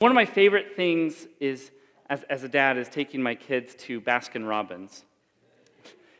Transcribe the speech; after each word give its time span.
One 0.00 0.10
of 0.10 0.14
my 0.14 0.24
favorite 0.24 0.76
things 0.76 1.28
is, 1.40 1.70
as, 2.08 2.22
as 2.30 2.42
a 2.42 2.48
dad, 2.48 2.78
is 2.78 2.88
taking 2.88 3.22
my 3.22 3.34
kids 3.34 3.74
to 3.80 4.00
Baskin 4.00 4.48
Robbins. 4.48 5.04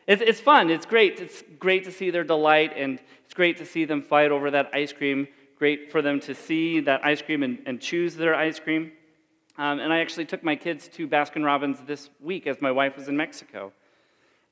It's, 0.05 0.21
it's 0.21 0.39
fun. 0.39 0.69
It's 0.69 0.85
great. 0.85 1.19
It's 1.19 1.43
great 1.57 1.85
to 1.85 1.91
see 1.91 2.11
their 2.11 2.23
delight, 2.23 2.73
and 2.75 2.99
it's 3.25 3.33
great 3.33 3.57
to 3.57 3.65
see 3.65 3.85
them 3.85 4.03
fight 4.03 4.29
over 4.29 4.51
that 4.51 4.69
ice 4.71 4.93
cream. 4.93 5.27
Great 5.57 5.91
for 5.91 6.03
them 6.03 6.19
to 6.19 6.35
see 6.35 6.79
that 6.81 7.03
ice 7.03 7.23
cream 7.23 7.41
and, 7.41 7.57
and 7.65 7.81
choose 7.81 8.13
their 8.13 8.35
ice 8.35 8.59
cream. 8.59 8.91
Um, 9.57 9.79
and 9.79 9.91
I 9.91 10.01
actually 10.01 10.25
took 10.25 10.43
my 10.43 10.55
kids 10.55 10.87
to 10.89 11.07
Baskin 11.07 11.43
Robbins 11.43 11.79
this 11.87 12.11
week 12.19 12.45
as 12.45 12.61
my 12.61 12.71
wife 12.71 12.95
was 12.95 13.07
in 13.07 13.17
Mexico. 13.17 13.73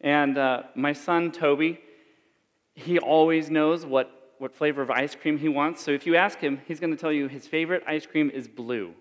And 0.01 0.39
uh, 0.39 0.63
my 0.73 0.93
son, 0.93 1.31
Toby, 1.31 1.79
he 2.73 2.97
always 2.97 3.51
knows 3.51 3.85
what, 3.85 4.33
what 4.39 4.55
flavor 4.55 4.81
of 4.81 4.89
ice 4.89 5.13
cream 5.13 5.37
he 5.37 5.49
wants. 5.49 5.83
So 5.83 5.91
if 5.91 6.07
you 6.07 6.15
ask 6.15 6.39
him, 6.39 6.61
he's 6.67 6.79
going 6.79 6.95
to 6.95 6.99
tell 6.99 7.11
you 7.11 7.27
his 7.27 7.45
favorite 7.45 7.83
ice 7.85 8.07
cream 8.07 8.31
is 8.31 8.47
blue. 8.47 8.95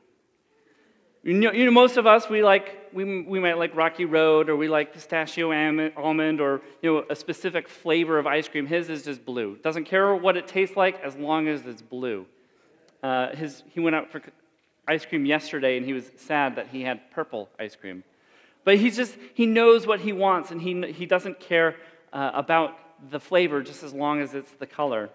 You 1.24 1.34
know, 1.34 1.52
you 1.52 1.64
know, 1.64 1.72
most 1.72 1.96
of 1.96 2.06
us, 2.06 2.28
we 2.28 2.44
like, 2.44 2.90
we, 2.92 3.22
we 3.22 3.40
might 3.40 3.58
like 3.58 3.74
Rocky 3.74 4.04
Road 4.04 4.48
or 4.48 4.56
we 4.56 4.68
like 4.68 4.92
pistachio 4.92 5.52
almond 5.96 6.40
or, 6.40 6.62
you 6.80 6.94
know, 6.94 7.04
a 7.10 7.16
specific 7.16 7.68
flavor 7.68 8.18
of 8.18 8.26
ice 8.26 8.48
cream. 8.48 8.66
His 8.66 8.88
is 8.88 9.04
just 9.04 9.24
blue. 9.24 9.56
Doesn't 9.56 9.84
care 9.84 10.14
what 10.14 10.36
it 10.36 10.46
tastes 10.46 10.76
like 10.76 11.00
as 11.02 11.16
long 11.16 11.48
as 11.48 11.66
it's 11.66 11.82
blue. 11.82 12.24
Uh, 13.02 13.34
his, 13.34 13.64
he 13.70 13.80
went 13.80 13.96
out 13.96 14.12
for 14.12 14.22
ice 14.86 15.04
cream 15.04 15.26
yesterday 15.26 15.76
and 15.76 15.84
he 15.84 15.92
was 15.92 16.10
sad 16.16 16.56
that 16.56 16.68
he 16.68 16.82
had 16.82 17.10
purple 17.10 17.48
ice 17.58 17.74
cream. 17.74 18.04
But 18.64 18.78
he's 18.78 18.96
just, 18.96 19.16
he 19.34 19.44
knows 19.44 19.86
what 19.86 20.00
he 20.00 20.12
wants 20.12 20.52
and 20.52 20.62
he, 20.62 20.92
he 20.92 21.04
doesn't 21.04 21.40
care 21.40 21.76
uh, 22.12 22.30
about 22.32 22.78
the 23.10 23.18
flavor 23.18 23.62
just 23.62 23.82
as 23.82 23.92
long 23.92 24.20
as 24.20 24.34
it's 24.34 24.52
the 24.52 24.66
color. 24.66 25.10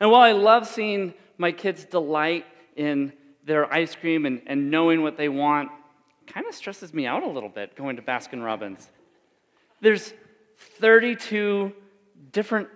And 0.00 0.10
while 0.10 0.22
I 0.22 0.32
love 0.32 0.66
seeing 0.66 1.14
my 1.38 1.52
kids 1.52 1.84
delight 1.84 2.44
in 2.76 3.12
their 3.46 3.72
ice 3.72 3.94
cream 3.94 4.26
and, 4.26 4.42
and 4.46 4.70
knowing 4.70 5.02
what 5.02 5.16
they 5.16 5.28
want 5.28 5.70
kind 6.26 6.46
of 6.46 6.54
stresses 6.54 6.92
me 6.92 7.06
out 7.06 7.22
a 7.22 7.28
little 7.28 7.48
bit 7.48 7.76
going 7.76 7.96
to 7.96 8.02
Baskin 8.02 8.44
Robbins. 8.44 8.90
There's 9.80 10.12
32 10.80 11.72
different 12.32 12.68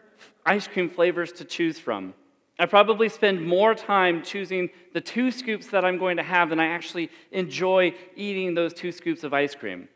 ice 0.47 0.69
cream 0.69 0.89
flavors 0.89 1.33
to 1.33 1.45
choose 1.45 1.79
from. 1.79 2.15
I 2.59 2.67
probably 2.67 3.09
spend 3.09 3.45
more 3.45 3.75
time 3.75 4.23
choosing 4.23 4.69
the 4.93 5.01
two 5.01 5.31
scoops 5.31 5.69
that 5.69 5.85
I'm 5.85 5.99
going 5.99 6.19
to 6.19 6.23
have 6.23 6.51
than 6.51 6.61
I 6.61 6.67
actually 6.67 7.11
enjoy 7.33 7.95
eating 8.17 8.55
those 8.55 8.75
two 8.75 8.93
scoops 8.93 9.25
of 9.25 9.33
ice 9.33 9.55
cream. 9.55 9.89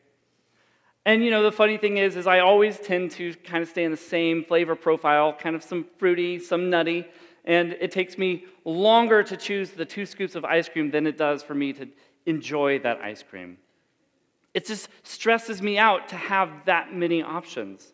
And 1.06 1.22
you 1.22 1.30
know, 1.30 1.42
the 1.42 1.52
funny 1.52 1.76
thing 1.76 1.98
is, 1.98 2.16
is 2.16 2.26
I 2.26 2.40
always 2.40 2.78
tend 2.78 3.10
to 3.12 3.34
kind 3.44 3.62
of 3.62 3.68
stay 3.68 3.84
in 3.84 3.90
the 3.90 3.96
same 3.96 4.44
flavor 4.44 4.74
profile, 4.74 5.34
kind 5.34 5.54
of 5.54 5.62
some 5.62 5.84
fruity, 5.98 6.38
some 6.38 6.70
nutty, 6.70 7.06
and 7.44 7.76
it 7.80 7.90
takes 7.90 8.16
me 8.16 8.46
longer 8.64 9.22
to 9.22 9.36
choose 9.36 9.70
the 9.70 9.84
two 9.84 10.06
scoops 10.06 10.34
of 10.34 10.44
ice 10.44 10.68
cream 10.68 10.90
than 10.90 11.06
it 11.06 11.18
does 11.18 11.42
for 11.42 11.54
me 11.54 11.72
to 11.74 11.88
enjoy 12.26 12.78
that 12.80 13.00
ice 13.00 13.22
cream. 13.22 13.58
It 14.54 14.66
just 14.66 14.88
stresses 15.02 15.60
me 15.60 15.78
out 15.78 16.08
to 16.08 16.16
have 16.16 16.50
that 16.66 16.94
many 16.94 17.22
options. 17.22 17.92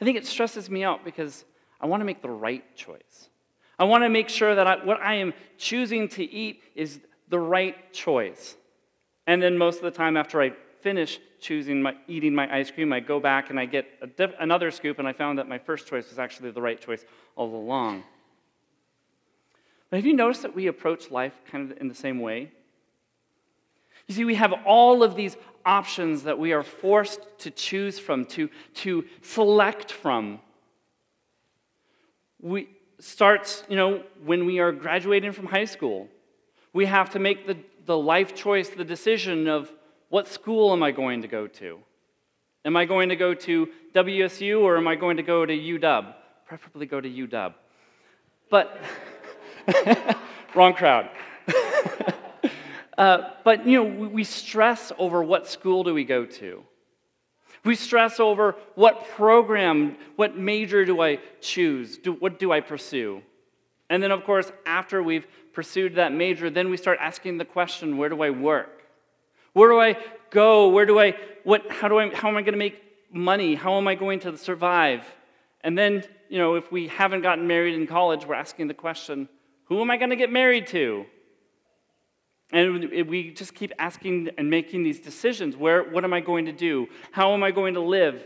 I 0.00 0.04
think 0.04 0.16
it 0.16 0.26
stresses 0.26 0.70
me 0.70 0.82
out 0.82 1.04
because 1.04 1.44
I 1.80 1.86
want 1.86 2.00
to 2.00 2.04
make 2.04 2.22
the 2.22 2.30
right 2.30 2.64
choice. 2.74 3.28
I 3.78 3.84
want 3.84 4.04
to 4.04 4.08
make 4.08 4.28
sure 4.28 4.54
that 4.54 4.66
I, 4.66 4.84
what 4.84 5.00
I 5.00 5.14
am 5.14 5.34
choosing 5.58 6.08
to 6.10 6.24
eat 6.24 6.62
is 6.74 7.00
the 7.28 7.38
right 7.38 7.92
choice. 7.92 8.56
And 9.26 9.42
then 9.42 9.58
most 9.58 9.76
of 9.76 9.82
the 9.82 9.90
time, 9.90 10.16
after 10.16 10.40
I 10.40 10.52
finish 10.80 11.20
choosing 11.40 11.82
my, 11.82 11.94
eating 12.08 12.34
my 12.34 12.54
ice 12.54 12.70
cream, 12.70 12.92
I 12.92 13.00
go 13.00 13.20
back 13.20 13.50
and 13.50 13.58
I 13.58 13.66
get 13.66 14.16
diff, 14.16 14.32
another 14.38 14.70
scoop, 14.70 14.98
and 14.98 15.08
I 15.08 15.12
found 15.12 15.38
that 15.38 15.48
my 15.48 15.58
first 15.58 15.86
choice 15.86 16.08
was 16.08 16.18
actually 16.18 16.50
the 16.50 16.62
right 16.62 16.80
choice 16.80 17.04
all 17.36 17.54
along. 17.54 18.04
But 19.94 19.98
have 19.98 20.06
you 20.06 20.14
noticed 20.14 20.42
that 20.42 20.56
we 20.56 20.66
approach 20.66 21.12
life 21.12 21.40
kind 21.52 21.70
of 21.70 21.78
in 21.78 21.86
the 21.86 21.94
same 21.94 22.18
way? 22.18 22.50
You 24.08 24.14
see, 24.16 24.24
we 24.24 24.34
have 24.34 24.52
all 24.66 25.04
of 25.04 25.14
these 25.14 25.36
options 25.64 26.24
that 26.24 26.36
we 26.36 26.52
are 26.52 26.64
forced 26.64 27.20
to 27.38 27.50
choose 27.52 28.00
from, 28.00 28.24
to, 28.24 28.50
to 28.82 29.04
select 29.22 29.92
from. 29.92 30.40
We 32.42 32.70
starts, 32.98 33.62
you 33.68 33.76
know, 33.76 34.02
when 34.24 34.46
we 34.46 34.58
are 34.58 34.72
graduating 34.72 35.30
from 35.30 35.46
high 35.46 35.64
school. 35.64 36.08
We 36.72 36.86
have 36.86 37.10
to 37.10 37.20
make 37.20 37.46
the, 37.46 37.56
the 37.86 37.96
life 37.96 38.34
choice, 38.34 38.70
the 38.70 38.82
decision 38.82 39.46
of 39.46 39.70
what 40.08 40.26
school 40.26 40.72
am 40.72 40.82
I 40.82 40.90
going 40.90 41.22
to 41.22 41.28
go 41.28 41.46
to? 41.46 41.78
Am 42.64 42.76
I 42.76 42.84
going 42.84 43.10
to 43.10 43.16
go 43.16 43.32
to 43.32 43.68
WSU 43.94 44.60
or 44.60 44.76
am 44.76 44.88
I 44.88 44.96
going 44.96 45.18
to 45.18 45.22
go 45.22 45.46
to 45.46 45.56
UW? 45.56 46.12
Preferably 46.46 46.86
go 46.86 47.00
to 47.00 47.08
UW. 47.08 47.54
But 48.50 48.76
Wrong 50.54 50.74
crowd. 50.74 51.10
uh, 52.98 53.30
but, 53.44 53.66
you 53.66 53.82
know, 53.82 54.06
we 54.08 54.24
stress 54.24 54.92
over 54.98 55.22
what 55.22 55.46
school 55.48 55.84
do 55.84 55.94
we 55.94 56.04
go 56.04 56.24
to. 56.26 56.64
We 57.64 57.74
stress 57.76 58.20
over 58.20 58.56
what 58.74 59.08
program, 59.10 59.96
what 60.16 60.36
major 60.36 60.84
do 60.84 61.00
I 61.00 61.18
choose? 61.40 61.96
Do, 61.96 62.12
what 62.12 62.38
do 62.38 62.52
I 62.52 62.60
pursue? 62.60 63.22
And 63.88 64.02
then, 64.02 64.10
of 64.10 64.24
course, 64.24 64.52
after 64.66 65.02
we've 65.02 65.26
pursued 65.52 65.94
that 65.94 66.12
major, 66.12 66.50
then 66.50 66.68
we 66.68 66.76
start 66.76 66.98
asking 67.00 67.38
the 67.38 67.44
question 67.44 67.96
where 67.96 68.08
do 68.08 68.22
I 68.22 68.30
work? 68.30 68.82
Where 69.54 69.70
do 69.70 69.80
I 69.80 69.96
go? 70.30 70.68
Where 70.68 70.84
do 70.84 70.98
I, 70.98 71.14
what, 71.44 71.70
how, 71.70 71.88
do 71.88 71.98
I, 71.98 72.14
how 72.14 72.28
am 72.28 72.36
I 72.36 72.42
going 72.42 72.52
to 72.52 72.58
make 72.58 72.82
money? 73.12 73.54
How 73.54 73.78
am 73.78 73.88
I 73.88 73.94
going 73.94 74.20
to 74.20 74.36
survive? 74.36 75.04
And 75.62 75.78
then, 75.78 76.04
you 76.28 76.38
know, 76.38 76.56
if 76.56 76.70
we 76.70 76.88
haven't 76.88 77.22
gotten 77.22 77.46
married 77.46 77.74
in 77.74 77.86
college, 77.86 78.26
we're 78.26 78.34
asking 78.34 78.68
the 78.68 78.74
question 78.74 79.28
who 79.64 79.80
am 79.80 79.90
I 79.90 79.96
going 79.96 80.10
to 80.10 80.16
get 80.16 80.30
married 80.30 80.66
to? 80.68 81.06
And 82.52 83.08
we 83.08 83.32
just 83.32 83.54
keep 83.54 83.72
asking 83.78 84.30
and 84.38 84.48
making 84.48 84.84
these 84.84 85.00
decisions. 85.00 85.56
Where, 85.56 85.82
what 85.82 86.04
am 86.04 86.12
I 86.12 86.20
going 86.20 86.46
to 86.46 86.52
do? 86.52 86.86
How 87.10 87.34
am 87.34 87.42
I 87.42 87.50
going 87.50 87.74
to 87.74 87.80
live? 87.80 88.24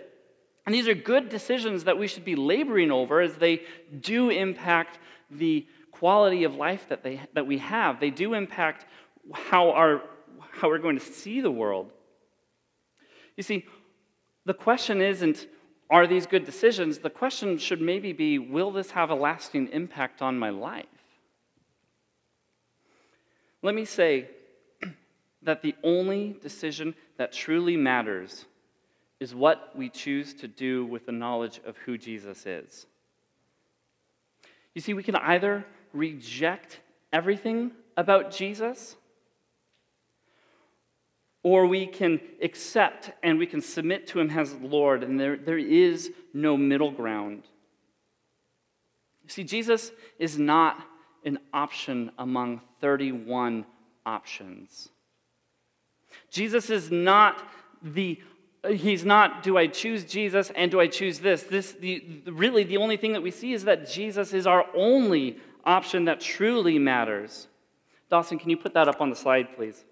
And 0.66 0.74
these 0.74 0.86
are 0.86 0.94
good 0.94 1.30
decisions 1.30 1.84
that 1.84 1.96
we 1.96 2.06
should 2.06 2.24
be 2.24 2.36
laboring 2.36 2.90
over 2.90 3.22
as 3.22 3.36
they 3.36 3.62
do 4.00 4.28
impact 4.28 4.98
the 5.30 5.66
quality 5.92 6.44
of 6.44 6.54
life 6.56 6.88
that, 6.90 7.02
they, 7.02 7.20
that 7.32 7.46
we 7.46 7.58
have. 7.58 8.00
They 8.00 8.10
do 8.10 8.34
impact 8.34 8.84
how, 9.32 9.70
our, 9.70 10.02
how 10.52 10.68
we're 10.68 10.78
going 10.78 10.98
to 10.98 11.04
see 11.04 11.40
the 11.40 11.50
world. 11.50 11.90
You 13.36 13.42
see, 13.42 13.64
the 14.44 14.54
question 14.54 15.00
isn't, 15.00 15.46
are 15.88 16.06
these 16.06 16.26
good 16.26 16.44
decisions? 16.44 16.98
The 16.98 17.08
question 17.08 17.56
should 17.56 17.80
maybe 17.80 18.12
be, 18.12 18.38
will 18.38 18.70
this 18.70 18.90
have 18.90 19.10
a 19.10 19.14
lasting 19.14 19.68
impact 19.68 20.20
on 20.20 20.38
my 20.38 20.50
life? 20.50 20.86
Let 23.62 23.74
me 23.74 23.84
say 23.84 24.28
that 25.42 25.62
the 25.62 25.74
only 25.82 26.36
decision 26.40 26.94
that 27.16 27.32
truly 27.32 27.76
matters 27.76 28.44
is 29.20 29.34
what 29.34 29.72
we 29.74 29.88
choose 29.88 30.34
to 30.34 30.48
do 30.48 30.84
with 30.86 31.06
the 31.06 31.12
knowledge 31.12 31.60
of 31.66 31.76
who 31.78 31.98
Jesus 31.98 32.46
is. 32.46 32.86
You 34.74 34.80
see, 34.80 34.94
we 34.94 35.02
can 35.02 35.16
either 35.16 35.64
reject 35.92 36.80
everything 37.12 37.72
about 37.96 38.30
Jesus, 38.30 38.96
or 41.42 41.66
we 41.66 41.86
can 41.86 42.20
accept 42.42 43.10
and 43.22 43.38
we 43.38 43.46
can 43.46 43.60
submit 43.60 44.06
to 44.08 44.20
him 44.20 44.30
as 44.30 44.54
Lord, 44.54 45.02
and 45.02 45.18
there, 45.18 45.36
there 45.36 45.58
is 45.58 46.12
no 46.32 46.56
middle 46.56 46.92
ground. 46.92 47.42
You 49.24 49.30
see, 49.30 49.44
Jesus 49.44 49.90
is 50.18 50.38
not 50.38 50.84
an 51.24 51.38
option 51.52 52.10
among 52.18 52.60
31 52.80 53.66
options. 54.06 54.88
Jesus 56.30 56.70
is 56.70 56.90
not 56.90 57.46
the 57.82 58.20
he's 58.68 59.04
not 59.04 59.42
do 59.42 59.56
I 59.56 59.68
choose 59.68 60.04
Jesus 60.04 60.50
and 60.54 60.70
do 60.70 60.80
I 60.80 60.88
choose 60.88 61.20
this? 61.20 61.44
This 61.44 61.72
the, 61.72 62.22
really 62.26 62.64
the 62.64 62.76
only 62.76 62.96
thing 62.96 63.12
that 63.12 63.22
we 63.22 63.30
see 63.30 63.52
is 63.52 63.64
that 63.64 63.88
Jesus 63.88 64.32
is 64.32 64.46
our 64.46 64.64
only 64.74 65.38
option 65.64 66.06
that 66.06 66.20
truly 66.20 66.78
matters. 66.78 67.46
Dawson, 68.10 68.38
can 68.38 68.50
you 68.50 68.56
put 68.56 68.74
that 68.74 68.88
up 68.88 69.00
on 69.00 69.10
the 69.10 69.16
slide, 69.16 69.54
please? 69.54 69.84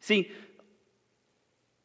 See, 0.00 0.30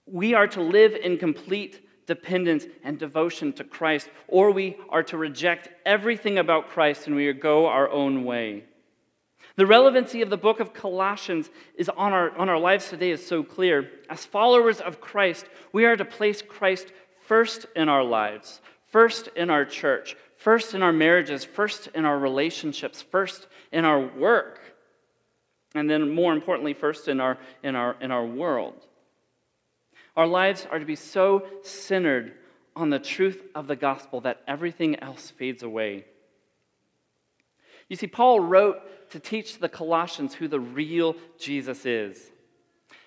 we 0.05 0.33
are 0.33 0.47
to 0.47 0.61
live 0.61 0.93
in 0.93 1.17
complete 1.17 1.87
dependence 2.09 2.65
and 2.83 2.97
devotion 2.97 3.53
to 3.53 3.63
Christ, 3.63 4.09
or 4.27 4.49
we 4.49 4.75
are 4.89 5.03
to 5.03 5.15
reject 5.15 5.69
everything 5.85 6.39
about 6.39 6.69
Christ 6.69 7.05
and 7.05 7.15
we 7.15 7.31
go 7.33 7.67
our 7.67 7.87
own 7.87 8.25
way. 8.25 8.63
The 9.57 9.67
relevancy 9.67 10.23
of 10.23 10.31
the 10.31 10.37
book 10.37 10.59
of 10.59 10.73
Colossians 10.73 11.51
is 11.75 11.87
on 11.87 12.11
our, 12.11 12.35
on 12.35 12.49
our 12.49 12.57
lives 12.57 12.89
today 12.89 13.11
is 13.11 13.23
so 13.23 13.43
clear. 13.43 13.91
As 14.09 14.25
followers 14.25 14.81
of 14.81 14.99
Christ, 14.99 15.45
we 15.71 15.85
are 15.85 15.95
to 15.95 16.03
place 16.03 16.41
Christ 16.41 16.87
first 17.27 17.67
in 17.75 17.89
our 17.89 18.03
lives, 18.03 18.59
first 18.91 19.27
in 19.35 19.51
our 19.51 19.63
church, 19.63 20.15
first 20.35 20.73
in 20.73 20.81
our 20.81 20.91
marriages, 20.91 21.45
first 21.45 21.89
in 21.93 22.05
our 22.05 22.17
relationships, 22.17 23.03
first 23.03 23.45
in 23.71 23.85
our 23.85 23.99
work, 23.99 24.61
and 25.75 25.87
then 25.87 26.09
more 26.09 26.33
importantly, 26.33 26.73
first 26.73 27.07
in 27.07 27.19
our, 27.19 27.37
in 27.61 27.75
our, 27.75 27.95
in 28.01 28.09
our 28.09 28.25
world. 28.25 28.87
Our 30.19 30.27
lives 30.27 30.67
are 30.69 30.79
to 30.79 30.85
be 30.85 30.97
so 30.97 31.47
centered 31.61 32.33
on 32.75 32.89
the 32.89 32.99
truth 32.99 33.41
of 33.55 33.67
the 33.67 33.77
gospel 33.77 34.19
that 34.21 34.41
everything 34.49 34.99
else 34.99 35.29
fades 35.29 35.63
away. 35.63 36.03
You 37.87 37.95
see, 37.95 38.07
Paul 38.07 38.41
wrote 38.41 39.11
to 39.11 39.19
teach 39.21 39.59
the 39.59 39.69
Colossians 39.69 40.33
who 40.33 40.49
the 40.49 40.59
real 40.59 41.15
Jesus 41.37 41.85
is. 41.85 42.33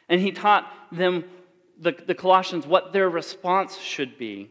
And 0.09 0.23
he 0.23 0.33
taught 0.33 0.73
them, 0.91 1.25
the, 1.79 1.93
the 1.93 2.15
Colossians, 2.15 2.67
what 2.67 2.95
their 2.95 3.11
response 3.11 3.77
should 3.77 4.17
be. 4.17 4.51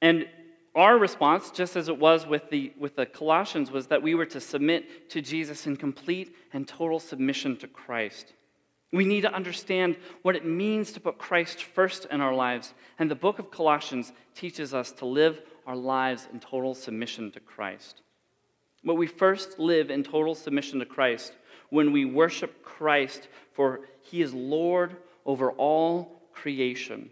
And 0.00 0.26
our 0.74 0.96
response, 0.96 1.50
just 1.50 1.76
as 1.76 1.90
it 1.90 1.98
was 1.98 2.26
with 2.26 2.48
the, 2.48 2.72
with 2.78 2.96
the 2.96 3.04
Colossians, 3.04 3.70
was 3.70 3.88
that 3.88 4.02
we 4.02 4.14
were 4.14 4.24
to 4.24 4.40
submit 4.40 5.10
to 5.10 5.20
Jesus 5.20 5.66
in 5.66 5.76
complete 5.76 6.34
and 6.54 6.66
total 6.66 6.98
submission 6.98 7.58
to 7.58 7.68
Christ. 7.68 8.32
We 8.94 9.04
need 9.04 9.22
to 9.22 9.34
understand 9.34 9.96
what 10.22 10.36
it 10.36 10.44
means 10.44 10.92
to 10.92 11.00
put 11.00 11.18
Christ 11.18 11.64
first 11.64 12.06
in 12.12 12.20
our 12.20 12.32
lives. 12.32 12.74
And 13.00 13.10
the 13.10 13.16
book 13.16 13.40
of 13.40 13.50
Colossians 13.50 14.12
teaches 14.36 14.72
us 14.72 14.92
to 14.92 15.04
live 15.04 15.42
our 15.66 15.74
lives 15.74 16.28
in 16.32 16.38
total 16.38 16.76
submission 16.76 17.32
to 17.32 17.40
Christ. 17.40 18.02
But 18.84 18.94
we 18.94 19.08
first 19.08 19.58
live 19.58 19.90
in 19.90 20.04
total 20.04 20.36
submission 20.36 20.78
to 20.78 20.86
Christ 20.86 21.32
when 21.70 21.90
we 21.90 22.04
worship 22.04 22.62
Christ, 22.62 23.26
for 23.52 23.80
he 24.00 24.22
is 24.22 24.32
Lord 24.32 24.94
over 25.26 25.50
all 25.50 26.22
creation. 26.32 27.10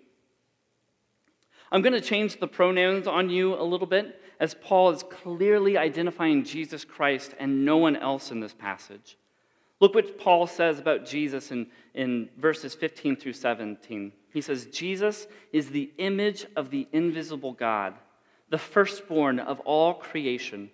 I'm 1.73 1.83
going 1.83 1.95
to 1.95 2.01
change 2.01 2.39
the 2.39 2.47
pronouns 2.47 3.09
on 3.09 3.29
you 3.29 3.57
a 3.57 3.65
little 3.65 3.89
bit, 3.89 4.21
as 4.39 4.55
Paul 4.55 4.91
is 4.91 5.03
clearly 5.03 5.77
identifying 5.77 6.45
Jesus 6.45 6.85
Christ 6.85 7.35
and 7.41 7.65
no 7.65 7.79
one 7.79 7.97
else 7.97 8.31
in 8.31 8.39
this 8.39 8.55
passage. 8.55 9.17
Look 9.83 9.97
what 9.97 10.17
Paul 10.17 10.47
says 10.47 10.79
about 10.79 11.05
Jesus 11.05 11.51
in, 11.51 11.67
in 11.93 12.29
verses 12.39 12.73
15 12.73 13.17
through 13.17 13.33
17. 13.33 14.13
He 14.33 14.41
says, 14.41 14.67
Jesus 14.67 15.27
is 15.53 15.71
the 15.71 15.91
image 15.99 16.47
of 16.55 16.71
the 16.71 16.87
invisible 16.93 17.53
God, 17.53 17.95
the 18.49 18.59
firstborn 18.59 19.41
of 19.41 19.59
all 19.61 19.95
creation. 19.95 20.71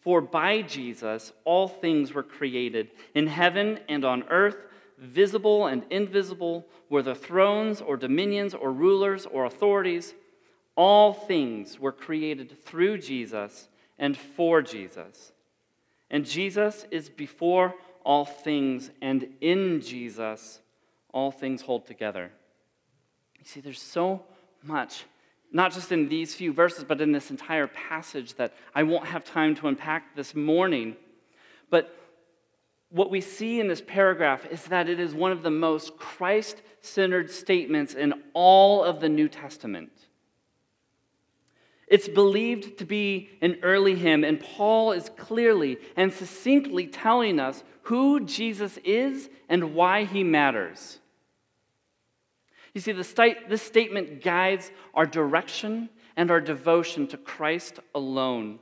For 0.00 0.20
by 0.20 0.62
Jesus 0.62 1.32
all 1.44 1.68
things 1.68 2.12
were 2.12 2.24
created, 2.24 2.90
in 3.14 3.28
heaven 3.28 3.78
and 3.88 4.04
on 4.04 4.24
earth, 4.24 4.56
visible 4.98 5.68
and 5.68 5.84
invisible, 5.90 6.66
whether 6.88 7.14
thrones 7.14 7.80
or 7.80 7.96
dominions 7.96 8.54
or 8.54 8.72
rulers 8.72 9.24
or 9.24 9.44
authorities. 9.44 10.14
All 10.74 11.12
things 11.12 11.78
were 11.78 11.92
created 11.92 12.60
through 12.64 12.98
Jesus 12.98 13.68
and 14.00 14.16
for 14.16 14.62
Jesus. 14.62 15.30
And 16.10 16.24
Jesus 16.24 16.86
is 16.90 17.08
before 17.08 17.74
all 18.08 18.24
things, 18.24 18.90
and 19.02 19.28
in 19.42 19.82
Jesus, 19.82 20.60
all 21.12 21.30
things 21.30 21.60
hold 21.60 21.86
together. 21.86 22.30
You 23.38 23.44
see, 23.44 23.60
there's 23.60 23.82
so 23.82 24.22
much, 24.62 25.04
not 25.52 25.74
just 25.74 25.92
in 25.92 26.08
these 26.08 26.34
few 26.34 26.54
verses, 26.54 26.84
but 26.84 27.02
in 27.02 27.12
this 27.12 27.30
entire 27.30 27.66
passage 27.66 28.32
that 28.36 28.54
I 28.74 28.84
won't 28.84 29.04
have 29.04 29.26
time 29.26 29.54
to 29.56 29.68
unpack 29.68 30.16
this 30.16 30.34
morning. 30.34 30.96
But 31.68 31.94
what 32.88 33.10
we 33.10 33.20
see 33.20 33.60
in 33.60 33.68
this 33.68 33.82
paragraph 33.86 34.46
is 34.46 34.62
that 34.64 34.88
it 34.88 34.98
is 34.98 35.12
one 35.12 35.30
of 35.30 35.42
the 35.42 35.50
most 35.50 35.98
Christ 35.98 36.62
centered 36.80 37.30
statements 37.30 37.92
in 37.92 38.14
all 38.32 38.84
of 38.84 39.00
the 39.00 39.10
New 39.10 39.28
Testament. 39.28 39.97
It's 41.90 42.08
believed 42.08 42.78
to 42.78 42.84
be 42.84 43.30
an 43.40 43.58
early 43.62 43.94
hymn, 43.94 44.22
and 44.22 44.38
Paul 44.38 44.92
is 44.92 45.10
clearly 45.16 45.78
and 45.96 46.12
succinctly 46.12 46.86
telling 46.86 47.40
us 47.40 47.64
who 47.82 48.20
Jesus 48.20 48.78
is 48.84 49.30
and 49.48 49.74
why 49.74 50.04
he 50.04 50.22
matters. 50.22 50.98
You 52.74 52.82
see, 52.82 52.92
this 52.92 53.62
statement 53.62 54.22
guides 54.22 54.70
our 54.94 55.06
direction 55.06 55.88
and 56.16 56.30
our 56.30 56.40
devotion 56.40 57.06
to 57.08 57.16
Christ 57.16 57.80
alone. 57.94 58.58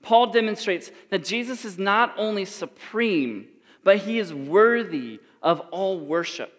Paul 0.00 0.28
demonstrates 0.28 0.92
that 1.10 1.24
Jesus 1.24 1.64
is 1.64 1.76
not 1.76 2.14
only 2.16 2.44
supreme, 2.44 3.48
but 3.82 3.98
he 3.98 4.20
is 4.20 4.32
worthy 4.32 5.18
of 5.42 5.58
all 5.72 5.98
worship. 5.98 6.52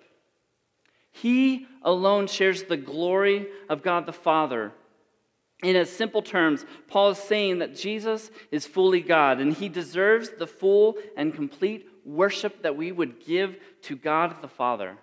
He 1.12 1.68
alone 1.82 2.28
shares 2.28 2.64
the 2.64 2.78
glory 2.78 3.48
of 3.70 3.82
God 3.82 4.06
the 4.06 4.14
Father 4.14 4.74
in 5.62 5.76
as 5.76 5.90
simple 5.90 6.22
terms, 6.22 6.66
Paul 6.88 7.12
is 7.12 7.18
saying 7.18 7.60
that 7.60 7.76
Jesus 7.76 8.32
is 8.52 8.66
fully 8.66 9.02
God 9.02 9.40
and 9.40 9.54
he 9.54 9.68
deserves 9.68 10.30
the 10.30 10.48
full 10.48 10.96
and 11.18 11.34
complete 11.34 11.88
worship 12.06 12.62
that 12.64 12.78
we 12.78 12.92
would 12.92 13.24
give 13.26 13.58
to 13.84 13.96
God 13.96 14.42
the 14.42 14.48
Father. 14.48 14.98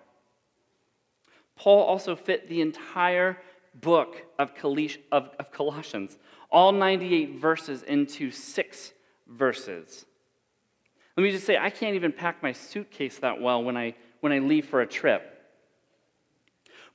Paul 1.55 1.83
also 1.83 2.15
fit 2.15 2.49
the 2.49 2.61
entire 2.61 3.37
book 3.75 4.23
of, 4.39 4.53
Colossians, 5.51 6.17
all 6.51 6.71
98 6.71 7.39
verses, 7.39 7.83
into 7.83 8.31
six 8.31 8.93
verses. 9.27 10.05
Let 11.15 11.23
me 11.23 11.31
just 11.31 11.45
say, 11.45 11.57
I 11.57 11.69
can't 11.69 11.95
even 11.95 12.11
pack 12.11 12.41
my 12.41 12.51
suitcase 12.51 13.19
that 13.19 13.41
well 13.41 13.63
when 13.63 13.77
I, 13.77 13.95
when 14.21 14.31
I 14.31 14.39
leave 14.39 14.67
for 14.67 14.81
a 14.81 14.87
trip. 14.87 15.33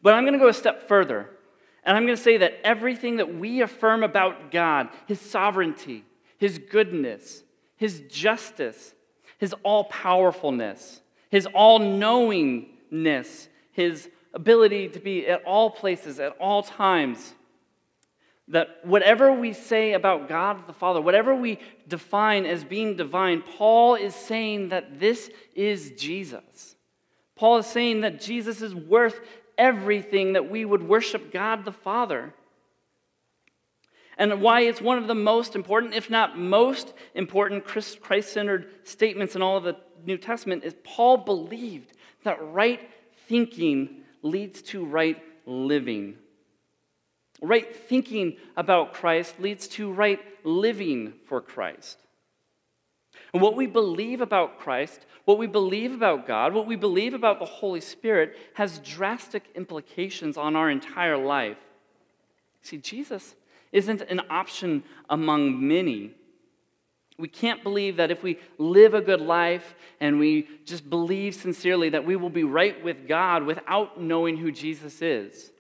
But 0.00 0.15
I'm 0.15 0.25
going 0.25 0.32
to 0.35 0.38
go 0.38 0.49
a 0.49 0.55
step 0.55 0.88
further. 0.88 1.31
And 1.84 1.96
I'm 1.96 2.05
going 2.05 2.17
to 2.17 2.23
say 2.23 2.38
that 2.38 2.55
everything 2.64 3.17
that 3.17 3.34
we 3.34 3.61
affirm 3.61 4.02
about 4.02 4.50
God, 4.50 4.88
his 5.06 5.20
sovereignty, 5.20 6.05
his 6.38 6.58
goodness, 6.58 7.43
his 7.76 8.02
justice, 8.08 8.94
his 9.38 9.55
all 9.64 9.84
powerfulness, 9.84 11.00
his 11.31 11.46
all 11.46 11.79
knowingness, 11.79 13.49
his 13.73 14.08
ability 14.34 14.88
to 14.90 15.00
be 15.00 15.26
at 15.26 15.43
all 15.44 15.70
places, 15.70 16.20
at 16.20 16.37
all 16.38 16.62
times, 16.62 17.34
that 18.49 18.69
whatever 18.84 19.32
we 19.32 19.52
say 19.52 19.94
about 19.94 20.29
God 20.29 20.67
the 20.67 20.73
Father, 20.73 21.00
whatever 21.00 21.34
we 21.34 21.58
define 21.88 22.44
as 22.44 22.64
being 22.64 22.96
divine, 22.96 23.43
Paul 23.43 23.94
is 23.94 24.14
saying 24.14 24.69
that 24.69 25.00
this 25.00 25.31
is 25.55 25.93
Jesus. 25.93 26.76
Paul 27.34 27.58
is 27.58 27.67
saying 27.67 28.02
that 28.02 28.20
Jesus 28.20 28.62
is 28.62 28.75
worth 28.75 29.20
everything 29.58 30.34
that 30.34 30.50
we 30.50 30.64
would 30.64 30.82
worship 30.82 31.32
God 31.32 31.64
the 31.64 31.72
Father. 31.72 32.34
And 34.19 34.43
why 34.43 34.60
it's 34.60 34.81
one 34.81 34.99
of 34.99 35.08
the 35.08 35.14
most 35.14 35.56
important, 35.56 35.94
if 35.94 36.10
not 36.10 36.38
most 36.38 36.93
important, 37.14 37.64
Christ 37.64 38.32
centered 38.32 38.70
statements 38.84 39.34
in 39.34 39.43
all 39.43 39.56
of 39.56 39.64
the 39.64 39.76
New 40.04 40.19
Testament 40.19 40.64
is 40.64 40.75
Paul 40.84 41.19
believed 41.19 41.93
that 42.25 42.43
right 42.52 42.81
thinking 43.28 44.02
leads 44.22 44.62
to 44.62 44.84
right 44.84 45.22
living. 45.46 46.16
Right 47.40 47.75
thinking 47.75 48.37
about 48.56 48.94
Christ 48.94 49.40
leads 49.40 49.66
to 49.69 49.90
right 49.90 50.20
living 50.44 51.14
for 51.26 51.40
Christ. 51.40 51.98
And 53.32 53.40
what 53.40 53.56
we 53.56 53.67
believe 53.67 54.20
about 54.20 54.58
Christ, 54.58 55.06
what 55.24 55.39
we 55.39 55.46
believe 55.46 55.93
about 55.93 56.27
God, 56.27 56.53
what 56.53 56.67
we 56.67 56.77
believe 56.77 57.15
about 57.15 57.39
the 57.39 57.46
Holy 57.46 57.81
Spirit 57.81 58.36
has 58.55 58.79
drastic 58.81 59.44
implications 59.55 60.36
on 60.36 60.55
our 60.55 60.69
entire 60.69 61.17
life. 61.17 61.56
See, 62.60 62.77
Jesus 62.77 63.34
isn't 63.72 64.03
an 64.03 64.20
option 64.29 64.84
among 65.08 65.67
many. 65.67 66.12
We 67.19 67.29
can't 67.29 67.62
believe 67.62 67.96
that 67.96 68.10
if 68.10 68.22
we 68.22 68.39
live 68.58 68.93
a 68.94 69.01
good 69.01 69.20
life 69.20 69.74
and 70.01 70.19
we 70.19 70.48
just 70.65 70.91
believe 70.91 71.34
sincerely 71.34 71.89
that 71.91 72.05
we 72.05 72.17
will 72.17 72.31
be 72.31 72.44
right 72.44 72.82
with 72.84 73.08
God 73.08 73.44
without 73.44 74.01
knowing 74.01 74.36
who 74.36 74.53
Jesus 74.53 75.01
is 75.01 75.52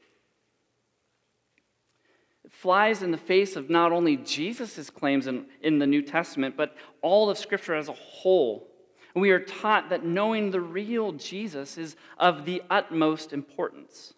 flies 2.62 3.02
in 3.02 3.10
the 3.10 3.18
face 3.18 3.56
of 3.56 3.68
not 3.68 3.90
only 3.90 4.16
Jesus' 4.16 4.88
claims 4.88 5.26
in, 5.26 5.46
in 5.62 5.80
the 5.80 5.86
New 5.86 6.00
Testament, 6.00 6.56
but 6.56 6.76
all 7.00 7.28
of 7.28 7.36
Scripture 7.36 7.74
as 7.74 7.88
a 7.88 7.92
whole. 7.92 8.68
We 9.16 9.32
are 9.32 9.40
taught 9.40 9.90
that 9.90 10.04
knowing 10.04 10.52
the 10.52 10.60
real 10.60 11.10
Jesus 11.10 11.76
is 11.76 11.96
of 12.18 12.44
the 12.44 12.62
utmost 12.70 13.32
importance. 13.32 14.14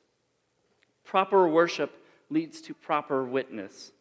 Proper 1.04 1.48
worship 1.48 1.90
leads 2.28 2.60
to 2.60 2.74
proper 2.74 3.24
witness. 3.24 3.92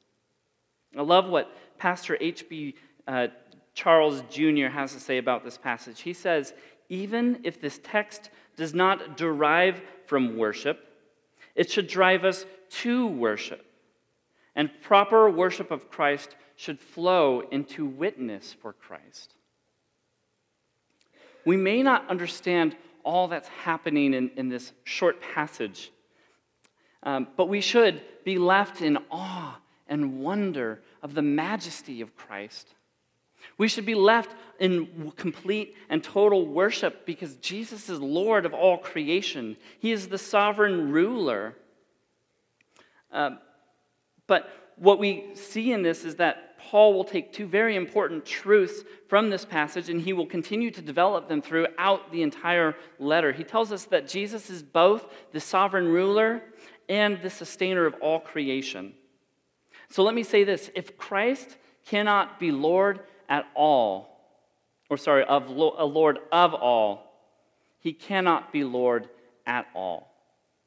I 0.97 1.03
love 1.03 1.29
what 1.29 1.49
Pastor 1.77 2.17
H.B. 2.19 2.75
Uh, 3.07 3.27
Charles 3.73 4.23
Jr. 4.29 4.67
has 4.67 4.91
to 4.91 4.99
say 4.99 5.19
about 5.19 5.45
this 5.45 5.57
passage. 5.57 6.01
He 6.01 6.13
says, 6.13 6.53
even 6.89 7.39
if 7.45 7.61
this 7.61 7.79
text 7.81 8.29
does 8.57 8.73
not 8.73 9.15
derive 9.15 9.81
from 10.05 10.37
worship, 10.37 10.85
it 11.55 11.71
should 11.71 11.87
drive 11.87 12.25
us 12.25 12.45
to 12.81 13.07
worship. 13.07 13.65
And 14.55 14.69
proper 14.81 15.29
worship 15.29 15.71
of 15.71 15.89
Christ 15.89 16.35
should 16.55 16.79
flow 16.79 17.41
into 17.51 17.85
witness 17.85 18.55
for 18.61 18.73
Christ. 18.73 19.33
We 21.45 21.57
may 21.57 21.83
not 21.83 22.09
understand 22.09 22.75
all 23.03 23.27
that's 23.27 23.47
happening 23.49 24.13
in, 24.13 24.31
in 24.37 24.49
this 24.49 24.71
short 24.83 25.21
passage, 25.21 25.91
um, 27.01 27.27
but 27.35 27.49
we 27.49 27.59
should 27.59 28.01
be 28.23 28.37
left 28.37 28.81
in 28.81 28.97
awe 29.11 29.59
and 29.87 30.21
wonder 30.21 30.81
of 31.01 31.13
the 31.13 31.21
majesty 31.21 32.01
of 32.01 32.15
Christ. 32.15 32.67
We 33.57 33.67
should 33.67 33.85
be 33.85 33.95
left 33.95 34.33
in 34.59 35.11
complete 35.17 35.75
and 35.89 36.01
total 36.01 36.47
worship 36.47 37.05
because 37.05 37.35
Jesus 37.35 37.89
is 37.89 37.99
Lord 37.99 38.45
of 38.45 38.53
all 38.53 38.77
creation. 38.77 39.57
He 39.79 39.91
is 39.91 40.07
the 40.07 40.17
sovereign 40.17 40.91
ruler. 40.91 41.55
Uh, 43.11 43.31
but 44.27 44.49
what 44.77 44.99
we 44.99 45.31
see 45.35 45.71
in 45.71 45.81
this 45.81 46.03
is 46.03 46.15
that 46.15 46.57
Paul 46.57 46.93
will 46.93 47.03
take 47.03 47.33
two 47.33 47.45
very 47.45 47.75
important 47.75 48.25
truths 48.25 48.83
from 49.07 49.29
this 49.29 49.45
passage 49.45 49.89
and 49.89 50.01
he 50.01 50.13
will 50.13 50.25
continue 50.25 50.71
to 50.71 50.81
develop 50.81 51.27
them 51.27 51.41
throughout 51.41 52.11
the 52.11 52.21
entire 52.21 52.75
letter. 52.99 53.31
He 53.31 53.43
tells 53.43 53.71
us 53.71 53.85
that 53.85 54.07
Jesus 54.07 54.49
is 54.49 54.63
both 54.63 55.05
the 55.31 55.39
sovereign 55.39 55.87
ruler 55.87 56.41
and 56.89 57.21
the 57.21 57.29
sustainer 57.29 57.85
of 57.85 57.95
all 58.01 58.19
creation. 58.19 58.93
So 59.89 60.03
let 60.03 60.15
me 60.15 60.23
say 60.23 60.43
this 60.43 60.71
if 60.73 60.97
Christ 60.97 61.57
cannot 61.85 62.39
be 62.39 62.51
Lord 62.51 63.01
at 63.29 63.45
all, 63.55 64.09
or 64.89 64.97
sorry, 64.97 65.25
of 65.25 65.47
a 65.47 65.51
Lord 65.85 66.19
of 66.31 66.53
all, 66.53 67.13
he 67.79 67.93
cannot 67.93 68.51
be 68.51 68.63
Lord 68.63 69.09
at 69.45 69.67
all. 69.75 70.11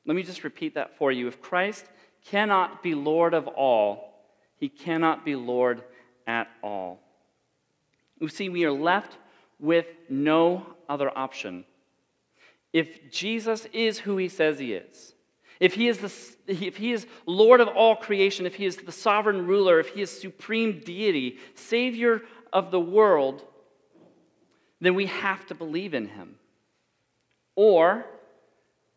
Let 0.05 0.15
me 0.15 0.23
just 0.23 0.45
repeat 0.45 0.75
that 0.75 0.97
for 0.99 1.11
you. 1.11 1.27
If 1.27 1.41
Christ 1.41 1.87
cannot 2.31 2.83
be 2.83 2.95
Lord 2.95 3.35
of 3.35 3.47
all, 3.47 4.25
he 4.57 4.69
cannot 4.69 5.25
be 5.25 5.37
Lord 5.37 5.83
at 6.27 6.49
all. 6.63 7.01
You 8.21 8.29
see, 8.29 8.49
we 8.49 8.65
are 8.65 8.73
left 8.73 9.17
with 9.59 9.87
no 10.09 10.67
other 10.89 11.17
option. 11.17 11.65
If 12.73 13.11
Jesus 13.11 13.67
is 13.73 13.99
who 13.99 14.17
he 14.17 14.29
says 14.29 14.59
he 14.59 14.75
is, 14.75 15.15
if 15.61 15.75
he 15.75 15.89
is, 15.89 15.99
the, 15.99 16.13
if 16.47 16.77
he 16.77 16.93
is 16.93 17.07
Lord 17.25 17.61
of 17.61 17.69
all 17.69 17.97
creation, 17.97 18.45
if 18.45 18.55
he 18.55 18.67
is 18.67 18.77
the 18.77 18.93
sovereign 18.93 19.47
ruler, 19.47 19.81
if 19.81 19.89
he 19.89 20.03
is 20.03 20.11
supreme 20.11 20.81
deity, 20.81 21.39
Savior 21.55 22.23
of 22.53 22.71
the 22.71 22.81
world, 22.81 23.43
then 24.81 24.95
we 24.95 25.07
have 25.07 25.47
to 25.47 25.55
believe 25.55 25.95
in 25.95 26.09
him. 26.09 26.37
Or 27.55 28.05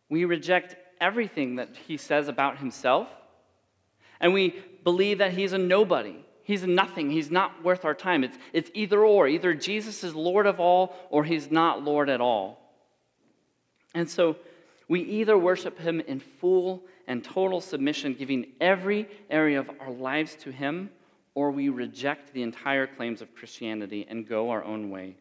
we 0.09 0.25
reject 0.25 0.75
everything 0.99 1.55
that 1.55 1.69
he 1.87 1.95
says 1.95 2.27
about 2.27 2.57
himself, 2.57 3.07
and 4.19 4.33
we 4.33 4.61
believe 4.83 5.19
that 5.19 5.33
he's 5.33 5.53
a 5.53 5.57
nobody. 5.57 6.15
He's 6.43 6.63
nothing. 6.63 7.11
He's 7.11 7.29
not 7.29 7.63
worth 7.63 7.85
our 7.85 7.93
time. 7.93 8.23
It's, 8.23 8.37
it's 8.53 8.71
either 8.73 9.03
or. 9.03 9.27
Either 9.27 9.53
Jesus 9.53 10.03
is 10.03 10.15
Lord 10.15 10.47
of 10.47 10.59
all, 10.59 10.95
or 11.09 11.23
he's 11.23 11.51
not 11.51 11.83
Lord 11.83 12.09
at 12.09 12.21
all. 12.21 12.59
And 13.93 14.09
so 14.09 14.35
we 14.87 15.01
either 15.01 15.37
worship 15.37 15.77
him 15.77 15.99
in 15.99 16.19
full 16.19 16.83
and 17.07 17.23
total 17.23 17.61
submission, 17.61 18.15
giving 18.15 18.47
every 18.59 19.07
area 19.29 19.59
of 19.59 19.69
our 19.79 19.91
lives 19.91 20.35
to 20.37 20.51
him, 20.51 20.89
or 21.35 21.51
we 21.51 21.69
reject 21.69 22.33
the 22.33 22.41
entire 22.41 22.87
claims 22.87 23.21
of 23.21 23.33
Christianity 23.35 24.05
and 24.09 24.27
go 24.27 24.49
our 24.49 24.63
own 24.63 24.89
way. 24.89 25.15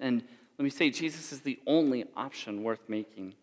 And 0.00 0.22
let 0.58 0.64
me 0.64 0.70
say, 0.70 0.90
Jesus 0.90 1.32
is 1.32 1.40
the 1.40 1.58
only 1.66 2.04
option 2.16 2.62
worth 2.62 2.88
making. 2.88 3.34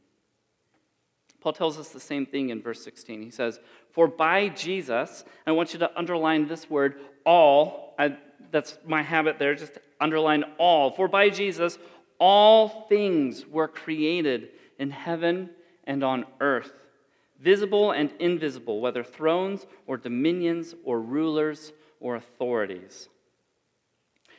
Paul 1.41 1.53
tells 1.53 1.77
us 1.77 1.89
the 1.89 1.99
same 1.99 2.25
thing 2.25 2.49
in 2.49 2.61
verse 2.61 2.83
16. 2.83 3.21
He 3.21 3.31
says, 3.31 3.59
For 3.91 4.07
by 4.07 4.49
Jesus, 4.49 5.23
I 5.47 5.51
want 5.51 5.73
you 5.73 5.79
to 5.79 5.97
underline 5.97 6.47
this 6.47 6.69
word, 6.69 6.99
all. 7.25 7.95
I, 7.97 8.17
that's 8.51 8.77
my 8.85 9.01
habit 9.01 9.39
there, 9.39 9.55
just 9.55 9.77
underline 10.01 10.43
all. 10.57 10.91
For 10.91 11.07
by 11.07 11.29
Jesus, 11.29 11.77
all 12.19 12.85
things 12.89 13.45
were 13.45 13.67
created 13.67 14.49
in 14.77 14.91
heaven 14.91 15.49
and 15.85 16.03
on 16.03 16.25
earth, 16.41 16.71
visible 17.39 17.91
and 17.91 18.11
invisible, 18.19 18.81
whether 18.81 19.03
thrones 19.03 19.65
or 19.87 19.97
dominions 19.97 20.75
or 20.83 20.99
rulers 20.99 21.71
or 21.99 22.15
authorities. 22.15 23.07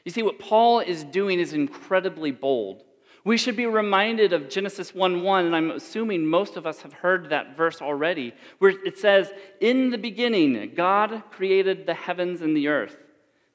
You 0.04 0.12
see, 0.12 0.22
what 0.22 0.38
Paul 0.38 0.80
is 0.80 1.04
doing 1.04 1.40
is 1.40 1.52
incredibly 1.52 2.30
bold. 2.30 2.84
We 3.30 3.36
should 3.36 3.54
be 3.54 3.66
reminded 3.66 4.32
of 4.32 4.48
Genesis 4.48 4.92
1 4.92 5.22
1, 5.22 5.46
and 5.46 5.54
I'm 5.54 5.70
assuming 5.70 6.26
most 6.26 6.56
of 6.56 6.66
us 6.66 6.82
have 6.82 6.94
heard 6.94 7.30
that 7.30 7.56
verse 7.56 7.80
already, 7.80 8.34
where 8.58 8.72
it 8.84 8.98
says, 8.98 9.32
In 9.60 9.90
the 9.90 9.98
beginning, 9.98 10.72
God 10.74 11.22
created 11.30 11.86
the 11.86 11.94
heavens 11.94 12.42
and 12.42 12.56
the 12.56 12.66
earth. 12.66 12.96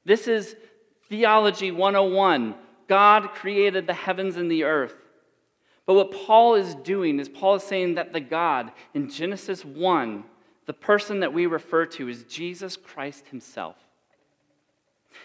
This 0.06 0.28
is 0.28 0.56
Theology 1.10 1.72
101. 1.72 2.54
God 2.88 3.32
created 3.32 3.86
the 3.86 3.92
heavens 3.92 4.38
and 4.38 4.50
the 4.50 4.64
earth. 4.64 4.94
But 5.84 5.92
what 5.92 6.10
Paul 6.10 6.54
is 6.54 6.74
doing 6.76 7.20
is, 7.20 7.28
Paul 7.28 7.56
is 7.56 7.62
saying 7.62 7.96
that 7.96 8.14
the 8.14 8.20
God 8.20 8.72
in 8.94 9.10
Genesis 9.10 9.62
1, 9.62 10.24
the 10.64 10.72
person 10.72 11.20
that 11.20 11.34
we 11.34 11.44
refer 11.44 11.84
to, 11.84 12.08
is 12.08 12.24
Jesus 12.24 12.78
Christ 12.78 13.26
himself. 13.28 13.76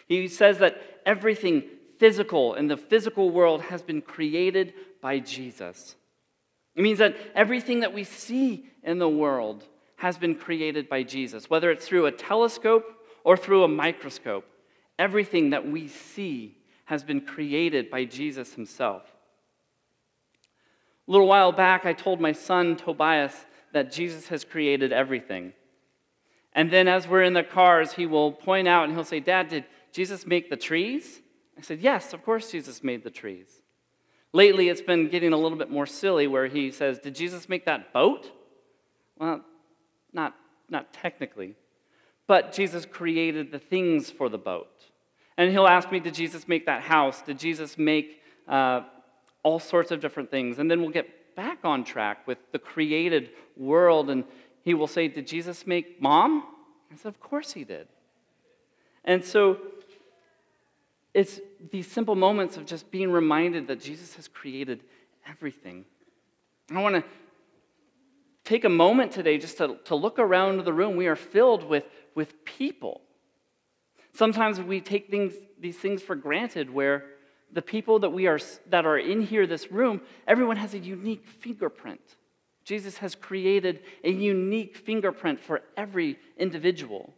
He 0.09 0.27
says 0.27 0.57
that 0.57 0.99
everything 1.05 1.63
physical 2.01 2.55
and 2.55 2.67
the 2.67 2.77
physical 2.77 3.29
world 3.29 3.61
has 3.61 3.83
been 3.83 4.01
created 4.01 4.73
by 5.03 5.19
Jesus. 5.19 5.95
It 6.75 6.81
means 6.81 6.97
that 6.97 7.15
everything 7.35 7.81
that 7.81 7.93
we 7.93 8.05
see 8.05 8.65
in 8.81 8.97
the 8.97 9.07
world 9.07 9.63
has 9.97 10.17
been 10.17 10.33
created 10.33 10.89
by 10.89 11.03
Jesus, 11.03 11.47
whether 11.47 11.69
it's 11.69 11.85
through 11.85 12.07
a 12.07 12.11
telescope 12.11 12.85
or 13.23 13.37
through 13.37 13.63
a 13.63 13.67
microscope. 13.67 14.45
Everything 14.97 15.51
that 15.51 15.67
we 15.67 15.87
see 15.87 16.57
has 16.85 17.03
been 17.03 17.21
created 17.21 17.91
by 17.91 18.05
Jesus 18.05 18.55
himself. 18.55 19.03
A 21.07 21.11
little 21.11 21.27
while 21.27 21.51
back, 21.51 21.85
I 21.85 21.93
told 21.93 22.19
my 22.19 22.31
son 22.31 22.77
Tobias 22.77 23.45
that 23.73 23.91
Jesus 23.91 24.27
has 24.29 24.43
created 24.43 24.91
everything. 24.91 25.53
And 26.53 26.71
then 26.71 26.87
as 26.87 27.07
we're 27.07 27.21
in 27.21 27.33
the 27.33 27.43
cars, 27.43 27.93
he 27.93 28.07
will 28.07 28.31
point 28.31 28.67
out 28.67 28.85
and 28.85 28.93
he'll 28.93 29.03
say, 29.03 29.19
Dad, 29.19 29.49
did 29.49 29.65
Jesus 29.91 30.25
make 30.25 30.49
the 30.49 30.57
trees? 30.57 31.20
I 31.57 31.61
said, 31.61 31.81
Yes, 31.81 32.13
of 32.13 32.23
course 32.23 32.51
Jesus 32.51 32.83
made 32.83 33.03
the 33.03 33.09
trees. 33.09 33.61
Lately, 34.33 34.69
it's 34.69 34.81
been 34.81 35.09
getting 35.09 35.33
a 35.33 35.37
little 35.37 35.57
bit 35.57 35.69
more 35.69 35.85
silly 35.85 36.27
where 36.27 36.47
he 36.47 36.71
says, 36.71 36.99
Did 36.99 37.15
Jesus 37.15 37.49
make 37.49 37.65
that 37.65 37.91
boat? 37.91 38.31
Well, 39.17 39.41
not, 40.13 40.35
not 40.69 40.93
technically. 40.93 41.55
But 42.27 42.53
Jesus 42.53 42.85
created 42.85 43.51
the 43.51 43.59
things 43.59 44.09
for 44.09 44.29
the 44.29 44.37
boat. 44.37 44.85
And 45.37 45.51
he'll 45.51 45.67
ask 45.67 45.91
me, 45.91 45.99
Did 45.99 46.13
Jesus 46.13 46.47
make 46.47 46.65
that 46.65 46.81
house? 46.81 47.21
Did 47.21 47.39
Jesus 47.39 47.77
make 47.77 48.21
uh, 48.47 48.81
all 49.43 49.59
sorts 49.59 49.91
of 49.91 49.99
different 49.99 50.31
things? 50.31 50.59
And 50.59 50.71
then 50.71 50.81
we'll 50.81 50.91
get 50.91 51.35
back 51.35 51.59
on 51.63 51.83
track 51.83 52.25
with 52.27 52.37
the 52.51 52.59
created 52.59 53.31
world. 53.57 54.09
And 54.09 54.23
he 54.63 54.73
will 54.73 54.87
say, 54.87 55.09
Did 55.09 55.27
Jesus 55.27 55.67
make 55.67 56.01
mom? 56.01 56.45
I 56.91 56.95
said, 56.95 57.09
Of 57.09 57.19
course 57.19 57.51
he 57.51 57.65
did. 57.65 57.87
And 59.03 59.25
so 59.25 59.57
it's 61.13 61.39
these 61.71 61.87
simple 61.87 62.15
moments 62.15 62.57
of 62.57 62.65
just 62.65 62.89
being 62.91 63.11
reminded 63.11 63.67
that 63.67 63.81
Jesus 63.81 64.15
has 64.15 64.27
created 64.27 64.83
everything. 65.27 65.85
I 66.73 66.81
want 66.81 66.95
to 66.95 67.03
take 68.43 68.63
a 68.63 68.69
moment 68.69 69.11
today 69.11 69.37
just 69.37 69.57
to, 69.57 69.77
to 69.85 69.95
look 69.95 70.19
around 70.19 70.63
the 70.63 70.73
room. 70.73 70.95
We 70.95 71.07
are 71.07 71.15
filled 71.15 71.67
with, 71.67 71.83
with 72.15 72.45
people. 72.45 73.01
Sometimes 74.13 74.59
we 74.59 74.81
take 74.81 75.09
things, 75.09 75.33
these 75.59 75.77
things 75.77 76.01
for 76.01 76.15
granted 76.15 76.69
where 76.69 77.05
the 77.53 77.61
people 77.61 77.99
that, 77.99 78.09
we 78.11 78.27
are, 78.27 78.39
that 78.69 78.85
are 78.85 78.97
in 78.97 79.21
here, 79.21 79.45
this 79.45 79.71
room, 79.71 80.01
everyone 80.27 80.57
has 80.57 80.73
a 80.73 80.79
unique 80.79 81.27
fingerprint. 81.27 82.01
Jesus 82.63 82.97
has 82.97 83.15
created 83.15 83.81
a 84.03 84.11
unique 84.11 84.77
fingerprint 84.77 85.39
for 85.39 85.61
every 85.75 86.17
individual. 86.37 87.13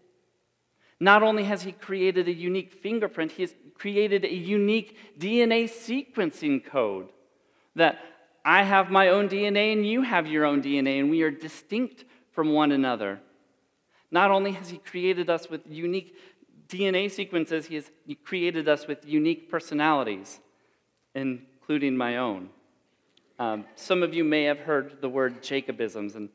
Not 1.00 1.22
only 1.22 1.44
has 1.44 1.64
he 1.64 1.74
created 1.74 2.28
a 2.28 2.34
unique 2.34 2.72
fingerprint, 2.72 3.34
he 3.34 3.44
has 3.44 3.54
created 3.84 4.24
a 4.24 4.34
unique 4.34 4.98
DNA 5.20 5.66
sequencing 5.66 6.64
code 6.64 7.10
that 7.76 8.00
I 8.46 8.64
have 8.64 8.90
my 8.90 9.10
own 9.10 9.28
DNA 9.28 9.74
and 9.74 9.86
you 9.86 10.04
have 10.04 10.26
your 10.26 10.46
own 10.46 10.64
DNA, 10.64 11.02
and 11.02 11.10
we 11.10 11.22
are 11.22 11.30
distinct 11.30 12.06
from 12.32 12.54
one 12.54 12.72
another. 12.72 13.20
Not 14.10 14.32
only 14.32 14.54
has 14.54 14.70
he 14.70 14.78
created 14.78 15.30
us 15.30 15.50
with 15.50 15.64
unique 15.68 16.16
DNA 16.70 17.12
sequences, 17.12 17.66
he 17.66 17.76
has 17.76 17.92
created 18.24 18.70
us 18.70 18.88
with 18.88 19.06
unique 19.06 19.52
personalities, 19.52 20.40
including 21.14 21.98
my 21.98 22.16
own. 22.16 22.52
Um, 23.38 23.66
some 23.76 24.02
of 24.02 24.14
you 24.14 24.24
may 24.24 24.44
have 24.46 24.60
heard 24.60 25.02
the 25.02 25.10
word 25.10 25.44
Jacobisms, 25.44 26.16
and 26.16 26.30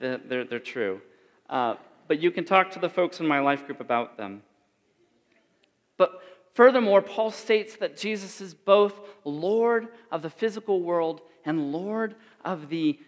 they're, 0.00 0.44
they're 0.44 0.58
true. 0.58 1.00
Uh, 1.48 1.76
but 2.08 2.18
you 2.18 2.32
can 2.32 2.44
talk 2.44 2.72
to 2.72 2.80
the 2.80 2.88
folks 2.88 3.20
in 3.20 3.26
my 3.28 3.38
life 3.38 3.66
group 3.66 3.78
about 3.78 4.16
them. 4.16 4.42
But 5.96 6.22
furthermore, 6.54 7.02
Paul 7.02 7.30
states 7.30 7.76
that 7.76 7.96
Jesus 7.96 8.40
is 8.40 8.54
both 8.54 9.00
Lord 9.24 9.88
of 10.10 10.22
the 10.22 10.30
physical 10.30 10.82
world 10.82 11.22
and 11.44 11.72
Lord 11.72 12.14
of 12.44 12.68
the, 12.68 12.98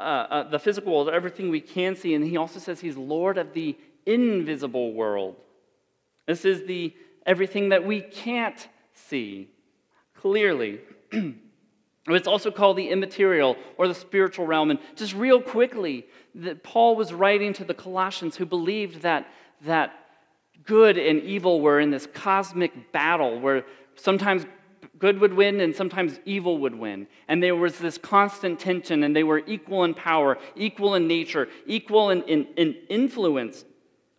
uh, 0.00 0.02
uh, 0.02 0.48
the 0.48 0.58
physical 0.58 0.92
world, 0.92 1.08
everything 1.08 1.50
we 1.50 1.60
can 1.60 1.96
see. 1.96 2.14
And 2.14 2.24
he 2.24 2.36
also 2.36 2.58
says 2.58 2.80
he's 2.80 2.96
Lord 2.96 3.38
of 3.38 3.52
the 3.52 3.76
invisible 4.04 4.92
world. 4.92 5.36
This 6.26 6.44
is 6.44 6.66
the 6.66 6.94
everything 7.24 7.70
that 7.70 7.84
we 7.84 8.00
can't 8.00 8.68
see 8.94 9.50
clearly. 10.14 10.80
It's 12.08 12.28
also 12.28 12.50
called 12.52 12.76
the 12.76 12.88
immaterial 12.88 13.56
or 13.76 13.88
the 13.88 13.94
spiritual 13.94 14.46
realm. 14.46 14.70
And 14.70 14.78
just 14.94 15.12
real 15.12 15.42
quickly, 15.42 16.06
that 16.36 16.62
Paul 16.62 16.94
was 16.94 17.12
writing 17.12 17.52
to 17.54 17.64
the 17.64 17.74
Colossians 17.74 18.36
who 18.36 18.46
believed 18.46 19.02
that, 19.02 19.26
that 19.62 20.05
good 20.66 20.98
and 20.98 21.22
evil 21.22 21.60
were 21.60 21.80
in 21.80 21.90
this 21.90 22.06
cosmic 22.12 22.92
battle 22.92 23.40
where 23.40 23.64
sometimes 23.94 24.44
good 24.98 25.20
would 25.20 25.34
win 25.34 25.60
and 25.60 25.74
sometimes 25.74 26.18
evil 26.24 26.58
would 26.58 26.74
win. 26.74 27.06
And 27.28 27.42
there 27.42 27.56
was 27.56 27.78
this 27.78 27.98
constant 27.98 28.58
tension, 28.58 29.02
and 29.02 29.14
they 29.14 29.24
were 29.24 29.42
equal 29.46 29.84
in 29.84 29.94
power, 29.94 30.38
equal 30.54 30.94
in 30.94 31.06
nature, 31.06 31.48
equal 31.66 32.10
in, 32.10 32.22
in, 32.22 32.46
in 32.56 32.76
influence. 32.88 33.64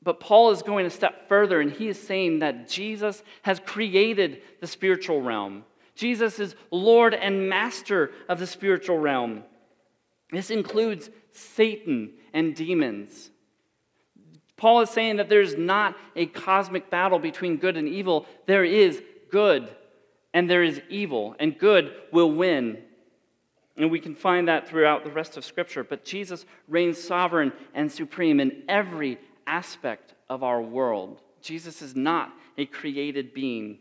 But 0.03 0.19
Paul 0.19 0.51
is 0.51 0.61
going 0.61 0.85
a 0.85 0.89
step 0.89 1.27
further, 1.27 1.59
and 1.59 1.71
he 1.71 1.87
is 1.87 2.01
saying 2.01 2.39
that 2.39 2.69
Jesus 2.69 3.23
has 3.41 3.59
created 3.59 4.41
the 4.61 4.67
spiritual 4.67 5.21
realm. 5.21 5.63
Jesus 5.95 6.39
is 6.39 6.55
Lord 6.71 7.13
and 7.13 7.49
Master 7.49 8.11
of 8.29 8.39
the 8.39 8.47
spiritual 8.47 8.99
realm. 8.99 9.43
This 10.31 10.51
includes 10.51 11.09
Satan 11.31 12.13
and 12.33 12.55
demons. 12.55 13.31
Paul 14.57 14.81
is 14.81 14.89
saying 14.89 15.17
that 15.17 15.29
there's 15.29 15.55
not 15.55 15.95
a 16.15 16.25
cosmic 16.25 16.89
battle 16.89 17.19
between 17.19 17.57
good 17.57 17.77
and 17.77 17.87
evil. 17.87 18.25
There 18.47 18.65
is 18.65 19.01
good 19.31 19.69
and 20.33 20.49
there 20.49 20.63
is 20.63 20.81
evil, 20.89 21.35
and 21.39 21.57
good 21.57 21.93
will 22.11 22.31
win. 22.31 22.77
And 23.75 23.89
we 23.89 23.99
can 23.99 24.13
find 24.13 24.47
that 24.47 24.67
throughout 24.67 25.03
the 25.03 25.11
rest 25.11 25.37
of 25.37 25.45
Scripture. 25.45 25.83
But 25.83 26.05
Jesus 26.05 26.45
reigns 26.67 27.01
sovereign 27.01 27.53
and 27.73 27.91
supreme 27.91 28.39
in 28.39 28.63
every 28.67 29.17
aspect 29.47 30.13
of 30.29 30.43
our 30.43 30.61
world. 30.61 31.21
Jesus 31.41 31.81
is 31.81 31.95
not 31.95 32.33
a 32.57 32.65
created 32.65 33.33
being. 33.33 33.79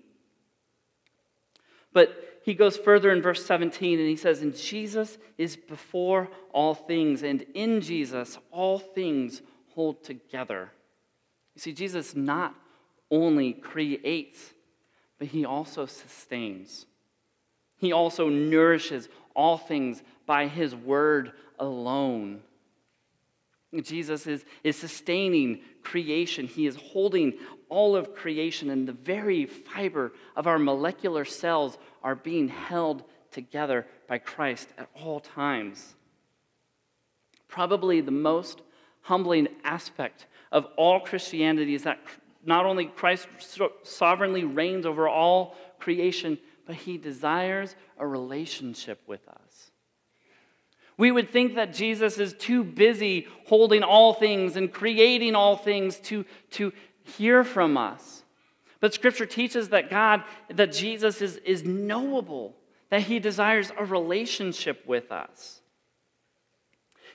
But 1.93 2.41
he 2.45 2.55
goes 2.55 2.77
further 2.77 3.11
in 3.11 3.23
verse 3.23 3.45
17 3.45 3.99
and 3.99 4.09
he 4.09 4.17
says, 4.17 4.41
And 4.41 4.57
Jesus 4.57 5.19
is 5.37 5.57
before 5.57 6.29
all 6.53 6.75
things, 6.75 7.23
and 7.23 7.45
in 7.55 7.81
Jesus 7.81 8.39
all 8.51 8.79
things 8.79 9.43
hold 9.77 10.03
together. 10.03 10.73
You 11.55 11.61
see, 11.61 11.73
Jesus 11.73 12.17
not 12.17 12.55
only 13.11 13.53
creates, 13.53 14.53
but 15.19 15.29
he 15.29 15.45
also 15.45 15.87
sustains. 15.87 16.87
He 17.77 17.93
also 17.93 18.29
nourishes 18.29 19.09
all 19.35 19.59
things 19.59 20.03
by 20.25 20.49
his 20.49 20.75
word 20.75 21.33
alone. 21.59 22.41
Jesus 23.83 24.27
is, 24.27 24.47
is 24.65 24.77
sustaining 24.77 25.61
creation. 25.83 26.47
He 26.47 26.67
is 26.67 26.77
holding 26.77 27.35
all 27.69 27.97
of 27.97 28.15
creation, 28.15 28.71
and 28.71 28.89
the 28.89 28.93
very 28.93 29.45
fiber 29.45 30.13
of 30.37 30.47
our 30.47 30.59
molecular 30.59 31.27
cells 31.27 31.77
are 32.03 32.15
being 32.15 32.49
held 32.49 33.05
together 33.31 33.87
by 34.09 34.19
Christ 34.19 34.69
at 34.79 34.89
all 34.95 35.21
times. 35.21 35.95
Probably 37.47 38.01
the 38.01 38.11
most 38.11 38.63
humbling 39.07 39.47
aspect 39.63 40.27
of 40.51 40.67
all 40.77 40.99
Christianity 40.99 41.75
is 41.75 41.85
that 41.85 42.01
not 42.45 42.67
only 42.67 42.87
Christ 42.87 43.29
sovereignly 43.85 44.43
reigns 44.43 44.85
over 44.85 45.09
all 45.09 45.57
creation, 45.79 46.39
but 46.67 46.75
he 46.75 46.99
desires 46.99 47.77
a 47.99 48.07
relationship 48.07 49.01
with 49.07 49.27
us. 49.29 49.71
We 50.99 51.13
would 51.13 51.31
think 51.31 51.55
that 51.55 51.73
Jesus 51.73 52.19
is 52.19 52.35
too 52.35 52.65
busy 52.65 53.29
holding 53.47 53.85
all 53.85 54.13
things 54.13 54.57
and 54.57 54.73
creating 54.73 55.37
all 55.37 55.57
things 55.57 55.99
to, 56.01 56.25
to 56.53 56.73
hear 57.05 57.45
from 57.45 57.77
us. 57.77 58.25
But 58.81 58.93
scripture 58.93 59.27
teaches 59.27 59.69
that 59.69 59.89
God, 59.89 60.25
that 60.53 60.73
Jesus 60.73 61.23
is, 61.23 61.37
is 61.39 61.65
knowable, 61.65 62.57
that 62.91 63.03
he 63.03 63.21
desires 63.21 63.71
a 63.79 63.85
relationship 63.85 64.85
with 64.85 65.13
us. 65.13 65.61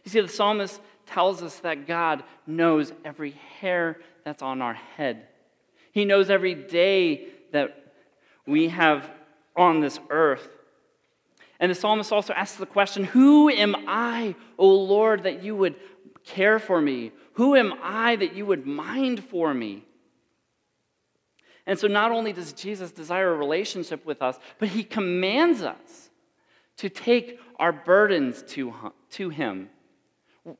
You 0.03 0.11
see, 0.11 0.21
the 0.21 0.27
psalmist 0.27 0.81
tells 1.11 1.41
us 1.41 1.59
that 1.59 1.87
God 1.87 2.23
knows 2.47 2.93
every 3.03 3.31
hair 3.59 3.97
that's 4.23 4.41
on 4.41 4.61
our 4.61 4.73
head. 4.73 5.27
He 5.91 6.05
knows 6.05 6.29
every 6.29 6.55
day 6.55 7.27
that 7.51 7.93
we 8.45 8.69
have 8.69 9.09
on 9.55 9.81
this 9.81 9.99
earth. 10.09 10.47
And 11.59 11.69
the 11.69 11.75
psalmist 11.75 12.11
also 12.11 12.33
asks 12.33 12.57
the 12.57 12.65
question 12.65 13.03
Who 13.03 13.49
am 13.49 13.75
I, 13.87 14.35
O 14.57 14.67
Lord, 14.67 15.23
that 15.23 15.43
you 15.43 15.55
would 15.55 15.75
care 16.23 16.59
for 16.59 16.81
me? 16.81 17.11
Who 17.33 17.55
am 17.55 17.73
I 17.81 18.15
that 18.15 18.35
you 18.35 18.45
would 18.45 18.65
mind 18.65 19.23
for 19.23 19.53
me? 19.53 19.83
And 21.67 21.77
so, 21.77 21.87
not 21.87 22.11
only 22.11 22.33
does 22.33 22.53
Jesus 22.53 22.91
desire 22.91 23.33
a 23.33 23.37
relationship 23.37 24.05
with 24.05 24.21
us, 24.21 24.39
but 24.59 24.69
he 24.69 24.83
commands 24.83 25.61
us 25.61 26.09
to 26.77 26.89
take 26.89 27.39
our 27.59 27.71
burdens 27.71 28.41
to, 28.43 28.73
to 29.11 29.29
him 29.29 29.69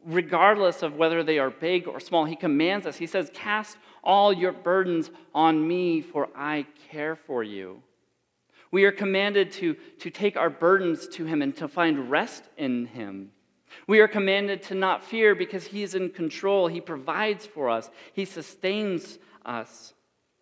regardless 0.05 0.83
of 0.83 0.95
whether 0.95 1.23
they 1.23 1.39
are 1.39 1.49
big 1.49 1.87
or 1.87 1.99
small. 1.99 2.25
He 2.25 2.35
commands 2.35 2.85
us. 2.85 2.97
He 2.97 3.07
says, 3.07 3.31
Cast 3.33 3.77
all 4.03 4.31
your 4.31 4.51
burdens 4.51 5.09
on 5.33 5.67
me, 5.67 6.01
for 6.01 6.29
I 6.35 6.65
care 6.89 7.15
for 7.15 7.43
you. 7.43 7.81
We 8.71 8.85
are 8.85 8.91
commanded 8.91 9.51
to, 9.53 9.75
to 9.99 10.09
take 10.09 10.37
our 10.37 10.49
burdens 10.49 11.07
to 11.09 11.25
Him 11.25 11.41
and 11.41 11.55
to 11.57 11.67
find 11.67 12.09
rest 12.09 12.43
in 12.57 12.85
Him. 12.85 13.31
We 13.87 13.99
are 13.99 14.07
commanded 14.07 14.63
to 14.63 14.75
not 14.75 15.03
fear 15.03 15.35
because 15.35 15.65
He 15.65 15.83
is 15.83 15.95
in 15.95 16.09
control. 16.09 16.67
He 16.67 16.81
provides 16.81 17.45
for 17.45 17.69
us, 17.69 17.89
He 18.13 18.25
sustains 18.25 19.19
us. 19.45 19.93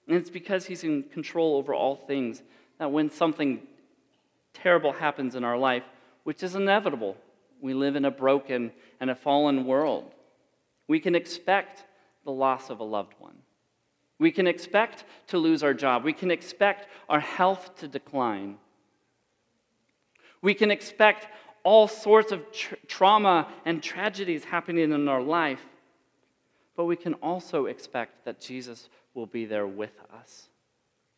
And 0.07 0.17
it's 0.17 0.29
because 0.29 0.65
He's 0.65 0.83
in 0.83 1.03
control 1.03 1.57
over 1.57 1.73
all 1.73 1.95
things 1.95 2.43
that 2.77 2.91
when 2.91 3.09
something 3.09 3.61
terrible 4.53 4.93
happens 4.93 5.35
in 5.35 5.43
our 5.43 5.57
life, 5.57 5.83
which 6.23 6.43
is 6.43 6.55
inevitable, 6.55 7.15
we 7.61 7.73
live 7.73 7.95
in 7.95 8.05
a 8.05 8.11
broken 8.11 8.71
and 8.99 9.09
a 9.09 9.15
fallen 9.15 9.65
world. 9.65 10.13
We 10.87 10.99
can 10.99 11.15
expect 11.15 11.85
the 12.25 12.31
loss 12.31 12.69
of 12.69 12.79
a 12.79 12.83
loved 12.83 13.13
one. 13.19 13.35
We 14.19 14.31
can 14.31 14.47
expect 14.47 15.05
to 15.27 15.37
lose 15.37 15.63
our 15.63 15.73
job. 15.73 16.03
We 16.03 16.13
can 16.13 16.29
expect 16.29 16.87
our 17.07 17.19
health 17.19 17.75
to 17.77 17.87
decline. 17.87 18.57
We 20.41 20.53
can 20.53 20.71
expect 20.71 21.27
all 21.63 21.87
sorts 21.87 22.31
of 22.31 22.51
tra- 22.51 22.77
trauma 22.87 23.47
and 23.65 23.81
tragedies 23.81 24.43
happening 24.43 24.91
in 24.91 25.07
our 25.07 25.21
life. 25.21 25.65
But 26.75 26.85
we 26.85 26.95
can 26.95 27.13
also 27.15 27.65
expect 27.65 28.25
that 28.25 28.39
Jesus 28.39 28.89
will 29.13 29.25
be 29.25 29.45
there 29.45 29.67
with 29.67 29.97
us. 30.13 30.49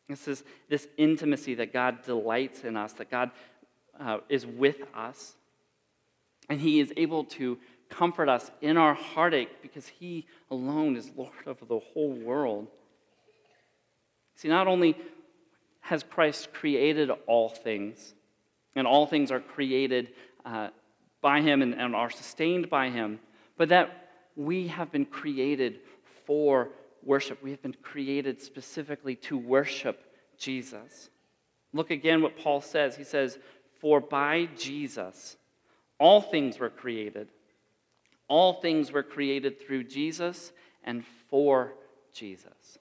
This 0.08 0.28
is 0.28 0.44
this 0.70 0.88
intimacy 0.98 1.56
that 1.56 1.72
God 1.72 2.04
delights 2.04 2.64
in 2.64 2.76
us, 2.76 2.94
that 2.94 3.10
God 3.10 3.32
uh, 4.00 4.18
is 4.28 4.46
with 4.46 4.82
us. 4.94 5.36
And 6.50 6.60
He 6.60 6.80
is 6.80 6.94
able 6.98 7.26
to 7.26 7.58
comfort 7.90 8.30
us 8.30 8.50
in 8.62 8.78
our 8.78 8.94
heartache 8.94 9.62
because 9.62 9.88
He 9.88 10.26
alone 10.50 10.96
is 10.96 11.12
Lord 11.16 11.32
of 11.46 11.60
the 11.68 11.80
whole 11.80 12.14
world. 12.14 12.68
See, 14.36 14.48
not 14.48 14.68
only 14.68 14.98
has 15.82 16.04
Christ 16.04 16.54
created 16.54 17.10
all 17.28 17.50
things, 17.50 18.14
and 18.76 18.88
all 18.88 19.06
things 19.06 19.32
are 19.32 19.40
created 19.40 20.10
uh, 20.46 20.70
by 21.22 21.42
Him 21.42 21.62
and, 21.62 21.74
and 21.74 21.96
are 21.96 22.10
sustained 22.10 22.70
by 22.70 22.90
Him, 22.90 23.20
but 23.58 23.70
that 23.70 24.10
we 24.36 24.68
have 24.68 24.92
been 24.92 25.06
created 25.06 25.80
for 26.26 26.70
worship. 27.04 27.42
We 27.44 27.52
have 27.52 27.62
been 27.62 27.76
created 27.82 28.42
specifically 28.42 29.16
to 29.18 29.38
worship 29.38 30.04
Jesus. 30.38 31.10
Look 31.74 31.92
again 31.92 32.22
what 32.22 32.38
Paul 32.38 32.62
says. 32.62 32.96
He 32.96 33.04
says, 33.04 33.38
For 33.80 34.00
by 34.00 34.50
Jesus 34.58 35.38
all 36.02 36.20
things 36.20 36.58
were 36.58 36.72
created. 36.72 37.28
All 38.28 38.54
things 38.54 38.92
were 38.92 39.04
created 39.04 39.62
through 39.62 39.84
Jesus 39.84 40.52
and 40.84 41.04
for 41.30 41.74
Jesus. 42.12 42.80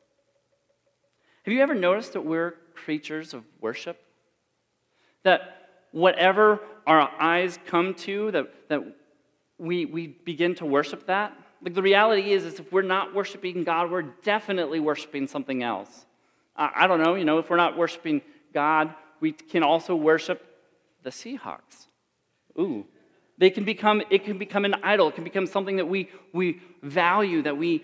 Have 1.42 1.52
you 1.52 1.60
ever 1.60 1.74
noticed 1.74 2.14
that 2.14 2.22
we're 2.22 2.54
creatures 2.74 3.34
of 3.34 3.44
worship? 3.60 4.02
That 5.22 5.68
whatever 5.92 6.60
our 6.86 7.10
eyes 7.20 7.58
come 7.66 7.92
to, 8.06 8.30
that, 8.30 8.68
that 8.70 8.80
we, 9.58 9.84
we 9.84 10.06
begin 10.06 10.54
to 10.54 10.64
worship 10.64 11.06
that? 11.06 11.36
Like 11.60 11.74
the 11.74 11.82
reality 11.82 12.32
is, 12.32 12.46
is 12.46 12.58
if 12.58 12.72
we're 12.72 12.80
not 12.80 13.14
worshiping 13.14 13.64
God, 13.64 13.90
we're 13.90 14.14
definitely 14.22 14.80
worshiping 14.80 15.26
something 15.26 15.62
else. 15.62 16.06
I, 16.56 16.70
I 16.74 16.86
don't 16.86 17.02
know, 17.02 17.16
you 17.16 17.26
know, 17.26 17.38
if 17.38 17.50
we're 17.50 17.58
not 17.58 17.76
worshiping 17.76 18.22
God, 18.54 18.94
we 19.20 19.32
can 19.32 19.62
also 19.62 19.94
worship 19.94 20.42
the 21.02 21.10
Seahawks. 21.10 21.88
Ooh, 22.58 22.86
they 23.40 23.48
can 23.48 23.64
become, 23.64 24.02
it 24.10 24.24
can 24.24 24.36
become 24.36 24.66
an 24.66 24.74
idol. 24.82 25.08
It 25.08 25.14
can 25.14 25.24
become 25.24 25.46
something 25.46 25.76
that 25.76 25.88
we, 25.88 26.10
we 26.34 26.60
value, 26.82 27.40
that 27.42 27.56
we, 27.56 27.82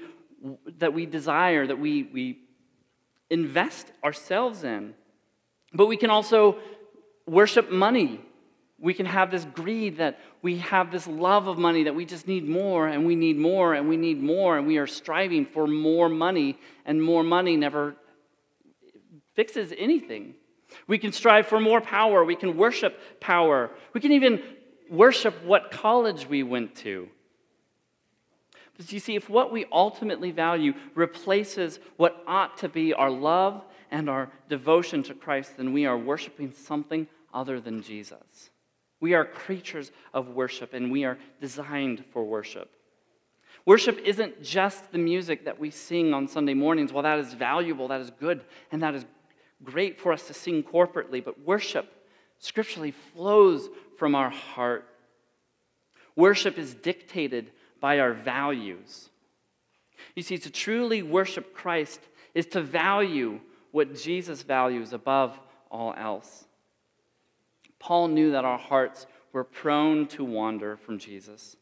that 0.77 0.93
we 0.93 1.07
desire, 1.07 1.67
that 1.67 1.79
we, 1.79 2.03
we 2.03 2.41
invest 3.31 3.91
ourselves 4.05 4.65
in. 4.65 4.93
But 5.73 5.87
we 5.87 5.97
can 5.97 6.11
also 6.11 6.59
worship 7.27 7.71
money. 7.71 8.21
We 8.79 8.93
can 8.93 9.07
have 9.07 9.31
this 9.31 9.47
greed 9.47 9.97
that 9.97 10.19
we 10.43 10.59
have 10.59 10.93
this 10.93 11.07
love 11.07 11.49
of 11.49 11.57
money 11.57 11.85
that 11.85 11.95
we 11.95 12.05
just 12.05 12.29
need 12.29 12.47
more 12.47 12.87
and 12.87 13.07
we 13.07 13.17
need 13.17 13.39
more 13.39 13.73
and 13.73 13.89
we 13.89 13.97
need 13.97 14.23
more 14.23 14.59
and 14.59 14.67
we 14.67 14.77
are 14.77 14.87
striving 14.87 15.47
for 15.47 15.67
more 15.67 16.11
money 16.11 16.59
and 16.85 17.03
more 17.03 17.23
money 17.23 17.57
never 17.57 17.97
fixes 19.35 19.73
anything. 19.79 20.35
We 20.87 20.99
can 20.99 21.13
strive 21.13 21.47
for 21.47 21.61
more 21.61 21.81
power. 21.81 22.25
We 22.25 22.37
can 22.37 22.59
worship 22.59 23.01
power. 23.21 23.71
We 23.95 24.03
can 24.03 24.13
even 24.13 24.43
worship 24.91 25.45
what 25.45 25.71
college 25.71 26.27
we 26.27 26.43
went 26.43 26.75
to. 26.77 27.09
Because 28.73 28.93
you 28.93 29.01
see, 29.01 29.17
if 29.17 29.31
what 29.31 29.53
we 29.53 29.65
ultimately 29.73 30.31
value 30.31 30.75
replaces 30.95 31.81
what 31.97 32.23
ought 32.27 32.59
to 32.59 32.69
be 32.69 32.93
our 32.93 33.11
love 33.11 33.65
and 33.91 34.11
our 34.11 34.31
devotion 34.49 35.03
to 35.05 35.15
Christ, 35.15 35.57
then 35.57 35.73
we 35.73 35.87
are 35.87 35.97
worshiping 35.97 36.53
something 36.53 37.07
other 37.33 37.61
than 37.61 37.83
Jesus. 37.83 38.51
We 39.01 39.15
are 39.15 39.25
creatures 39.25 39.93
of 40.13 40.29
worship 40.29 40.75
and 40.75 40.91
we 40.91 41.05
are 41.05 41.19
designed 41.41 42.05
for 42.13 42.25
worship. 42.25 42.71
Worship 43.65 43.99
isn't 44.05 44.43
just 44.43 44.93
the 44.93 44.99
music 44.99 45.45
that 45.45 45.59
we 45.59 45.71
sing 45.71 46.15
on 46.15 46.29
Sunday 46.29 46.55
mornings. 46.55 46.93
While 46.93 47.03
that 47.03 47.19
is 47.19 47.35
valuable, 47.35 47.89
that 47.89 48.01
is 48.01 48.11
good, 48.11 48.45
and 48.71 48.83
that 48.83 48.95
is 48.95 49.05
great 49.65 49.99
for 49.99 50.13
us 50.13 50.27
to 50.29 50.35
sing 50.35 50.63
corporately, 50.63 51.25
but 51.25 51.41
worship 51.41 51.93
scripturally 52.39 52.91
flows 52.91 53.69
from 53.99 54.15
our 54.15 54.31
heart. 54.31 54.87
Worship 56.15 56.59
is 56.59 56.75
dictated 56.75 57.51
by 57.81 57.99
our 57.99 58.13
values. 58.13 59.11
You 60.15 60.23
see, 60.23 60.39
to 60.39 60.51
truly 60.51 61.03
worship 61.03 61.55
Christ 61.55 62.01
is 62.35 62.47
to 62.47 62.61
value 62.61 63.41
what 63.71 63.95
Jesus 63.95 64.43
values 64.43 64.93
above 64.93 65.39
all 65.71 65.95
else. 65.97 66.45
Paul 67.79 68.09
knew 68.09 68.33
that 68.33 68.45
our 68.45 68.59
hearts 68.59 69.07
were 69.33 69.45
prone 69.45 70.07
to 70.09 70.25
wander 70.25 70.77
from 70.77 70.99
Jesus. 70.99 71.57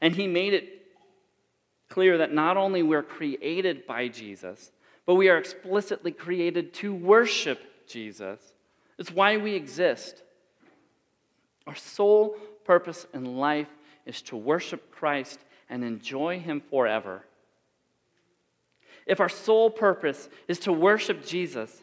And 0.00 0.14
he 0.14 0.26
made 0.26 0.54
it 0.54 0.86
clear 1.88 2.18
that 2.18 2.32
not 2.32 2.56
only 2.56 2.82
we're 2.82 3.02
created 3.02 3.86
by 3.86 4.08
Jesus, 4.08 4.70
but 5.06 5.14
we 5.14 5.28
are 5.28 5.38
explicitly 5.38 6.12
created 6.12 6.72
to 6.74 6.94
worship 6.94 7.60
Jesus. 7.86 8.38
It's 8.98 9.10
why 9.10 9.38
we 9.38 9.54
exist. 9.54 10.22
Our 11.66 11.74
sole 11.74 12.30
purpose 12.64 13.06
in 13.12 13.36
life 13.36 13.68
is 14.06 14.22
to 14.22 14.36
worship 14.36 14.90
Christ 14.90 15.40
and 15.68 15.84
enjoy 15.84 16.40
Him 16.40 16.60
forever. 16.70 17.24
If 19.06 19.20
our 19.20 19.28
sole 19.28 19.70
purpose 19.70 20.28
is 20.48 20.58
to 20.60 20.72
worship 20.72 21.24
Jesus, 21.24 21.82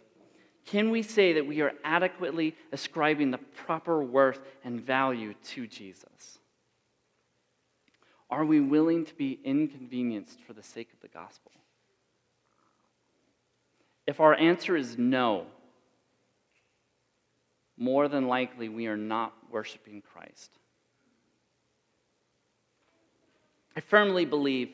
can 0.65 0.91
we 0.91 1.01
say 1.01 1.33
that 1.33 1.47
we 1.47 1.61
are 1.61 1.71
adequately 1.83 2.55
ascribing 2.71 3.31
the 3.31 3.37
proper 3.37 4.03
worth 4.03 4.41
and 4.63 4.81
value 4.81 5.33
to 5.49 5.67
Jesus? 5.67 6.39
Are 8.29 8.43
we 8.43 8.59
willing 8.59 9.05
to 9.05 9.15
be 9.15 9.39
inconvenienced 9.43 10.41
for 10.41 10.53
the 10.53 10.63
sake 10.63 10.91
of 10.93 10.99
the 10.99 11.07
gospel? 11.07 11.51
If 14.05 14.19
our 14.19 14.33
answer 14.33 14.75
is 14.75 14.97
no, 14.97 15.47
more 17.77 18.07
than 18.07 18.27
likely 18.27 18.69
we 18.69 18.87
are 18.87 18.97
not 18.97 19.33
worshiping 19.51 20.01
Christ. 20.01 20.51
I 23.75 23.79
firmly 23.79 24.25
believe 24.25 24.69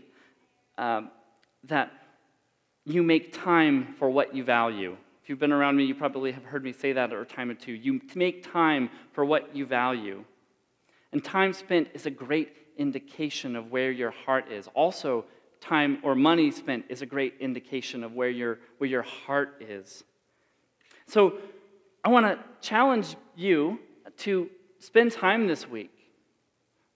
um, 0.77 1.11
that 1.65 1.91
you 2.85 3.03
make 3.03 3.33
time 3.33 3.95
for 3.99 4.09
what 4.09 4.35
you 4.35 4.43
value. 4.43 4.95
If 5.21 5.29
you've 5.29 5.39
been 5.39 5.51
around 5.51 5.77
me, 5.77 5.85
you 5.85 5.95
probably 5.95 6.31
have 6.31 6.43
heard 6.43 6.63
me 6.63 6.73
say 6.73 6.93
that 6.93 7.13
a 7.13 7.25
time 7.25 7.49
or 7.49 7.53
two. 7.53 7.73
You 7.73 8.01
make 8.15 8.51
time 8.51 8.89
for 9.11 9.23
what 9.23 9.55
you 9.55 9.65
value. 9.65 10.23
And 11.11 11.23
time 11.23 11.53
spent 11.53 11.89
is 11.93 12.05
a 12.05 12.09
great 12.09 12.53
indication 12.77 13.55
of 13.55 13.71
where 13.71 13.91
your 13.91 14.11
heart 14.11 14.51
is. 14.51 14.67
Also, 14.73 15.25
time 15.61 15.99
or 16.03 16.15
money 16.15 16.51
spent 16.51 16.85
is 16.89 17.01
a 17.01 17.05
great 17.05 17.35
indication 17.39 18.03
of 18.03 18.13
where 18.13 18.29
your, 18.29 18.59
where 18.79 18.89
your 18.89 19.03
heart 19.03 19.61
is. 19.61 20.03
So, 21.07 21.37
I 22.03 22.09
want 22.09 22.25
to 22.25 22.37
challenge 22.61 23.15
you 23.35 23.79
to 24.17 24.49
spend 24.79 25.13
time 25.13 25.47
this 25.47 25.67
week. 25.67 25.91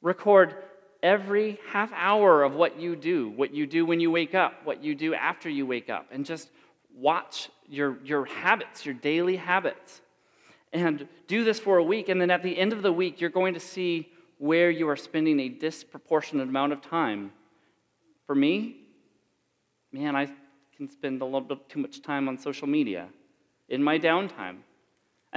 Record 0.02 0.56
every 1.02 1.60
half 1.70 1.92
hour 1.94 2.44
of 2.44 2.54
what 2.54 2.80
you 2.80 2.96
do, 2.96 3.30
what 3.30 3.54
you 3.54 3.66
do 3.66 3.86
when 3.86 4.00
you 4.00 4.12
wake 4.12 4.36
up, 4.36 4.66
what 4.66 4.84
you 4.84 4.96
do 4.96 5.14
after 5.14 5.50
you 5.50 5.66
wake 5.66 5.90
up, 5.90 6.08
and 6.12 6.26
just 6.26 6.50
watch 6.94 7.50
your, 7.70 7.98
your 8.04 8.26
habits, 8.26 8.86
your 8.86 8.96
daily 8.96 9.38
habits. 9.38 10.02
And 10.74 11.08
do 11.28 11.46
this 11.46 11.60
for 11.60 11.78
a 11.78 11.84
week, 11.84 12.10
and 12.10 12.20
then 12.20 12.30
at 12.30 12.44
the 12.44 12.58
end 12.58 12.74
of 12.74 12.82
the 12.82 12.92
week, 12.92 13.22
you're 13.22 13.30
going 13.30 13.54
to 13.54 13.60
see 13.60 14.10
where 14.38 14.70
you 14.70 14.90
are 14.90 14.98
spending 14.98 15.40
a 15.40 15.50
disproportionate 15.50 16.50
amount 16.50 16.74
of 16.74 16.82
time. 16.82 17.32
For 18.26 18.36
me, 18.36 18.76
man, 19.94 20.18
I 20.18 20.30
can 20.76 20.90
spend 20.90 21.22
a 21.22 21.26
little 21.26 21.42
bit 21.42 21.70
too 21.70 21.80
much 21.80 22.02
time 22.02 22.28
on 22.28 22.38
social 22.38 22.68
media 22.68 23.08
in 23.70 23.82
my 23.82 23.98
downtime. 23.98 24.58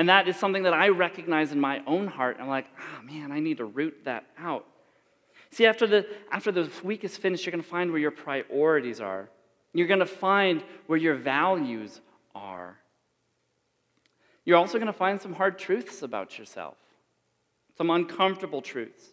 And 0.01 0.09
that 0.09 0.29
is 0.29 0.37
something 0.37 0.63
that 0.63 0.73
I 0.73 0.89
recognize 0.89 1.53
in 1.53 1.61
my 1.61 1.83
own 1.87 2.07
heart. 2.07 2.39
I'm 2.41 2.49
like, 2.49 2.65
oh 2.79 3.03
man, 3.03 3.31
I 3.31 3.39
need 3.39 3.59
to 3.59 3.67
root 3.67 3.95
that 4.07 4.25
out. 4.39 4.65
See, 5.51 5.67
after 5.67 5.87
the, 5.87 6.07
after 6.33 6.51
the 6.51 6.71
week 6.83 7.05
is 7.05 7.19
finished, 7.19 7.45
you're 7.45 7.51
going 7.51 7.63
to 7.63 7.69
find 7.69 7.91
where 7.91 8.01
your 8.01 8.11
priorities 8.11 8.99
are. 9.03 9.29
You're 9.75 9.89
going 9.89 10.01
to 10.01 10.07
find 10.07 10.65
where 10.87 10.97
your 10.97 11.17
values 11.17 12.01
are. 12.35 12.79
You're 14.47 14.57
also 14.57 14.79
going 14.79 14.87
to 14.87 14.93
find 14.95 15.21
some 15.21 15.35
hard 15.35 15.59
truths 15.59 16.01
about 16.01 16.39
yourself, 16.39 16.79
some 17.77 17.91
uncomfortable 17.91 18.63
truths. 18.63 19.05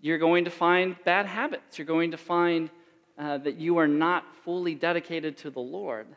You're 0.00 0.18
going 0.18 0.44
to 0.46 0.50
find 0.50 0.96
bad 1.04 1.26
habits. 1.26 1.78
You're 1.78 1.86
going 1.86 2.10
to 2.10 2.16
find 2.16 2.68
uh, 3.16 3.38
that 3.38 3.58
you 3.58 3.76
are 3.76 3.86
not 3.86 4.24
fully 4.44 4.74
dedicated 4.74 5.36
to 5.36 5.50
the 5.50 5.60
Lord. 5.60 6.08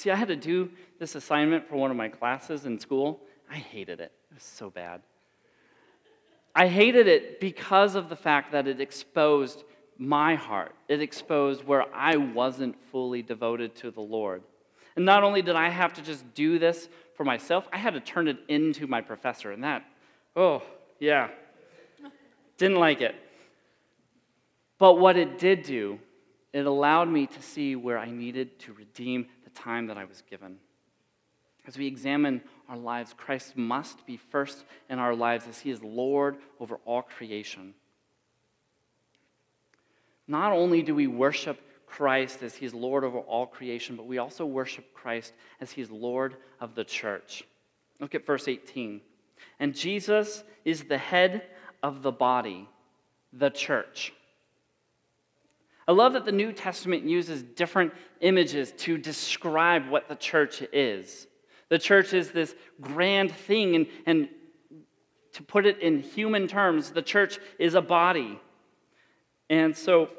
See, 0.00 0.10
I 0.10 0.16
had 0.16 0.28
to 0.28 0.36
do 0.36 0.70
this 0.98 1.14
assignment 1.14 1.68
for 1.68 1.76
one 1.76 1.90
of 1.90 1.96
my 1.98 2.08
classes 2.08 2.64
in 2.64 2.78
school. 2.78 3.20
I 3.50 3.56
hated 3.56 4.00
it, 4.00 4.12
it 4.30 4.34
was 4.34 4.42
so 4.42 4.70
bad. 4.70 5.02
I 6.54 6.68
hated 6.68 7.06
it 7.06 7.38
because 7.38 7.96
of 7.96 8.08
the 8.08 8.16
fact 8.16 8.52
that 8.52 8.66
it 8.66 8.80
exposed 8.80 9.62
my 9.98 10.36
heart. 10.36 10.74
It 10.88 11.02
exposed 11.02 11.64
where 11.64 11.84
I 11.94 12.16
wasn't 12.16 12.76
fully 12.90 13.20
devoted 13.20 13.74
to 13.76 13.90
the 13.90 14.00
Lord. 14.00 14.42
And 14.96 15.04
not 15.04 15.22
only 15.22 15.42
did 15.42 15.54
I 15.54 15.68
have 15.68 15.92
to 15.92 16.02
just 16.02 16.32
do 16.32 16.58
this 16.58 16.88
for 17.14 17.24
myself, 17.24 17.68
I 17.70 17.76
had 17.76 17.92
to 17.92 18.00
turn 18.00 18.26
it 18.26 18.38
into 18.48 18.86
my 18.86 19.02
professor. 19.02 19.52
And 19.52 19.62
that, 19.64 19.84
oh, 20.34 20.62
yeah, 20.98 21.28
didn't 22.56 22.78
like 22.78 23.02
it. 23.02 23.14
But 24.78 24.94
what 24.94 25.18
it 25.18 25.38
did 25.38 25.62
do, 25.62 25.98
it 26.54 26.64
allowed 26.64 27.08
me 27.10 27.26
to 27.26 27.42
see 27.42 27.76
where 27.76 27.98
I 27.98 28.10
needed 28.10 28.58
to 28.60 28.72
redeem 28.72 29.26
the 29.52 29.60
time 29.60 29.86
that 29.86 29.98
I 29.98 30.04
was 30.04 30.22
given. 30.28 30.58
As 31.66 31.76
we 31.76 31.86
examine 31.86 32.42
our 32.68 32.76
lives, 32.76 33.14
Christ 33.16 33.56
must 33.56 34.06
be 34.06 34.16
first 34.16 34.64
in 34.88 34.98
our 34.98 35.14
lives 35.14 35.46
as 35.48 35.58
He 35.58 35.70
is 35.70 35.82
Lord 35.82 36.36
over 36.58 36.80
all 36.84 37.02
creation. 37.02 37.74
Not 40.26 40.52
only 40.52 40.82
do 40.82 40.94
we 40.94 41.06
worship 41.06 41.60
Christ 41.86 42.42
as 42.42 42.54
He 42.54 42.66
is 42.66 42.72
Lord 42.72 43.04
over 43.04 43.18
all 43.18 43.46
creation, 43.46 43.96
but 43.96 44.06
we 44.06 44.18
also 44.18 44.46
worship 44.46 44.94
Christ 44.94 45.32
as 45.60 45.72
He 45.72 45.82
is 45.82 45.90
Lord 45.90 46.36
of 46.60 46.74
the 46.74 46.84
church. 46.84 47.44
Look 47.98 48.14
at 48.14 48.26
verse 48.26 48.48
18. 48.48 49.00
And 49.58 49.74
Jesus 49.74 50.44
is 50.64 50.84
the 50.84 50.98
head 50.98 51.42
of 51.82 52.02
the 52.02 52.12
body, 52.12 52.68
the 53.32 53.50
church. 53.50 54.12
I 55.88 55.92
love 55.92 56.12
that 56.12 56.24
the 56.24 56.32
New 56.32 56.52
Testament 56.52 57.04
uses 57.04 57.42
different 57.42 57.92
images 58.20 58.72
to 58.78 58.98
describe 58.98 59.88
what 59.88 60.08
the 60.08 60.14
church 60.14 60.62
is. 60.72 61.26
The 61.68 61.78
church 61.78 62.12
is 62.12 62.30
this 62.30 62.54
grand 62.80 63.32
thing, 63.32 63.74
and, 63.76 63.86
and 64.06 64.28
to 65.32 65.42
put 65.42 65.66
it 65.66 65.78
in 65.80 66.00
human 66.00 66.46
terms, 66.48 66.90
the 66.90 67.02
church 67.02 67.38
is 67.58 67.74
a 67.74 67.80
body. 67.80 68.40
And 69.48 69.76
so, 69.76 70.10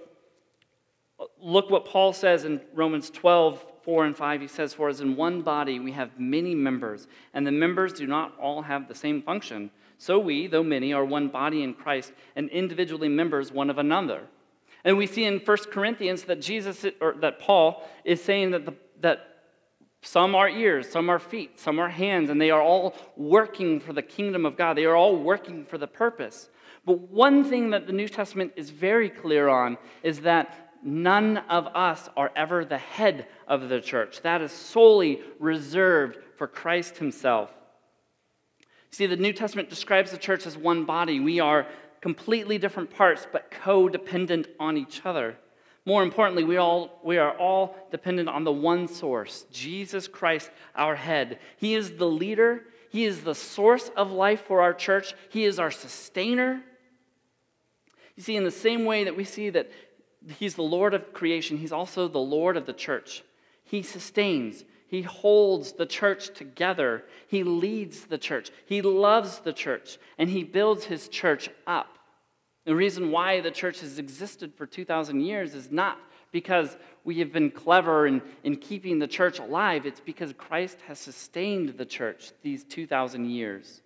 look 1.41 1.69
what 1.69 1.85
Paul 1.85 2.13
says 2.13 2.45
in 2.45 2.61
Romans 2.73 3.09
12, 3.09 3.65
4 3.83 4.05
and 4.05 4.17
5. 4.17 4.41
He 4.41 4.47
says, 4.47 4.73
For 4.73 4.89
as 4.89 5.01
in 5.01 5.15
one 5.15 5.41
body 5.41 5.79
we 5.79 5.91
have 5.91 6.19
many 6.19 6.55
members, 6.55 7.07
and 7.33 7.45
the 7.45 7.51
members 7.51 7.93
do 7.93 8.07
not 8.07 8.37
all 8.39 8.61
have 8.61 8.87
the 8.87 8.95
same 8.95 9.21
function. 9.21 9.71
So 9.97 10.19
we, 10.19 10.47
though 10.47 10.63
many, 10.63 10.93
are 10.93 11.05
one 11.05 11.27
body 11.27 11.63
in 11.63 11.73
Christ, 11.73 12.13
and 12.35 12.49
individually 12.49 13.09
members 13.09 13.51
one 13.51 13.69
of 13.69 13.77
another. 13.77 14.23
And 14.83 14.97
we 14.97 15.07
see 15.07 15.25
in 15.25 15.39
1 15.39 15.57
Corinthians 15.71 16.23
that 16.23 16.41
Jesus, 16.41 16.85
or 16.99 17.13
that 17.21 17.39
Paul 17.39 17.83
is 18.03 18.23
saying 18.23 18.51
that, 18.51 18.65
the, 18.65 18.73
that 19.01 19.31
some 20.01 20.33
are 20.33 20.49
ears, 20.49 20.89
some 20.89 21.09
are 21.09 21.19
feet, 21.19 21.59
some 21.59 21.79
are 21.79 21.89
hands, 21.89 22.29
and 22.29 22.41
they 22.41 22.49
are 22.49 22.61
all 22.61 22.95
working 23.15 23.79
for 23.79 23.93
the 23.93 24.01
kingdom 24.01 24.45
of 24.45 24.57
God. 24.57 24.75
They 24.75 24.85
are 24.85 24.95
all 24.95 25.15
working 25.15 25.65
for 25.65 25.77
the 25.77 25.87
purpose. 25.87 26.49
But 26.85 26.99
one 26.99 27.43
thing 27.43 27.69
that 27.71 27.85
the 27.85 27.93
New 27.93 28.07
Testament 28.07 28.53
is 28.55 28.71
very 28.71 29.09
clear 29.09 29.47
on 29.47 29.77
is 30.01 30.21
that 30.21 30.71
none 30.83 31.37
of 31.37 31.67
us 31.67 32.09
are 32.17 32.31
ever 32.35 32.65
the 32.65 32.79
head 32.79 33.27
of 33.47 33.69
the 33.69 33.79
church. 33.79 34.21
That 34.21 34.41
is 34.41 34.51
solely 34.51 35.21
reserved 35.39 36.17
for 36.37 36.47
Christ 36.47 36.97
Himself. 36.97 37.51
See, 38.89 39.05
the 39.05 39.15
New 39.15 39.31
Testament 39.31 39.69
describes 39.69 40.11
the 40.11 40.17
church 40.17 40.45
as 40.45 40.57
one 40.57 40.85
body. 40.85 41.19
We 41.19 41.39
are 41.39 41.67
completely 42.01 42.57
different 42.57 42.89
parts, 42.89 43.27
but 43.31 43.51
codependent 43.51 44.47
on 44.59 44.75
each 44.75 45.05
other. 45.05 45.37
More 45.85 46.03
importantly, 46.03 46.43
we, 46.43 46.57
all, 46.57 46.99
we 47.03 47.17
are 47.17 47.35
all 47.37 47.75
dependent 47.91 48.29
on 48.29 48.43
the 48.43 48.51
one 48.51 48.87
source, 48.87 49.45
Jesus 49.51 50.07
Christ, 50.07 50.51
our 50.75 50.95
head. 50.95 51.39
He 51.57 51.73
is 51.75 51.97
the 51.97 52.07
leader, 52.07 52.65
He 52.89 53.05
is 53.05 53.21
the 53.21 53.35
source 53.35 53.89
of 53.95 54.11
life 54.11 54.41
for 54.45 54.61
our 54.61 54.73
church, 54.73 55.13
He 55.29 55.45
is 55.45 55.57
our 55.57 55.71
sustainer. 55.71 56.61
You 58.15 58.23
see, 58.23 58.35
in 58.35 58.43
the 58.43 58.51
same 58.51 58.85
way 58.85 59.05
that 59.05 59.15
we 59.15 59.23
see 59.23 59.49
that 59.49 59.71
He's 60.37 60.55
the 60.55 60.61
Lord 60.61 60.93
of 60.93 61.13
creation, 61.13 61.57
He's 61.57 61.71
also 61.71 62.07
the 62.07 62.19
Lord 62.19 62.57
of 62.57 62.67
the 62.67 62.73
church. 62.73 63.23
He 63.63 63.81
sustains, 63.81 64.63
He 64.91 65.03
holds 65.03 65.71
the 65.71 65.85
church 65.85 66.33
together, 66.33 67.05
He 67.29 67.45
leads 67.45 68.07
the 68.07 68.17
church, 68.17 68.51
He 68.65 68.81
loves 68.81 69.39
the 69.39 69.53
church, 69.53 69.97
and 70.17 70.29
He 70.29 70.43
builds 70.43 70.83
His 70.83 71.07
church 71.07 71.49
up. 71.65 71.97
The 72.65 72.75
reason 72.75 73.09
why 73.09 73.39
the 73.39 73.51
church 73.51 73.79
has 73.79 73.97
existed 73.97 74.53
for 74.53 74.65
2,000 74.65 75.21
years 75.21 75.55
is 75.55 75.71
not 75.71 75.97
because 76.33 76.75
we 77.05 77.19
have 77.19 77.31
been 77.31 77.51
clever 77.51 78.05
in, 78.05 78.21
in 78.43 78.57
keeping 78.57 78.99
the 78.99 79.07
church 79.07 79.39
alive, 79.39 79.85
it's 79.85 80.01
because 80.01 80.33
Christ 80.33 80.77
has 80.87 80.99
sustained 80.99 81.77
the 81.77 81.85
church 81.85 82.33
these 82.43 82.65
2,000 82.65 83.29
years. 83.29 83.81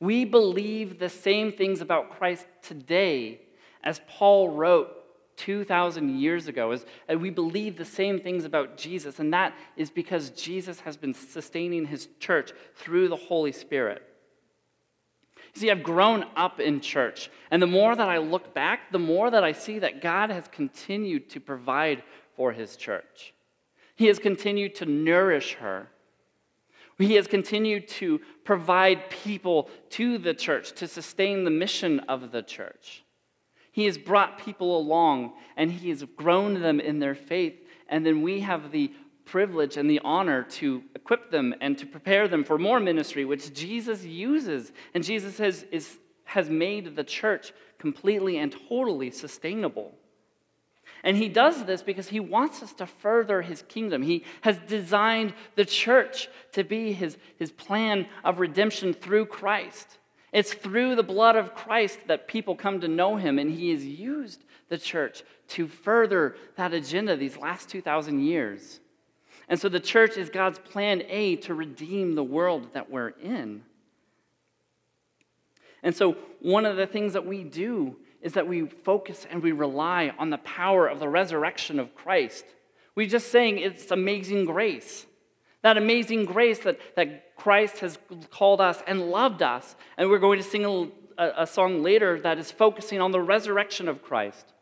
We 0.00 0.24
believe 0.24 0.98
the 0.98 1.10
same 1.10 1.52
things 1.52 1.82
about 1.82 2.12
Christ 2.12 2.46
today 2.62 3.42
as 3.84 4.00
Paul 4.08 4.48
wrote 4.48 4.99
2,000 5.40 6.20
years 6.20 6.48
ago. 6.48 6.70
As, 6.72 6.84
we 7.16 7.30
believe 7.30 7.76
the 7.76 7.84
same 7.84 8.20
things 8.20 8.44
about 8.44 8.76
Jesus, 8.76 9.18
and 9.18 9.32
that 9.32 9.54
is 9.76 9.90
because 9.90 10.30
Jesus 10.30 10.80
has 10.80 10.96
been 10.96 11.14
sustaining 11.14 11.86
his 11.86 12.08
church 12.18 12.52
through 12.74 13.08
the 13.08 13.16
Holy 13.16 13.52
Spirit. 13.52 14.02
You 15.54 15.60
see, 15.62 15.70
I've 15.70 15.82
grown 15.82 16.26
up 16.36 16.60
in 16.60 16.80
church, 16.80 17.30
and 17.50 17.62
the 17.62 17.66
more 17.66 17.96
that 17.96 18.08
I 18.08 18.18
look 18.18 18.54
back, 18.54 18.92
the 18.92 18.98
more 18.98 19.30
that 19.30 19.42
I 19.42 19.52
see 19.52 19.78
that 19.78 20.02
God 20.02 20.30
has 20.30 20.46
continued 20.48 21.30
to 21.30 21.40
provide 21.40 22.02
for 22.36 22.52
his 22.52 22.76
church. 22.76 23.32
He 23.96 24.06
has 24.06 24.18
continued 24.18 24.74
to 24.76 24.86
nourish 24.86 25.54
her. 25.54 25.88
He 26.98 27.14
has 27.14 27.26
continued 27.26 27.88
to 27.88 28.20
provide 28.44 29.08
people 29.08 29.70
to 29.90 30.18
the 30.18 30.34
church 30.34 30.72
to 30.72 30.86
sustain 30.86 31.44
the 31.44 31.50
mission 31.50 32.00
of 32.00 32.30
the 32.30 32.42
church. 32.42 33.04
He 33.72 33.84
has 33.86 33.98
brought 33.98 34.38
people 34.38 34.76
along 34.76 35.32
and 35.56 35.70
he 35.70 35.90
has 35.90 36.04
grown 36.16 36.60
them 36.60 36.80
in 36.80 36.98
their 36.98 37.14
faith. 37.14 37.54
And 37.88 38.04
then 38.04 38.22
we 38.22 38.40
have 38.40 38.72
the 38.72 38.92
privilege 39.24 39.76
and 39.76 39.88
the 39.88 40.00
honor 40.02 40.42
to 40.42 40.82
equip 40.94 41.30
them 41.30 41.54
and 41.60 41.78
to 41.78 41.86
prepare 41.86 42.26
them 42.26 42.42
for 42.42 42.58
more 42.58 42.80
ministry, 42.80 43.24
which 43.24 43.54
Jesus 43.54 44.04
uses. 44.04 44.72
And 44.94 45.04
Jesus 45.04 45.38
has, 45.38 45.64
is, 45.70 45.98
has 46.24 46.50
made 46.50 46.96
the 46.96 47.04
church 47.04 47.52
completely 47.78 48.38
and 48.38 48.54
totally 48.68 49.10
sustainable. 49.10 49.94
And 51.02 51.16
he 51.16 51.28
does 51.28 51.64
this 51.64 51.82
because 51.82 52.08
he 52.08 52.20
wants 52.20 52.62
us 52.62 52.72
to 52.74 52.86
further 52.86 53.40
his 53.40 53.62
kingdom. 53.62 54.02
He 54.02 54.24
has 54.42 54.58
designed 54.66 55.32
the 55.54 55.64
church 55.64 56.28
to 56.52 56.64
be 56.64 56.92
his, 56.92 57.16
his 57.38 57.50
plan 57.50 58.06
of 58.24 58.38
redemption 58.38 58.92
through 58.92 59.26
Christ. 59.26 59.98
It's 60.32 60.54
through 60.54 60.96
the 60.96 61.02
blood 61.02 61.36
of 61.36 61.54
Christ 61.54 61.98
that 62.06 62.28
people 62.28 62.54
come 62.54 62.80
to 62.80 62.88
know 62.88 63.16
him, 63.16 63.38
and 63.38 63.50
he 63.50 63.70
has 63.70 63.84
used 63.84 64.44
the 64.68 64.78
church 64.78 65.24
to 65.48 65.66
further 65.66 66.36
that 66.56 66.72
agenda 66.72 67.16
these 67.16 67.36
last 67.36 67.68
2,000 67.68 68.20
years. 68.20 68.80
And 69.48 69.58
so 69.58 69.68
the 69.68 69.80
church 69.80 70.16
is 70.16 70.30
God's 70.30 70.60
plan 70.60 71.02
A 71.08 71.36
to 71.36 71.54
redeem 71.54 72.14
the 72.14 72.22
world 72.22 72.72
that 72.74 72.88
we're 72.88 73.08
in. 73.08 73.62
And 75.82 75.94
so 75.94 76.16
one 76.40 76.64
of 76.64 76.76
the 76.76 76.86
things 76.86 77.14
that 77.14 77.26
we 77.26 77.42
do 77.42 77.96
is 78.22 78.34
that 78.34 78.46
we 78.46 78.66
focus 78.66 79.26
and 79.28 79.42
we 79.42 79.52
rely 79.52 80.14
on 80.18 80.30
the 80.30 80.38
power 80.38 80.86
of 80.86 81.00
the 81.00 81.08
resurrection 81.08 81.80
of 81.80 81.94
Christ. 81.94 82.44
We're 82.94 83.08
just 83.08 83.32
saying 83.32 83.58
it's 83.58 83.90
amazing 83.90 84.44
grace. 84.44 85.06
That 85.62 85.76
amazing 85.76 86.26
grace 86.26 86.60
that, 86.60 86.78
that 86.96 87.29
Christ 87.40 87.78
has 87.78 87.98
called 88.30 88.60
us 88.60 88.82
and 88.86 89.10
loved 89.10 89.40
us. 89.42 89.74
And 89.96 90.10
we're 90.10 90.18
going 90.18 90.38
to 90.38 90.44
sing 90.44 90.92
a, 91.16 91.32
a 91.38 91.46
song 91.46 91.82
later 91.82 92.20
that 92.20 92.38
is 92.38 92.50
focusing 92.50 93.00
on 93.00 93.12
the 93.12 93.20
resurrection 93.20 93.88
of 93.88 94.02
Christ. 94.02 94.52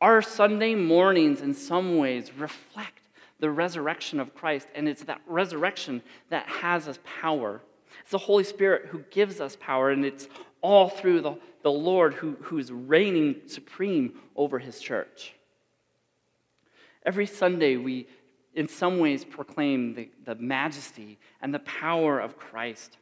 Our 0.00 0.20
Sunday 0.20 0.74
mornings, 0.74 1.42
in 1.42 1.54
some 1.54 1.96
ways, 1.96 2.32
reflect 2.36 3.08
the 3.38 3.50
resurrection 3.50 4.18
of 4.18 4.34
Christ, 4.34 4.66
and 4.74 4.88
it's 4.88 5.04
that 5.04 5.20
resurrection 5.26 6.02
that 6.30 6.46
has 6.48 6.88
us 6.88 6.98
power. 7.20 7.60
It's 8.00 8.10
the 8.10 8.18
Holy 8.18 8.44
Spirit 8.44 8.86
who 8.86 9.04
gives 9.10 9.40
us 9.40 9.56
power, 9.60 9.90
and 9.90 10.04
it's 10.04 10.28
all 10.60 10.88
through 10.88 11.20
the, 11.20 11.38
the 11.62 11.70
Lord 11.70 12.14
who, 12.14 12.36
who's 12.42 12.72
reigning 12.72 13.42
supreme 13.46 14.14
over 14.34 14.58
his 14.58 14.80
church. 14.80 15.34
Every 17.06 17.26
Sunday, 17.26 17.76
we, 17.76 18.08
in 18.54 18.68
some 18.68 18.98
ways, 18.98 19.24
proclaim 19.24 19.94
the, 19.94 20.10
the 20.24 20.34
majesty 20.36 21.18
and 21.40 21.52
the 21.52 21.60
power 21.60 22.20
of 22.20 22.36
Christ. 22.36 22.96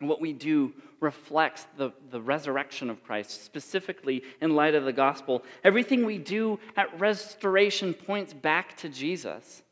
And 0.00 0.08
what 0.08 0.20
we 0.20 0.32
do 0.32 0.72
reflects 1.00 1.66
the, 1.76 1.92
the 2.10 2.20
resurrection 2.20 2.90
of 2.90 3.02
Christ, 3.04 3.44
specifically 3.44 4.22
in 4.40 4.54
light 4.54 4.74
of 4.74 4.84
the 4.84 4.92
gospel. 4.92 5.42
Everything 5.64 6.04
we 6.04 6.18
do 6.18 6.58
at 6.76 6.98
restoration 6.98 7.94
points 7.94 8.32
back 8.32 8.76
to 8.78 8.88
Jesus. 8.88 9.62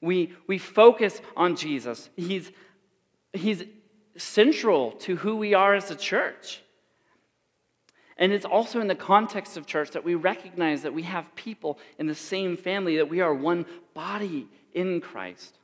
We, 0.00 0.34
we 0.46 0.58
focus 0.58 1.20
on 1.36 1.56
Jesus. 1.56 2.10
He's, 2.16 2.50
he's 3.32 3.64
central 4.16 4.92
to 4.92 5.16
who 5.16 5.36
we 5.36 5.54
are 5.54 5.74
as 5.74 5.90
a 5.90 5.96
church. 5.96 6.62
And 8.22 8.32
it's 8.32 8.44
also 8.44 8.80
in 8.80 8.86
the 8.86 8.94
context 8.94 9.56
of 9.56 9.66
church 9.66 9.90
that 9.90 10.04
we 10.04 10.14
recognize 10.14 10.82
that 10.82 10.94
we 10.94 11.02
have 11.02 11.34
people 11.34 11.80
in 11.98 12.06
the 12.06 12.14
same 12.14 12.56
family, 12.56 12.98
that 12.98 13.08
we 13.08 13.20
are 13.20 13.34
one 13.34 13.66
body 13.94 14.46
in 14.74 15.00
Christ. 15.00 15.58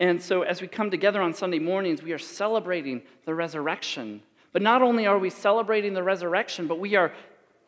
And 0.00 0.20
so, 0.20 0.42
as 0.42 0.60
we 0.60 0.66
come 0.66 0.90
together 0.90 1.22
on 1.22 1.32
Sunday 1.32 1.60
mornings, 1.60 2.02
we 2.02 2.10
are 2.10 2.18
celebrating 2.18 3.02
the 3.26 3.34
resurrection. 3.36 4.24
But 4.52 4.62
not 4.62 4.82
only 4.82 5.06
are 5.06 5.20
we 5.20 5.30
celebrating 5.30 5.94
the 5.94 6.02
resurrection, 6.02 6.66
but 6.66 6.80
we 6.80 6.96
are 6.96 7.12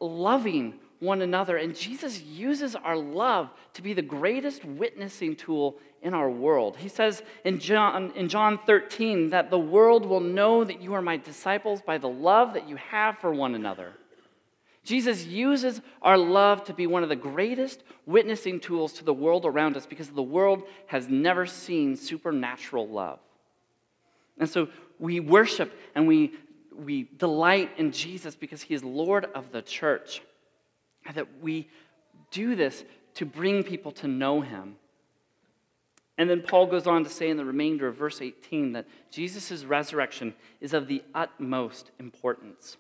loving 0.00 0.74
one 1.04 1.22
another. 1.22 1.56
And 1.56 1.74
Jesus 1.74 2.22
uses 2.22 2.74
our 2.74 2.96
love 2.96 3.50
to 3.74 3.82
be 3.82 3.92
the 3.92 4.02
greatest 4.02 4.64
witnessing 4.64 5.36
tool 5.36 5.76
in 6.02 6.14
our 6.14 6.30
world. 6.30 6.76
He 6.76 6.88
says 6.88 7.22
in 7.44 7.58
John, 7.58 8.12
in 8.14 8.28
John 8.28 8.58
13 8.66 9.30
that 9.30 9.50
the 9.50 9.58
world 9.58 10.04
will 10.04 10.20
know 10.20 10.64
that 10.64 10.82
you 10.82 10.94
are 10.94 11.02
my 11.02 11.16
disciples 11.16 11.80
by 11.82 11.98
the 11.98 12.08
love 12.08 12.54
that 12.54 12.68
you 12.68 12.76
have 12.76 13.18
for 13.18 13.32
one 13.32 13.54
another. 13.54 13.92
Jesus 14.84 15.24
uses 15.24 15.80
our 16.02 16.18
love 16.18 16.64
to 16.64 16.74
be 16.74 16.86
one 16.86 17.02
of 17.02 17.08
the 17.08 17.16
greatest 17.16 17.82
witnessing 18.04 18.60
tools 18.60 18.92
to 18.94 19.04
the 19.04 19.14
world 19.14 19.46
around 19.46 19.78
us 19.78 19.86
because 19.86 20.10
the 20.10 20.22
world 20.22 20.64
has 20.86 21.08
never 21.08 21.46
seen 21.46 21.96
supernatural 21.96 22.86
love. 22.86 23.18
And 24.38 24.48
so 24.48 24.68
we 24.98 25.20
worship 25.20 25.72
and 25.94 26.06
we, 26.06 26.34
we 26.76 27.08
delight 27.16 27.70
in 27.78 27.92
Jesus 27.92 28.36
because 28.36 28.60
he 28.60 28.74
is 28.74 28.84
Lord 28.84 29.24
of 29.34 29.52
the 29.52 29.62
church. 29.62 30.20
That 31.12 31.40
we 31.40 31.68
do 32.30 32.56
this 32.56 32.84
to 33.14 33.26
bring 33.26 33.62
people 33.62 33.92
to 33.92 34.08
know 34.08 34.40
him. 34.40 34.76
And 36.16 36.30
then 36.30 36.42
Paul 36.42 36.66
goes 36.66 36.86
on 36.86 37.04
to 37.04 37.10
say 37.10 37.28
in 37.28 37.36
the 37.36 37.44
remainder 37.44 37.88
of 37.88 37.96
verse 37.96 38.20
18 38.20 38.72
that 38.72 38.86
Jesus' 39.10 39.64
resurrection 39.64 40.34
is 40.60 40.72
of 40.72 40.86
the 40.86 41.02
utmost 41.14 41.90
importance. 41.98 42.76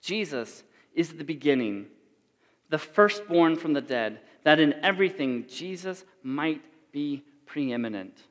Jesus 0.00 0.64
is 0.94 1.12
the 1.12 1.24
beginning, 1.24 1.86
the 2.68 2.78
firstborn 2.78 3.56
from 3.56 3.74
the 3.74 3.80
dead, 3.80 4.20
that 4.44 4.58
in 4.58 4.74
everything 4.82 5.46
Jesus 5.48 6.04
might 6.22 6.62
be 6.90 7.22
preeminent. 7.46 8.24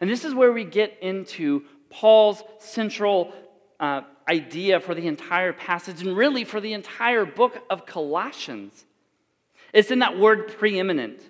And 0.00 0.10
this 0.10 0.24
is 0.24 0.34
where 0.34 0.52
we 0.52 0.64
get 0.64 0.98
into 1.00 1.64
Paul's 1.90 2.42
central 2.58 3.32
uh, 3.80 4.02
idea 4.28 4.78
for 4.80 4.94
the 4.94 5.06
entire 5.06 5.52
passage 5.52 6.02
and 6.02 6.16
really 6.16 6.44
for 6.44 6.60
the 6.60 6.72
entire 6.72 7.24
book 7.24 7.64
of 7.70 7.86
Colossians. 7.86 8.84
It's 9.72 9.90
in 9.90 10.00
that 10.00 10.18
word 10.18 10.48
preeminent. 10.58 11.20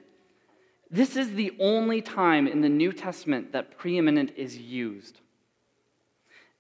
This 0.91 1.17
is 1.17 1.35
the 1.35 1.55
only 1.61 2.01
time 2.01 2.49
in 2.49 2.61
the 2.61 2.69
New 2.69 2.93
Testament 2.93 3.53
that 3.53 3.77
preeminent 3.77 4.33
is 4.37 4.57
used. 4.57 5.21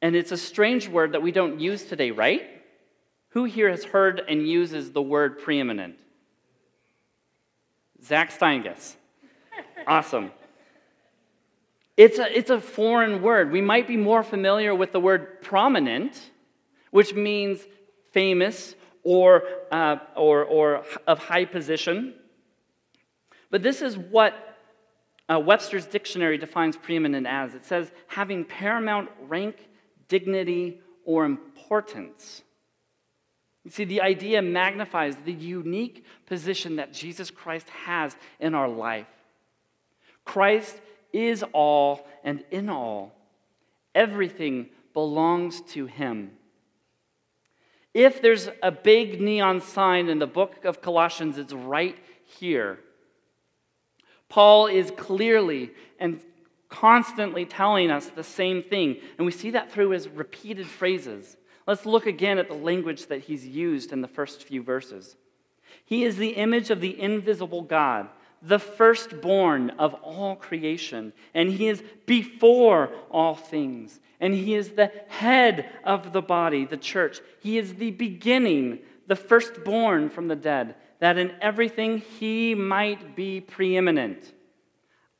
And 0.00 0.14
it's 0.14 0.32
a 0.32 0.36
strange 0.36 0.88
word 0.88 1.12
that 1.12 1.22
we 1.22 1.32
don't 1.32 1.58
use 1.58 1.84
today, 1.84 2.10
right? 2.10 2.42
Who 3.30 3.44
here 3.44 3.70
has 3.70 3.84
heard 3.84 4.22
and 4.28 4.46
uses 4.48 4.92
the 4.92 5.02
word 5.02 5.38
preeminent? 5.38 5.98
Zach 8.04 8.30
Steinges. 8.30 8.94
Awesome. 9.86 10.30
It's 11.98 12.20
a, 12.20 12.38
it's 12.38 12.48
a 12.48 12.60
foreign 12.60 13.22
word. 13.22 13.50
We 13.50 13.60
might 13.60 13.88
be 13.88 13.96
more 13.96 14.22
familiar 14.22 14.72
with 14.72 14.92
the 14.92 15.00
word 15.00 15.42
prominent, 15.42 16.30
which 16.92 17.12
means 17.12 17.58
famous 18.12 18.76
or, 19.02 19.42
uh, 19.72 19.96
or, 20.14 20.44
or 20.44 20.84
of 21.08 21.18
high 21.18 21.44
position. 21.44 22.14
But 23.50 23.64
this 23.64 23.82
is 23.82 23.98
what 23.98 24.32
uh, 25.28 25.40
Webster's 25.40 25.86
dictionary 25.86 26.38
defines 26.38 26.76
preeminent 26.76 27.26
as 27.26 27.54
it 27.54 27.64
says 27.64 27.90
having 28.06 28.44
paramount 28.44 29.10
rank, 29.26 29.56
dignity, 30.06 30.80
or 31.04 31.24
importance. 31.24 32.42
You 33.64 33.72
see, 33.72 33.84
the 33.84 34.02
idea 34.02 34.40
magnifies 34.40 35.16
the 35.16 35.32
unique 35.32 36.04
position 36.26 36.76
that 36.76 36.92
Jesus 36.92 37.28
Christ 37.28 37.68
has 37.70 38.16
in 38.38 38.54
our 38.54 38.68
life. 38.68 39.08
Christ 40.24 40.80
is 41.12 41.44
all 41.52 42.06
and 42.24 42.44
in 42.50 42.68
all. 42.68 43.14
Everything 43.94 44.68
belongs 44.92 45.60
to 45.62 45.86
him. 45.86 46.32
If 47.94 48.22
there's 48.22 48.48
a 48.62 48.70
big 48.70 49.20
neon 49.20 49.60
sign 49.60 50.08
in 50.08 50.18
the 50.18 50.26
book 50.26 50.64
of 50.64 50.80
Colossians, 50.80 51.38
it's 51.38 51.52
right 51.52 51.96
here. 52.24 52.78
Paul 54.28 54.66
is 54.66 54.92
clearly 54.96 55.70
and 55.98 56.20
constantly 56.68 57.46
telling 57.46 57.90
us 57.90 58.06
the 58.08 58.22
same 58.22 58.62
thing, 58.62 58.98
and 59.16 59.24
we 59.24 59.32
see 59.32 59.50
that 59.50 59.72
through 59.72 59.90
his 59.90 60.06
repeated 60.08 60.66
phrases. 60.66 61.36
Let's 61.66 61.86
look 61.86 62.06
again 62.06 62.38
at 62.38 62.48
the 62.48 62.54
language 62.54 63.06
that 63.06 63.22
he's 63.22 63.46
used 63.46 63.92
in 63.92 64.00
the 64.00 64.08
first 64.08 64.44
few 64.44 64.62
verses. 64.62 65.16
He 65.84 66.04
is 66.04 66.16
the 66.16 66.30
image 66.30 66.70
of 66.70 66.80
the 66.80 67.00
invisible 67.00 67.62
God, 67.62 68.08
the 68.42 68.58
firstborn 68.58 69.70
of 69.70 69.94
all 69.94 70.36
creation, 70.36 71.12
and 71.34 71.50
he 71.50 71.68
is 71.68 71.82
before 72.06 72.90
all 73.10 73.34
things, 73.34 73.98
and 74.20 74.32
he 74.34 74.54
is 74.54 74.70
the 74.70 74.92
head 75.08 75.68
of 75.84 76.12
the 76.12 76.22
body, 76.22 76.64
the 76.64 76.76
church. 76.76 77.20
He 77.40 77.58
is 77.58 77.74
the 77.74 77.90
beginning, 77.90 78.80
the 79.06 79.16
firstborn 79.16 80.08
from 80.10 80.28
the 80.28 80.36
dead, 80.36 80.76
that 81.00 81.18
in 81.18 81.32
everything 81.40 81.98
he 81.98 82.54
might 82.54 83.16
be 83.16 83.40
preeminent. 83.40 84.32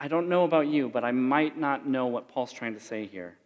I 0.01 0.09
don't 0.09 0.29
know 0.29 0.45
about 0.45 0.69
you, 0.69 0.89
but 0.89 1.05
I 1.05 1.13
might 1.13 1.59
not 1.59 1.87
know 1.87 2.07
what 2.07 2.29
Paul's 2.29 2.53
trying 2.53 2.75
to 2.75 2.81
say 2.81 3.07
here. 3.07 3.37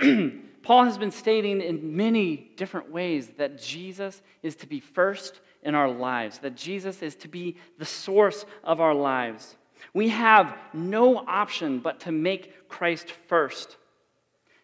Paul 0.62 0.84
has 0.84 0.96
been 0.98 1.10
stating 1.10 1.60
in 1.60 1.96
many 1.96 2.36
different 2.56 2.90
ways 2.90 3.28
that 3.38 3.60
Jesus 3.60 4.22
is 4.42 4.56
to 4.56 4.66
be 4.66 4.80
first 4.80 5.40
in 5.62 5.74
our 5.74 5.90
lives, 5.90 6.38
that 6.38 6.56
Jesus 6.56 7.02
is 7.02 7.14
to 7.16 7.28
be 7.28 7.56
the 7.78 7.84
source 7.84 8.44
of 8.64 8.80
our 8.80 8.94
lives. 8.94 9.56
We 9.94 10.08
have 10.08 10.56
no 10.72 11.18
option 11.18 11.80
but 11.80 12.00
to 12.00 12.12
make 12.12 12.68
Christ 12.68 13.12
first. 13.28 13.76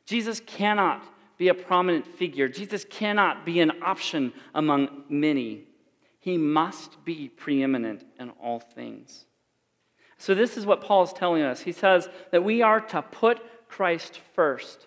Jesus 0.05 0.41
cannot 0.41 1.03
be 1.39 1.49
a 1.49 1.55
prominent 1.55 2.07
figure, 2.07 2.49
Jesus 2.49 2.85
cannot 2.89 3.45
be 3.45 3.61
an 3.61 3.83
option 3.83 4.33
among 4.55 5.05
many. 5.09 5.65
He 6.19 6.39
must 6.39 7.05
be 7.05 7.29
preeminent 7.29 8.05
in 8.19 8.31
all 8.31 8.59
things. 8.59 9.27
So, 10.19 10.35
this 10.35 10.57
is 10.57 10.67
what 10.67 10.81
Paul 10.81 11.05
is 11.05 11.13
telling 11.13 11.43
us. 11.43 11.61
He 11.61 11.73
says 11.73 12.09
that 12.33 12.43
we 12.43 12.63
are 12.63 12.81
to 12.81 13.03
put 13.03 13.41
Christ 13.69 14.21
first, 14.35 14.87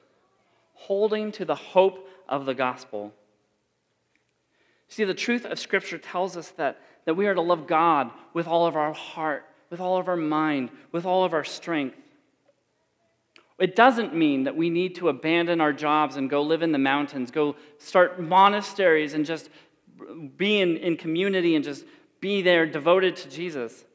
holding 0.74 1.32
to 1.34 1.46
the 1.46 1.56
hope 1.56 2.10
of 2.28 2.46
the 2.46 2.56
gospel. 2.56 3.14
See, 4.90 5.04
the 5.04 5.14
truth 5.14 5.46
of 5.46 5.60
Scripture 5.60 5.98
tells 5.98 6.36
us 6.36 6.50
that, 6.52 6.82
that 7.06 7.14
we 7.14 7.28
are 7.28 7.36
to 7.36 7.42
love 7.42 7.68
God 7.68 8.12
with 8.34 8.48
all 8.48 8.66
of 8.66 8.76
our 8.76 8.94
heart, 8.94 9.46
with 9.70 9.80
all 9.80 9.98
of 9.98 10.08
our 10.08 10.18
mind, 10.18 10.70
with 10.92 11.06
all 11.06 11.24
of 11.24 11.34
our 11.34 11.44
strength. 11.44 11.96
It 13.60 13.76
doesn't 13.76 14.16
mean 14.16 14.46
that 14.46 14.56
we 14.56 14.70
need 14.70 14.96
to 14.96 15.10
abandon 15.10 15.62
our 15.62 15.74
jobs 15.74 16.16
and 16.16 16.30
go 16.30 16.42
live 16.42 16.64
in 16.64 16.72
the 16.72 16.80
mountains, 16.80 17.30
go 17.30 17.56
start 17.78 18.20
monasteries 18.20 19.14
and 19.14 19.26
just 19.26 19.50
be 20.38 20.60
in, 20.60 20.78
in 20.78 20.98
community 20.98 21.56
and 21.56 21.64
just 21.64 21.86
be 22.22 22.42
there 22.42 22.66
devoted 22.66 23.16
to 23.18 23.30
Jesus. 23.30 23.86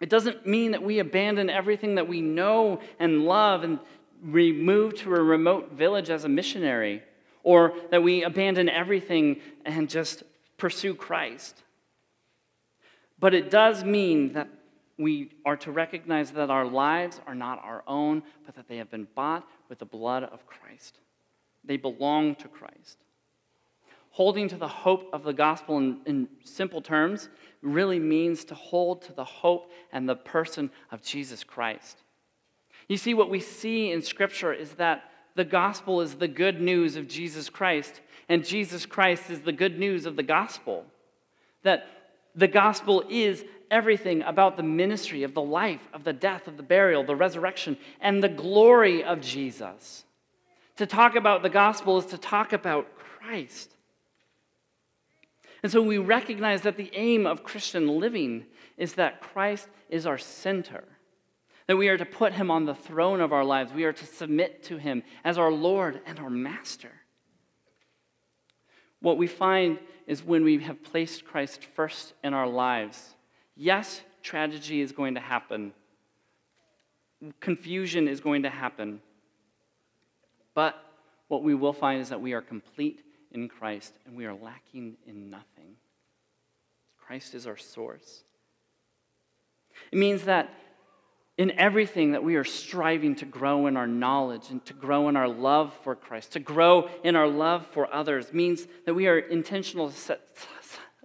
It 0.00 0.10
doesn't 0.10 0.46
mean 0.46 0.72
that 0.72 0.82
we 0.82 0.98
abandon 0.98 1.48
everything 1.48 1.94
that 1.94 2.06
we 2.06 2.20
know 2.20 2.80
and 2.98 3.24
love 3.24 3.64
and 3.64 3.80
we 4.22 4.52
move 4.52 4.94
to 4.96 5.14
a 5.14 5.22
remote 5.22 5.72
village 5.72 6.10
as 6.10 6.24
a 6.24 6.28
missionary, 6.28 7.02
or 7.44 7.74
that 7.90 8.02
we 8.02 8.24
abandon 8.24 8.68
everything 8.68 9.40
and 9.64 9.88
just 9.88 10.24
pursue 10.56 10.94
Christ. 10.94 11.62
But 13.20 13.32
it 13.32 13.50
does 13.50 13.84
mean 13.84 14.32
that 14.32 14.48
we 14.98 15.30
are 15.44 15.56
to 15.58 15.70
recognize 15.70 16.32
that 16.32 16.50
our 16.50 16.66
lives 16.66 17.20
are 17.26 17.34
not 17.34 17.62
our 17.64 17.84
own, 17.86 18.22
but 18.44 18.56
that 18.56 18.68
they 18.68 18.78
have 18.78 18.90
been 18.90 19.06
bought 19.14 19.46
with 19.68 19.78
the 19.78 19.84
blood 19.84 20.24
of 20.24 20.46
Christ. 20.46 20.98
They 21.64 21.76
belong 21.76 22.34
to 22.36 22.48
Christ 22.48 22.98
holding 24.14 24.46
to 24.46 24.56
the 24.56 24.68
hope 24.68 25.10
of 25.12 25.24
the 25.24 25.32
gospel 25.32 25.76
in, 25.76 25.98
in, 26.06 26.28
simple 26.44 26.80
terms 26.80 27.28
really 27.62 27.98
means 27.98 28.44
to 28.44 28.54
hold 28.54 29.02
to 29.02 29.12
the 29.12 29.24
hope 29.24 29.72
and 29.90 30.08
the 30.08 30.14
person 30.14 30.70
of 30.92 31.02
Jesus 31.02 31.42
Christ. 31.42 31.98
You 32.86 32.96
see, 32.96 33.12
what 33.12 33.28
we 33.28 33.40
see 33.40 33.90
in 33.90 34.02
Scripture 34.02 34.52
is 34.52 34.74
that 34.74 35.10
the 35.34 35.44
gospel 35.44 36.00
is 36.00 36.14
the 36.14 36.28
good 36.28 36.60
news 36.60 36.96
of 36.96 37.08
Jesus 37.08 37.48
Christ, 37.50 38.00
and 38.28 38.44
Jesus 38.44 38.86
Christ 38.86 39.30
is 39.30 39.40
the 39.40 39.52
good 39.52 39.78
news 39.78 40.06
of 40.06 40.16
the 40.16 40.22
gospel. 40.22 40.84
That 41.62 41.86
the 42.34 42.48
gospel 42.48 43.04
is 43.08 43.44
everything 43.70 44.22
about 44.22 44.56
the 44.56 44.62
ministry 44.62 45.22
of 45.22 45.34
the 45.34 45.42
life, 45.42 45.88
of 45.92 46.04
the 46.04 46.12
death, 46.12 46.46
of 46.46 46.56
the 46.56 46.62
burial, 46.62 47.04
the 47.04 47.16
resurrection, 47.16 47.76
and 48.00 48.22
the 48.22 48.28
glory 48.28 49.02
of 49.02 49.20
Jesus. 49.20 50.04
To 50.76 50.86
talk 50.86 51.16
about 51.16 51.42
the 51.42 51.50
gospel 51.50 51.98
is 51.98 52.06
to 52.06 52.18
talk 52.18 52.52
about 52.52 52.86
Christ. 52.98 53.74
And 55.62 55.72
so 55.72 55.82
we 55.82 55.98
recognize 55.98 56.62
that 56.62 56.76
the 56.76 56.90
aim 56.94 57.26
of 57.26 57.42
Christian 57.42 57.98
living 57.98 58.44
is 58.76 58.94
that 58.94 59.20
Christ 59.20 59.68
is 59.88 60.06
our 60.06 60.18
center, 60.18 60.84
that 61.66 61.76
we 61.76 61.88
are 61.88 61.96
to 61.96 62.04
put 62.04 62.32
him 62.32 62.50
on 62.50 62.64
the 62.64 62.74
throne 62.74 63.20
of 63.20 63.32
our 63.32 63.44
lives, 63.44 63.72
we 63.72 63.84
are 63.84 63.92
to 63.92 64.06
submit 64.06 64.62
to 64.64 64.76
him 64.76 65.02
as 65.24 65.38
our 65.38 65.50
Lord 65.50 66.00
and 66.06 66.18
our 66.18 66.30
Master. 66.30 66.92
What 69.00 69.18
we 69.18 69.26
find 69.26 69.78
is 70.06 70.22
when 70.22 70.44
we 70.44 70.58
have 70.60 70.82
placed 70.82 71.24
Christ 71.24 71.64
first 71.74 72.14
in 72.22 72.34
our 72.34 72.46
lives, 72.46 73.14
yes, 73.56 74.02
tragedy 74.22 74.80
is 74.80 74.92
going 74.92 75.14
to 75.14 75.20
happen, 75.20 75.72
confusion 77.40 78.08
is 78.08 78.20
going 78.20 78.42
to 78.42 78.50
happen, 78.50 79.00
but 80.54 80.76
what 81.28 81.42
we 81.42 81.54
will 81.54 81.72
find 81.72 82.00
is 82.00 82.10
that 82.10 82.20
we 82.20 82.32
are 82.32 82.42
complete 82.42 83.02
in 83.32 83.48
Christ 83.48 83.94
and 84.06 84.16
we 84.16 84.26
are 84.26 84.34
lacking 84.34 84.96
in 85.06 85.30
nothing. 85.30 85.76
Christ 86.96 87.34
is 87.34 87.46
our 87.46 87.56
source. 87.56 88.22
It 89.90 89.98
means 89.98 90.24
that 90.24 90.54
in 91.36 91.50
everything 91.52 92.12
that 92.12 92.22
we 92.22 92.36
are 92.36 92.44
striving 92.44 93.16
to 93.16 93.24
grow 93.24 93.66
in 93.66 93.76
our 93.76 93.86
knowledge 93.86 94.50
and 94.50 94.64
to 94.66 94.72
grow 94.72 95.08
in 95.08 95.16
our 95.16 95.28
love 95.28 95.74
for 95.82 95.96
Christ, 95.96 96.32
to 96.32 96.40
grow 96.40 96.88
in 97.02 97.16
our 97.16 97.26
love 97.26 97.66
for 97.72 97.92
others, 97.92 98.32
means 98.32 98.66
that 98.86 98.94
we 98.94 99.08
are 99.08 99.18
intentional 99.18 99.90
to 99.90 99.96
set 99.96 100.28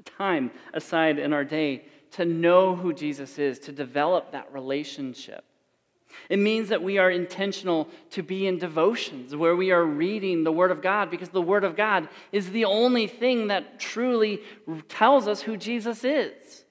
time 0.06 0.52
aside 0.74 1.18
in 1.18 1.34
our 1.34 1.44
day 1.44 1.86
to 2.12 2.26
know 2.26 2.76
who 2.76 2.94
Jesus 2.94 3.40
is, 3.40 3.60
to 3.60 3.72
develop 3.72 4.32
that 4.32 4.52
relationship. 4.54 5.44
It 6.30 6.40
means 6.40 6.70
that 6.70 6.84
we 6.84 6.98
are 6.98 7.10
intentional 7.10 7.88
to 8.12 8.24
be 8.24 8.48
in 8.48 8.58
devotions 8.58 9.36
where 9.36 9.56
we 9.56 9.72
are 9.72 9.84
reading 9.84 10.44
the 10.44 10.52
Word 10.52 10.72
of 10.72 10.82
God 10.82 11.10
because 11.10 11.30
the 11.30 11.42
Word 11.42 11.64
of 11.64 11.76
God 11.76 12.10
is 12.32 12.52
the 12.52 12.66
only 12.66 13.08
thing 13.08 13.48
that 13.48 13.80
truly 13.80 14.42
tells 14.90 15.28
us 15.28 15.42
who 15.42 15.56
Jesus 15.56 16.04
is. 16.04 16.66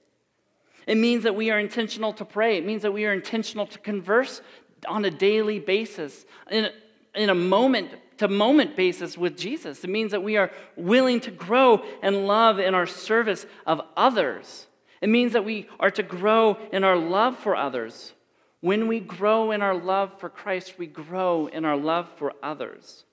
It 0.89 0.97
means 0.97 1.21
that 1.21 1.35
we 1.35 1.51
are 1.51 1.59
intentional 1.59 2.13
to 2.13 2.25
pray. 2.25 2.57
It 2.57 2.65
means 2.65 2.81
that 2.81 2.91
we 2.91 3.05
are 3.05 3.13
intentional 3.13 3.67
to 3.67 3.77
converse 3.77 4.41
on 4.87 5.05
a 5.05 5.11
daily 5.11 5.59
basis, 5.59 6.25
in 6.49 6.65
a, 6.65 6.71
in 7.13 7.29
a 7.29 7.35
moment 7.35 7.91
to 8.17 8.27
moment 8.27 8.75
basis 8.75 9.15
with 9.15 9.37
Jesus. 9.37 9.83
It 9.83 9.91
means 9.91 10.09
that 10.13 10.23
we 10.23 10.35
are 10.35 10.49
willing 10.75 11.19
to 11.21 11.31
grow 11.31 11.83
and 12.01 12.25
love 12.25 12.57
in 12.57 12.73
our 12.73 12.87
service 12.87 13.45
of 13.67 13.81
others. 13.95 14.65
It 14.99 15.09
means 15.09 15.33
that 15.33 15.45
we 15.45 15.69
are 15.79 15.91
to 15.91 16.01
grow 16.01 16.57
in 16.73 16.83
our 16.83 16.97
love 16.97 17.37
for 17.37 17.55
others. 17.55 18.13
When 18.61 18.87
we 18.87 18.99
grow 18.99 19.51
in 19.51 19.61
our 19.61 19.75
love 19.75 20.19
for 20.19 20.27
Christ, 20.27 20.79
we 20.79 20.87
grow 20.87 21.45
in 21.45 21.65
our 21.65 21.77
love 21.77 22.09
for 22.17 22.33
others. 22.41 23.05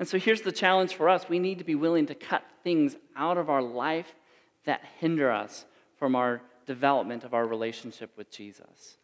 And 0.00 0.08
so 0.08 0.18
here's 0.18 0.42
the 0.42 0.50
challenge 0.50 0.96
for 0.96 1.08
us 1.08 1.28
we 1.28 1.38
need 1.38 1.58
to 1.58 1.64
be 1.64 1.76
willing 1.76 2.06
to 2.06 2.16
cut 2.16 2.42
things 2.64 2.96
out 3.14 3.38
of 3.38 3.48
our 3.48 3.62
life 3.62 4.12
that 4.64 4.80
hinder 4.98 5.30
us 5.30 5.64
from 6.04 6.16
our 6.16 6.42
development 6.66 7.24
of 7.24 7.32
our 7.32 7.46
relationship 7.46 8.10
with 8.18 8.30
Jesus. 8.30 8.98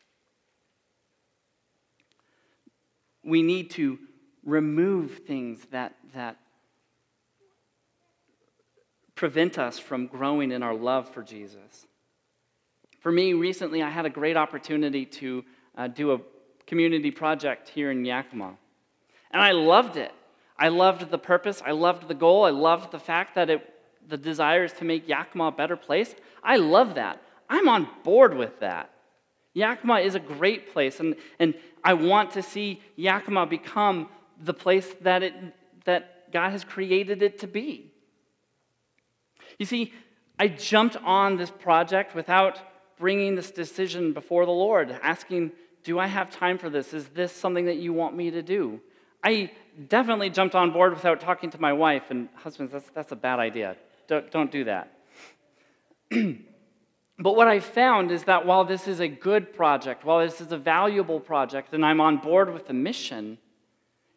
We 3.24 3.40
need 3.40 3.70
to 3.70 3.98
remove 4.44 5.20
things 5.26 5.64
that, 5.70 5.94
that 6.12 6.36
prevent 9.14 9.58
us 9.58 9.78
from 9.78 10.08
growing 10.08 10.52
in 10.52 10.62
our 10.62 10.74
love 10.74 11.08
for 11.08 11.22
Jesus. 11.22 11.86
For 12.98 13.10
me, 13.10 13.32
recently, 13.32 13.82
I 13.82 13.88
had 13.88 14.04
a 14.04 14.10
great 14.10 14.36
opportunity 14.36 15.06
to 15.06 15.42
uh, 15.78 15.88
do 15.88 16.12
a 16.12 16.18
community 16.66 17.10
project 17.10 17.70
here 17.70 17.90
in 17.90 18.04
Yakima. 18.04 18.58
And 19.30 19.42
I 19.42 19.52
loved 19.52 19.96
it. 19.96 20.12
I 20.58 20.68
loved 20.68 21.10
the 21.10 21.16
purpose. 21.16 21.62
I 21.64 21.70
loved 21.70 22.08
the 22.08 22.14
goal. 22.14 22.44
I 22.44 22.50
loved 22.50 22.92
the 22.92 22.98
fact 22.98 23.36
that 23.36 23.48
it, 23.48 23.66
the 24.10 24.18
desire 24.18 24.64
is 24.64 24.72
to 24.74 24.84
make 24.84 25.08
Yakima 25.08 25.44
a 25.44 25.52
better 25.52 25.76
place. 25.76 26.14
I 26.42 26.56
love 26.56 26.96
that. 26.96 27.22
I'm 27.48 27.68
on 27.68 27.88
board 28.04 28.36
with 28.36 28.60
that. 28.60 28.90
Yakima 29.54 30.00
is 30.00 30.14
a 30.14 30.20
great 30.20 30.72
place, 30.72 31.00
and, 31.00 31.16
and 31.38 31.54
I 31.82 31.94
want 31.94 32.32
to 32.32 32.42
see 32.42 32.80
Yakima 32.96 33.46
become 33.46 34.08
the 34.40 34.54
place 34.54 34.94
that, 35.00 35.22
it, 35.22 35.34
that 35.84 36.32
God 36.32 36.50
has 36.50 36.62
created 36.62 37.22
it 37.22 37.40
to 37.40 37.46
be. 37.46 37.92
You 39.58 39.66
see, 39.66 39.92
I 40.38 40.48
jumped 40.48 40.96
on 40.96 41.36
this 41.36 41.50
project 41.50 42.14
without 42.14 42.60
bringing 42.98 43.34
this 43.34 43.50
decision 43.50 44.12
before 44.12 44.46
the 44.46 44.52
Lord, 44.52 44.96
asking, 45.02 45.52
Do 45.82 45.98
I 45.98 46.06
have 46.06 46.30
time 46.30 46.58
for 46.58 46.70
this? 46.70 46.94
Is 46.94 47.08
this 47.08 47.32
something 47.32 47.64
that 47.64 47.76
you 47.76 47.92
want 47.92 48.16
me 48.16 48.30
to 48.30 48.42
do? 48.42 48.80
I 49.24 49.50
definitely 49.88 50.30
jumped 50.30 50.54
on 50.54 50.70
board 50.70 50.94
without 50.94 51.20
talking 51.20 51.50
to 51.50 51.60
my 51.60 51.72
wife, 51.72 52.04
and 52.10 52.28
husbands, 52.36 52.72
that's, 52.72 52.88
that's 52.94 53.12
a 53.12 53.16
bad 53.16 53.40
idea. 53.40 53.76
Don't, 54.10 54.28
don't 54.32 54.50
do 54.50 54.64
that. 54.64 54.92
but 56.10 57.36
what 57.36 57.46
I 57.46 57.60
found 57.60 58.10
is 58.10 58.24
that 58.24 58.44
while 58.44 58.64
this 58.64 58.88
is 58.88 58.98
a 58.98 59.06
good 59.06 59.54
project, 59.54 60.04
while 60.04 60.18
this 60.18 60.40
is 60.40 60.50
a 60.50 60.58
valuable 60.58 61.20
project, 61.20 61.72
and 61.74 61.86
I'm 61.86 62.00
on 62.00 62.16
board 62.16 62.52
with 62.52 62.66
the 62.66 62.72
mission, 62.72 63.38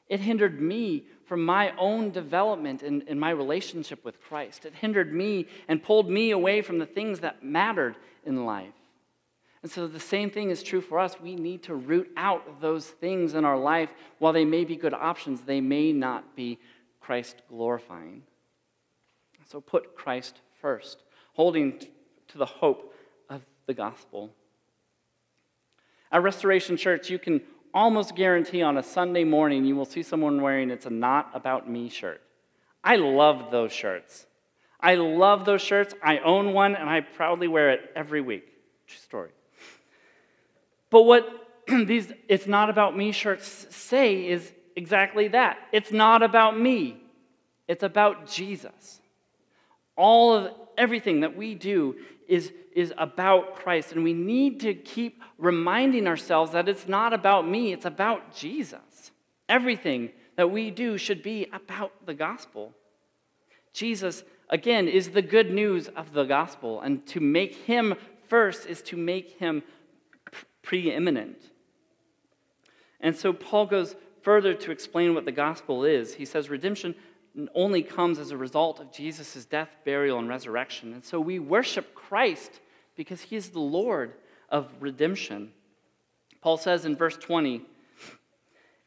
it 0.10 0.20
hindered 0.20 0.60
me 0.60 1.06
from 1.28 1.46
my 1.46 1.74
own 1.78 2.10
development 2.10 2.82
in, 2.82 3.04
in 3.04 3.20
my 3.20 3.30
relationship 3.30 4.04
with 4.04 4.20
Christ. 4.20 4.66
It 4.66 4.74
hindered 4.74 5.14
me 5.14 5.46
and 5.68 5.84
pulled 5.84 6.10
me 6.10 6.32
away 6.32 6.64
from 6.64 6.80
the 6.80 6.88
things 6.88 7.20
that 7.20 7.46
mattered 7.46 7.96
in 8.26 8.48
life. 8.48 8.74
And 9.62 9.72
so 9.72 9.86
the 9.86 10.00
same 10.00 10.32
thing 10.32 10.50
is 10.50 10.64
true 10.64 10.82
for 10.82 10.98
us. 10.98 11.22
We 11.22 11.36
need 11.36 11.62
to 11.64 11.76
root 11.76 12.10
out 12.18 12.62
those 12.62 12.88
things 12.88 13.36
in 13.36 13.46
our 13.46 13.60
life. 13.60 13.92
While 14.18 14.34
they 14.34 14.44
may 14.44 14.66
be 14.66 14.76
good 14.76 14.96
options, 14.96 15.42
they 15.42 15.62
may 15.62 15.94
not 15.94 16.36
be 16.36 16.58
Christ 17.00 17.44
glorifying. 17.48 18.24
So 19.54 19.62
put 19.62 19.96
Christ 19.96 20.42
first, 20.62 21.04
holding 21.34 21.78
to 22.30 22.38
the 22.40 22.46
hope 22.48 22.92
of 23.30 23.44
the 23.68 23.76
gospel. 23.76 24.32
At 26.12 26.24
Restoration 26.24 26.76
Church, 26.76 27.12
you 27.12 27.20
can 27.20 27.40
almost 27.72 28.16
guarantee 28.16 28.64
on 28.64 28.80
a 28.80 28.84
Sunday 28.84 29.24
morning 29.24 29.64
you 29.64 29.76
will 29.76 29.86
see 29.86 30.02
someone 30.02 30.42
wearing 30.42 30.72
it's 30.72 30.88
a 30.88 30.90
not 30.90 31.30
about 31.36 31.70
me 31.70 31.90
shirt. 31.90 32.20
I 32.84 32.96
love 32.96 33.52
those 33.52 33.72
shirts. 33.72 34.26
I 34.80 34.96
love 34.96 35.46
those 35.46 35.62
shirts. 35.62 35.94
I 36.02 36.18
own 36.18 36.54
one 36.54 36.76
and 36.76 36.90
I 36.90 37.02
proudly 37.02 37.48
wear 37.48 37.70
it 37.74 37.92
every 37.96 38.22
week. 38.22 38.48
True 38.88 38.98
story. 38.98 39.30
But 40.90 41.04
what 41.04 41.30
these 41.68 42.12
it's 42.28 42.48
not 42.48 42.72
about 42.72 42.98
me 42.98 43.12
shirts 43.12 43.68
say 43.70 44.28
is 44.28 44.52
exactly 44.76 45.28
that. 45.28 45.60
It's 45.72 45.92
not 45.92 46.24
about 46.24 46.60
me. 46.60 46.98
It's 47.68 47.84
about 47.84 48.28
Jesus. 48.28 49.00
All 49.96 50.34
of 50.34 50.54
everything 50.78 51.22
that 51.22 51.36
we 51.36 51.56
do 51.56 51.96
is, 52.28 52.52
is 52.76 52.94
about 52.98 53.56
Christ. 53.56 53.92
And 53.92 54.04
we 54.04 54.14
need 54.14 54.60
to 54.62 54.74
keep 54.74 55.22
reminding 55.38 56.08
ourselves 56.08 56.52
that 56.52 56.68
it's 56.68 56.88
not 56.88 57.14
about 57.14 57.48
me, 57.48 57.74
it's 57.74 57.86
about 57.86 58.36
Jesus. 58.36 59.12
Everything 59.50 60.10
that 60.36 60.50
we 60.50 60.72
do 60.72 60.98
should 60.98 61.22
be 61.22 61.48
about 61.54 61.92
the 62.06 62.14
gospel. 62.14 62.74
Jesus, 63.74 64.24
again, 64.50 64.88
is 64.88 65.10
the 65.10 65.22
good 65.22 65.52
news 65.52 65.88
of 65.90 66.14
the 66.14 66.24
gospel. 66.24 66.82
And 66.82 67.06
to 67.08 67.20
make 67.20 67.56
him 67.56 67.96
first 68.28 68.66
is 68.66 68.82
to 68.84 68.98
make 68.98 69.38
him 69.38 69.64
preeminent. 70.62 71.52
And 73.00 73.16
so 73.16 73.34
Paul 73.34 73.66
goes 73.66 73.96
further 74.22 74.54
to 74.54 74.72
explain 74.72 75.14
what 75.14 75.26
the 75.26 75.32
gospel 75.32 75.84
is. 75.84 76.16
He 76.16 76.26
says, 76.26 76.50
Redemption 76.50 76.96
only 77.56 77.82
comes 77.82 78.20
as 78.20 78.32
a 78.32 78.38
result 78.38 78.80
of 78.80 78.92
Jesus' 78.92 79.46
death, 79.46 79.70
burial, 79.84 80.20
and 80.20 80.30
resurrection. 80.30 80.94
And 80.94 81.04
so 81.04 81.20
we 81.20 81.40
worship 81.40 81.96
Christ 81.96 82.60
because 82.96 83.22
he 83.22 83.36
is 83.36 83.50
the 83.50 83.60
Lord 83.60 84.14
of 84.50 84.72
redemption. 84.80 85.52
Paul 86.42 86.58
says 86.58 86.86
in 86.86 86.96
verse 86.96 87.18
20, 87.18 87.66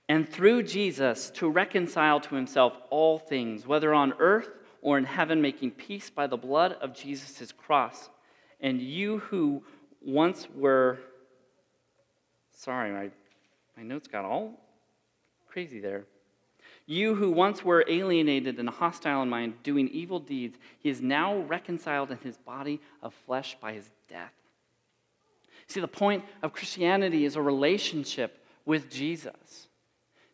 and 0.09 0.29
through 0.29 0.63
Jesus 0.63 1.31
to 1.31 1.49
reconcile 1.49 2.21
to 2.21 2.35
himself 2.37 2.75
all 2.91 3.19
things, 3.19 3.67
whether 3.67 3.93
on 3.93 4.13
earth 4.19 4.51
or 4.81 4.99
in 4.99 5.05
heaven, 5.05 5.43
making 5.43 5.73
peace 5.73 6.11
by 6.11 6.29
the 6.29 6.37
blood 6.37 6.75
of 6.75 6.95
Jesus' 6.95 7.51
cross. 7.51 8.09
And 8.61 8.81
you 8.81 9.19
who 9.19 9.65
once 10.01 10.47
were, 10.55 11.01
sorry, 12.53 12.93
my, 12.93 13.11
my 13.77 13.83
notes 13.83 14.07
got 14.07 14.25
all 14.25 14.61
crazy 15.49 15.81
there. 15.81 16.05
You 16.87 17.17
who 17.17 17.33
once 17.33 17.65
were 17.65 17.85
alienated 17.89 18.61
and 18.61 18.69
hostile 18.69 19.23
in 19.23 19.29
mind, 19.29 19.63
doing 19.65 19.89
evil 19.89 20.21
deeds, 20.21 20.57
he 20.79 20.89
is 20.89 21.03
now 21.03 21.39
reconciled 21.39 22.13
in 22.13 22.19
his 22.19 22.37
body 22.37 22.81
of 23.03 23.13
flesh 23.27 23.57
by 23.61 23.73
his 23.73 23.91
death. 24.09 24.33
See, 25.67 25.81
the 25.81 25.89
point 25.89 26.25
of 26.43 26.53
Christianity 26.53 27.25
is 27.25 27.35
a 27.35 27.43
relationship 27.43 28.45
with 28.65 28.89
Jesus. 28.89 29.67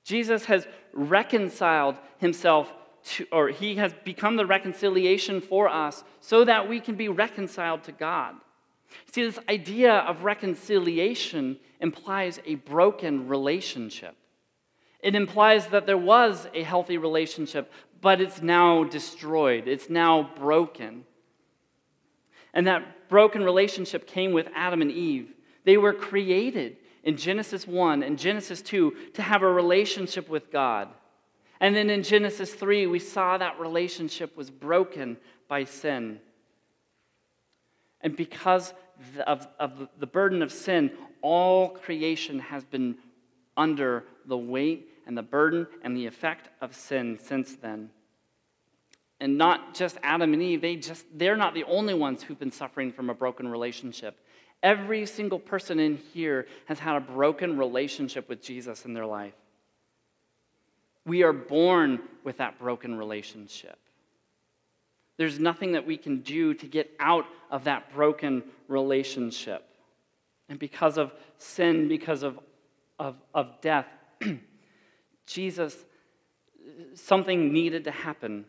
Jesus 0.04 0.44
has 0.44 0.66
reconciled 0.92 1.96
himself 2.18 2.70
to, 3.04 3.26
or 3.32 3.48
he 3.48 3.76
has 3.76 3.94
become 4.04 4.36
the 4.36 4.46
reconciliation 4.46 5.40
for 5.40 5.68
us 5.68 6.04
so 6.20 6.44
that 6.44 6.68
we 6.68 6.80
can 6.80 6.96
be 6.96 7.08
reconciled 7.08 7.82
to 7.84 7.92
God. 7.92 8.34
See, 9.10 9.24
this 9.24 9.38
idea 9.48 9.94
of 10.00 10.24
reconciliation 10.24 11.58
implies 11.80 12.40
a 12.44 12.56
broken 12.56 13.26
relationship. 13.26 14.16
It 15.02 15.16
implies 15.16 15.66
that 15.68 15.86
there 15.86 15.98
was 15.98 16.46
a 16.54 16.62
healthy 16.62 16.96
relationship, 16.96 17.72
but 18.00 18.20
it's 18.20 18.40
now 18.40 18.84
destroyed, 18.84 19.66
it's 19.66 19.90
now 19.90 20.30
broken. 20.36 21.04
And 22.54 22.66
that 22.66 23.08
broken 23.08 23.42
relationship 23.42 24.06
came 24.06 24.32
with 24.32 24.48
Adam 24.54 24.80
and 24.80 24.92
Eve. 24.92 25.32
They 25.64 25.76
were 25.76 25.92
created 25.92 26.76
in 27.02 27.16
Genesis 27.16 27.66
1 27.66 28.02
and 28.02 28.18
Genesis 28.18 28.62
2 28.62 28.94
to 29.14 29.22
have 29.22 29.42
a 29.42 29.52
relationship 29.52 30.28
with 30.28 30.50
God. 30.52 30.88
And 31.60 31.74
then 31.74 31.90
in 31.90 32.02
Genesis 32.02 32.52
3, 32.54 32.86
we 32.86 32.98
saw 32.98 33.38
that 33.38 33.58
relationship 33.58 34.36
was 34.36 34.50
broken 34.50 35.16
by 35.48 35.64
sin. 35.64 36.20
And 38.00 38.16
because 38.16 38.74
of, 39.26 39.46
of 39.58 39.88
the 39.98 40.06
burden 40.06 40.42
of 40.42 40.52
sin, 40.52 40.90
all 41.22 41.70
creation 41.70 42.40
has 42.40 42.64
been 42.64 42.96
under 43.56 44.04
the 44.26 44.36
weight 44.36 44.88
and 45.06 45.16
the 45.16 45.22
burden 45.22 45.66
and 45.82 45.96
the 45.96 46.06
effect 46.06 46.48
of 46.60 46.74
sin 46.74 47.18
since 47.22 47.56
then. 47.56 47.90
And 49.20 49.38
not 49.38 49.74
just 49.74 49.98
Adam 50.02 50.32
and 50.32 50.42
Eve, 50.42 50.60
they 50.60 50.76
just 50.76 51.04
they're 51.14 51.36
not 51.36 51.54
the 51.54 51.64
only 51.64 51.94
ones 51.94 52.22
who've 52.22 52.38
been 52.38 52.50
suffering 52.50 52.92
from 52.92 53.08
a 53.08 53.14
broken 53.14 53.46
relationship. 53.46 54.18
Every 54.62 55.06
single 55.06 55.38
person 55.38 55.78
in 55.78 55.96
here 56.12 56.46
has 56.66 56.78
had 56.78 56.96
a 56.96 57.00
broken 57.00 57.58
relationship 57.58 58.28
with 58.28 58.42
Jesus 58.42 58.84
in 58.84 58.94
their 58.94 59.06
life. 59.06 59.34
We 61.04 61.22
are 61.22 61.32
born 61.32 62.00
with 62.24 62.38
that 62.38 62.58
broken 62.58 62.96
relationship. 62.96 63.78
There's 65.16 65.38
nothing 65.38 65.72
that 65.72 65.86
we 65.86 65.96
can 65.96 66.20
do 66.20 66.54
to 66.54 66.66
get 66.66 66.90
out 66.98 67.26
of 67.50 67.64
that 67.64 67.92
broken 67.92 68.42
relationship. 68.68 69.64
And 70.48 70.58
because 70.58 70.98
of 70.98 71.12
sin, 71.38 71.88
because 71.88 72.22
of, 72.22 72.38
of, 72.98 73.16
of 73.34 73.60
death, 73.60 73.86
Jesus, 75.32 75.84
something 76.94 77.52
needed 77.52 77.84
to 77.84 77.90
happen. 77.90 78.44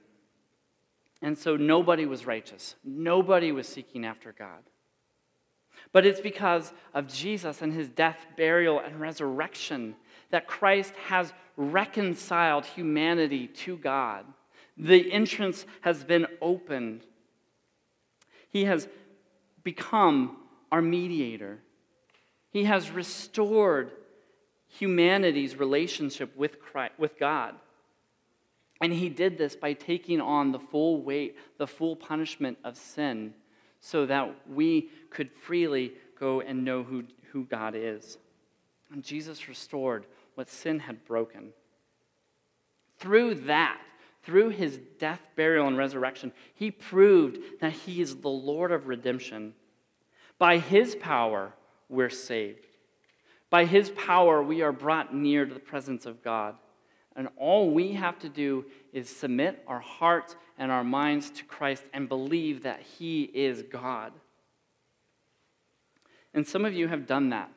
And 1.22 1.38
so 1.38 1.56
nobody 1.56 2.06
was 2.06 2.26
righteous, 2.26 2.76
nobody 2.84 3.52
was 3.52 3.68
seeking 3.68 4.06
after 4.06 4.32
God. 4.32 4.64
But 5.92 6.06
it's 6.06 6.22
because 6.22 6.74
of 6.94 7.08
Jesus 7.08 7.62
and 7.62 7.74
his 7.74 7.90
death, 7.90 8.18
burial, 8.38 8.80
and 8.80 9.00
resurrection 9.00 9.96
that 10.32 10.48
Christ 10.48 10.94
has 11.08 11.34
reconciled 11.56 12.66
humanity 12.66 13.48
to 13.48 13.78
God. 13.78 14.26
The 14.78 15.12
entrance 15.12 15.66
has 15.82 16.04
been 16.04 16.26
opened. 16.42 17.06
He 18.50 18.66
has 18.66 18.88
become 19.64 20.38
our 20.72 20.82
mediator. 20.82 21.60
He 22.50 22.64
has 22.64 22.90
restored 22.90 23.92
humanity's 24.80 25.56
relationship 25.56 26.36
with, 26.36 26.60
Christ, 26.60 26.94
with 26.98 27.20
God. 27.20 27.56
And 28.82 28.92
he 28.92 29.10
did 29.10 29.38
this 29.38 29.56
by 29.56 29.74
taking 29.74 30.20
on 30.20 30.52
the 30.52 30.60
full 30.60 31.02
weight, 31.02 31.38
the 31.58 31.68
full 31.68 31.96
punishment 31.96 32.58
of 32.64 32.76
sin, 32.76 33.34
so 33.80 34.06
that 34.06 34.34
we 34.50 34.90
could 35.10 35.32
freely 35.32 35.94
go 36.20 36.42
and 36.42 36.66
know 36.66 36.84
who, 36.84 37.04
who 37.32 37.46
God 37.46 37.76
is. 37.76 38.18
And 38.92 39.04
Jesus 39.04 39.48
restored 39.48 40.06
what 40.36 40.50
sin 40.50 40.80
had 40.80 41.06
broken. 41.06 41.54
Through 42.98 43.36
that, 43.36 43.80
through 44.24 44.50
his 44.50 44.80
death, 45.00 45.22
burial, 45.36 45.68
and 45.68 45.78
resurrection, 45.78 46.32
he 46.56 46.72
proved 46.72 47.38
that 47.60 47.74
he 47.74 48.02
is 48.02 48.16
the 48.16 48.30
Lord 48.30 48.72
of 48.72 48.88
redemption. 48.88 49.54
By 50.38 50.58
his 50.58 50.96
power, 50.96 51.54
we're 51.90 52.10
saved. 52.10 52.66
By 53.54 53.66
his 53.66 53.92
power, 53.92 54.42
we 54.42 54.64
are 54.64 54.72
brought 54.72 55.14
near 55.14 55.46
to 55.46 55.54
the 55.54 55.60
presence 55.60 56.08
of 56.08 56.24
God. 56.24 56.56
And 57.16 57.30
all 57.38 57.70
we 57.70 57.92
have 57.92 58.18
to 58.22 58.28
do 58.28 58.66
is 58.92 59.08
submit 59.08 59.64
our 59.68 59.80
hearts 59.80 60.36
and 60.58 60.72
our 60.72 60.84
minds 60.84 61.30
to 61.30 61.44
Christ 61.44 61.84
and 61.94 62.10
believe 62.10 62.64
that 62.64 62.82
he 62.82 63.22
is 63.26 63.62
God. 63.62 64.12
And 66.34 66.48
some 66.48 66.66
of 66.66 66.74
you 66.74 66.88
have 66.88 67.06
done 67.06 67.30
that 67.30 67.52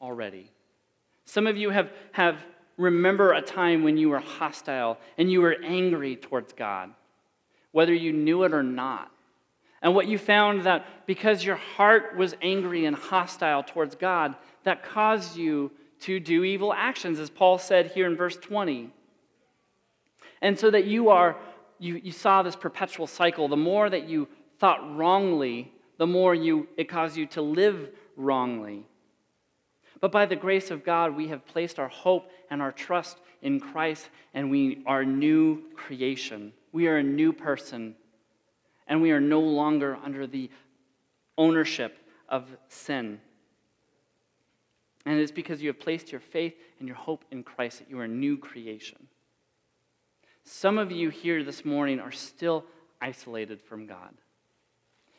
already. 0.00 0.50
Some 1.26 1.46
of 1.46 1.58
you 1.58 1.68
have, 1.68 1.92
have 2.12 2.38
remember 2.78 3.34
a 3.34 3.42
time 3.42 3.82
when 3.82 3.98
you 3.98 4.08
were 4.08 4.20
hostile 4.20 4.96
and 5.18 5.30
you 5.30 5.42
were 5.42 5.56
angry 5.62 6.16
towards 6.16 6.54
God, 6.54 6.88
whether 7.70 7.92
you 7.92 8.14
knew 8.14 8.44
it 8.44 8.54
or 8.54 8.62
not. 8.62 9.13
And 9.84 9.94
what 9.94 10.08
you 10.08 10.16
found 10.16 10.62
that 10.62 11.06
because 11.06 11.44
your 11.44 11.56
heart 11.56 12.16
was 12.16 12.34
angry 12.40 12.86
and 12.86 12.96
hostile 12.96 13.62
towards 13.62 13.94
God, 13.94 14.34
that 14.62 14.82
caused 14.82 15.36
you 15.36 15.70
to 16.00 16.18
do 16.18 16.42
evil 16.42 16.72
actions, 16.72 17.20
as 17.20 17.28
Paul 17.28 17.58
said 17.58 17.92
here 17.92 18.06
in 18.06 18.16
verse 18.16 18.36
20. 18.36 18.90
And 20.40 20.58
so 20.58 20.70
that 20.70 20.86
you 20.86 21.10
are, 21.10 21.36
you, 21.78 21.96
you 22.02 22.12
saw 22.12 22.42
this 22.42 22.56
perpetual 22.56 23.06
cycle. 23.06 23.46
The 23.46 23.58
more 23.58 23.90
that 23.90 24.08
you 24.08 24.26
thought 24.58 24.96
wrongly, 24.96 25.70
the 25.98 26.06
more 26.06 26.34
you, 26.34 26.66
it 26.78 26.88
caused 26.88 27.18
you 27.18 27.26
to 27.26 27.42
live 27.42 27.90
wrongly. 28.16 28.86
But 30.00 30.12
by 30.12 30.24
the 30.24 30.36
grace 30.36 30.70
of 30.70 30.82
God, 30.82 31.14
we 31.14 31.28
have 31.28 31.46
placed 31.46 31.78
our 31.78 31.88
hope 31.88 32.30
and 32.50 32.62
our 32.62 32.72
trust 32.72 33.18
in 33.42 33.60
Christ, 33.60 34.08
and 34.32 34.50
we 34.50 34.82
are 34.86 35.04
new 35.04 35.62
creation. 35.76 36.54
We 36.72 36.88
are 36.88 36.96
a 36.96 37.02
new 37.02 37.34
person, 37.34 37.96
and 38.86 39.00
we 39.00 39.10
are 39.10 39.20
no 39.20 39.40
longer 39.40 39.98
under 40.04 40.26
the 40.26 40.50
ownership 41.36 41.96
of 42.28 42.44
sin. 42.68 43.20
And 45.06 45.18
it's 45.20 45.32
because 45.32 45.62
you 45.62 45.68
have 45.68 45.80
placed 45.80 46.12
your 46.12 46.20
faith 46.20 46.54
and 46.78 46.88
your 46.88 46.96
hope 46.96 47.24
in 47.30 47.42
Christ 47.42 47.78
that 47.78 47.90
you 47.90 47.98
are 48.00 48.04
a 48.04 48.08
new 48.08 48.36
creation. 48.38 49.08
Some 50.44 50.78
of 50.78 50.92
you 50.92 51.10
here 51.10 51.42
this 51.42 51.64
morning 51.64 52.00
are 52.00 52.12
still 52.12 52.64
isolated 53.00 53.60
from 53.60 53.86
God. 53.86 54.14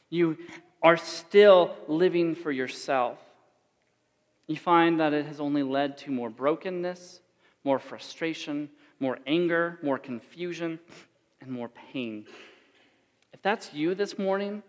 You 0.10 0.38
are 0.82 0.98
still 0.98 1.76
living 1.88 2.36
for 2.36 2.52
yourself. 2.52 3.18
You 4.48 4.56
find 4.56 5.00
that 5.00 5.14
it 5.14 5.26
has 5.26 5.40
only 5.40 5.64
led 5.64 5.98
to 6.00 6.12
more 6.12 6.30
brokenness, 6.30 7.22
more 7.64 7.80
frustration, 7.80 8.70
more 9.00 9.18
anger, 9.26 9.80
more 9.82 9.98
confusion, 9.98 10.80
and 11.42 11.52
more 11.52 11.70
pain. 11.70 12.26
If 13.36 13.42
that's 13.42 13.74
you 13.74 13.96
this 13.96 14.18
morning, 14.18 14.64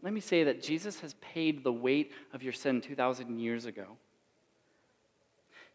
let 0.00 0.14
me 0.14 0.20
say 0.20 0.44
that 0.44 0.62
Jesus 0.62 1.00
has 1.00 1.12
paid 1.20 1.62
the 1.62 1.70
weight 1.70 2.12
of 2.32 2.42
your 2.42 2.54
sin 2.54 2.80
2,000 2.80 3.38
years 3.38 3.66
ago. 3.66 3.98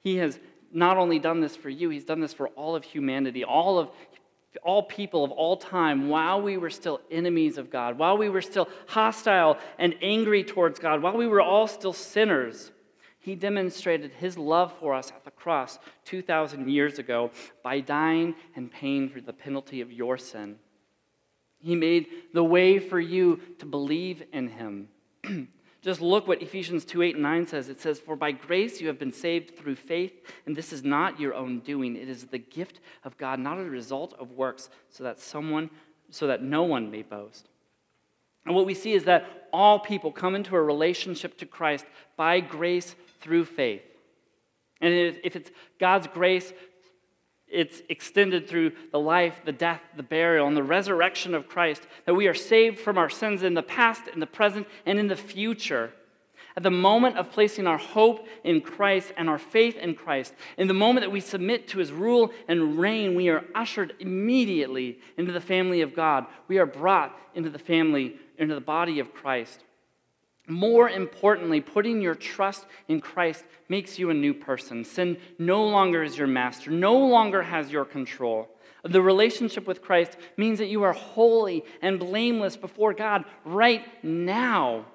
He 0.01 0.17
has 0.17 0.39
not 0.73 0.97
only 0.97 1.19
done 1.19 1.39
this 1.39 1.55
for 1.55 1.69
you, 1.69 1.91
he's 1.91 2.05
done 2.05 2.19
this 2.19 2.33
for 2.33 2.47
all 2.47 2.75
of 2.75 2.83
humanity, 2.83 3.43
all 3.43 3.77
of 3.77 3.91
all 4.63 4.81
people 4.81 5.23
of 5.23 5.29
all 5.29 5.55
time, 5.55 6.09
while 6.09 6.41
we 6.41 6.57
were 6.57 6.71
still 6.71 6.99
enemies 7.11 7.59
of 7.59 7.69
God, 7.69 7.99
while 7.99 8.17
we 8.17 8.27
were 8.27 8.41
still 8.41 8.67
hostile 8.87 9.59
and 9.77 9.93
angry 10.01 10.43
towards 10.43 10.79
God, 10.79 11.03
while 11.03 11.15
we 11.15 11.27
were 11.27 11.41
all 11.41 11.67
still 11.67 11.93
sinners, 11.93 12.71
he 13.19 13.35
demonstrated 13.35 14.13
his 14.13 14.35
love 14.35 14.73
for 14.79 14.95
us 14.95 15.11
at 15.11 15.25
the 15.25 15.31
cross 15.31 15.77
2,000 16.05 16.69
years 16.69 16.97
ago 16.97 17.29
by 17.61 17.79
dying 17.79 18.33
and 18.55 18.71
paying 18.71 19.09
for 19.09 19.21
the 19.21 19.31
penalty 19.31 19.79
of 19.79 19.93
your 19.93 20.17
sin. 20.17 20.57
He 21.61 21.75
made 21.75 22.07
the 22.33 22.43
way 22.43 22.79
for 22.79 22.99
you 22.99 23.39
to 23.59 23.65
believe 23.65 24.23
in 24.31 24.47
him. 24.47 24.87
Just 25.81 26.01
look 26.01 26.27
what 26.27 26.41
Ephesians 26.41 26.83
2 26.83 27.01
8 27.01 27.15
and 27.15 27.23
9 27.23 27.47
says. 27.47 27.69
It 27.69 27.79
says, 27.79 27.99
For 27.99 28.15
by 28.15 28.31
grace 28.31 28.81
you 28.81 28.87
have 28.87 28.99
been 28.99 29.13
saved 29.13 29.57
through 29.57 29.75
faith, 29.75 30.13
and 30.45 30.55
this 30.55 30.73
is 30.73 30.83
not 30.83 31.19
your 31.19 31.33
own 31.33 31.59
doing. 31.59 31.95
It 31.95 32.09
is 32.09 32.25
the 32.25 32.37
gift 32.37 32.81
of 33.03 33.17
God, 33.17 33.39
not 33.39 33.59
a 33.59 33.63
result 33.63 34.13
of 34.19 34.31
works, 34.31 34.69
so 34.89 35.03
that 35.05 35.19
someone, 35.19 35.69
so 36.09 36.27
that 36.27 36.43
no 36.43 36.63
one 36.63 36.91
may 36.91 37.03
boast. 37.03 37.47
And 38.45 38.55
what 38.55 38.65
we 38.65 38.73
see 38.73 38.93
is 38.93 39.05
that 39.05 39.47
all 39.53 39.79
people 39.79 40.11
come 40.11 40.35
into 40.35 40.55
a 40.55 40.61
relationship 40.61 41.37
to 41.37 41.45
Christ 41.45 41.85
by 42.17 42.39
grace 42.39 42.95
through 43.21 43.45
faith. 43.45 43.83
And 44.81 44.93
if 44.93 45.35
it's 45.35 45.51
God's 45.79 46.07
grace 46.07 46.53
it's 47.51 47.81
extended 47.89 48.47
through 48.47 48.71
the 48.91 48.99
life, 48.99 49.41
the 49.45 49.51
death, 49.51 49.81
the 49.95 50.03
burial, 50.03 50.47
and 50.47 50.55
the 50.55 50.63
resurrection 50.63 51.33
of 51.33 51.47
Christ 51.47 51.81
that 52.05 52.13
we 52.13 52.27
are 52.27 52.33
saved 52.33 52.79
from 52.79 52.97
our 52.97 53.09
sins 53.09 53.43
in 53.43 53.53
the 53.53 53.63
past, 53.63 54.07
in 54.13 54.19
the 54.19 54.27
present, 54.27 54.67
and 54.85 54.99
in 54.99 55.07
the 55.07 55.15
future. 55.15 55.91
At 56.55 56.63
the 56.63 56.71
moment 56.71 57.17
of 57.17 57.31
placing 57.31 57.67
our 57.67 57.77
hope 57.77 58.27
in 58.43 58.61
Christ 58.61 59.13
and 59.17 59.29
our 59.29 59.37
faith 59.37 59.77
in 59.77 59.95
Christ, 59.95 60.33
in 60.57 60.67
the 60.67 60.73
moment 60.73 61.05
that 61.05 61.11
we 61.11 61.21
submit 61.21 61.67
to 61.69 61.79
his 61.79 61.91
rule 61.91 62.31
and 62.47 62.77
reign, 62.77 63.15
we 63.15 63.29
are 63.29 63.45
ushered 63.55 63.93
immediately 63.99 64.99
into 65.17 65.31
the 65.31 65.41
family 65.41 65.81
of 65.81 65.95
God. 65.95 66.25
We 66.47 66.57
are 66.57 66.65
brought 66.65 67.17
into 67.33 67.49
the 67.49 67.59
family, 67.59 68.17
into 68.37 68.55
the 68.55 68.61
body 68.61 68.99
of 68.99 69.13
Christ. 69.13 69.63
More 70.49 70.89
importantly, 70.89 71.61
putting 71.61 72.01
your 72.01 72.15
trust 72.15 72.65
in 72.87 73.01
Christ 73.01 73.45
makes 73.69 73.99
you 73.99 74.09
a 74.09 74.15
new 74.15 74.33
person. 74.33 74.83
Sin 74.83 75.17
no 75.37 75.63
longer 75.63 76.01
is 76.03 76.17
your 76.17 76.27
master, 76.27 76.71
no 76.71 76.97
longer 76.97 77.43
has 77.43 77.71
your 77.71 77.85
control. 77.85 78.49
The 78.83 79.01
relationship 79.01 79.67
with 79.67 79.83
Christ 79.83 80.17
means 80.37 80.57
that 80.57 80.69
you 80.69 80.81
are 80.83 80.93
holy 80.93 81.63
and 81.81 81.99
blameless 81.99 82.57
before 82.57 82.93
God 82.93 83.25
right 83.45 83.85
now. 84.03 84.85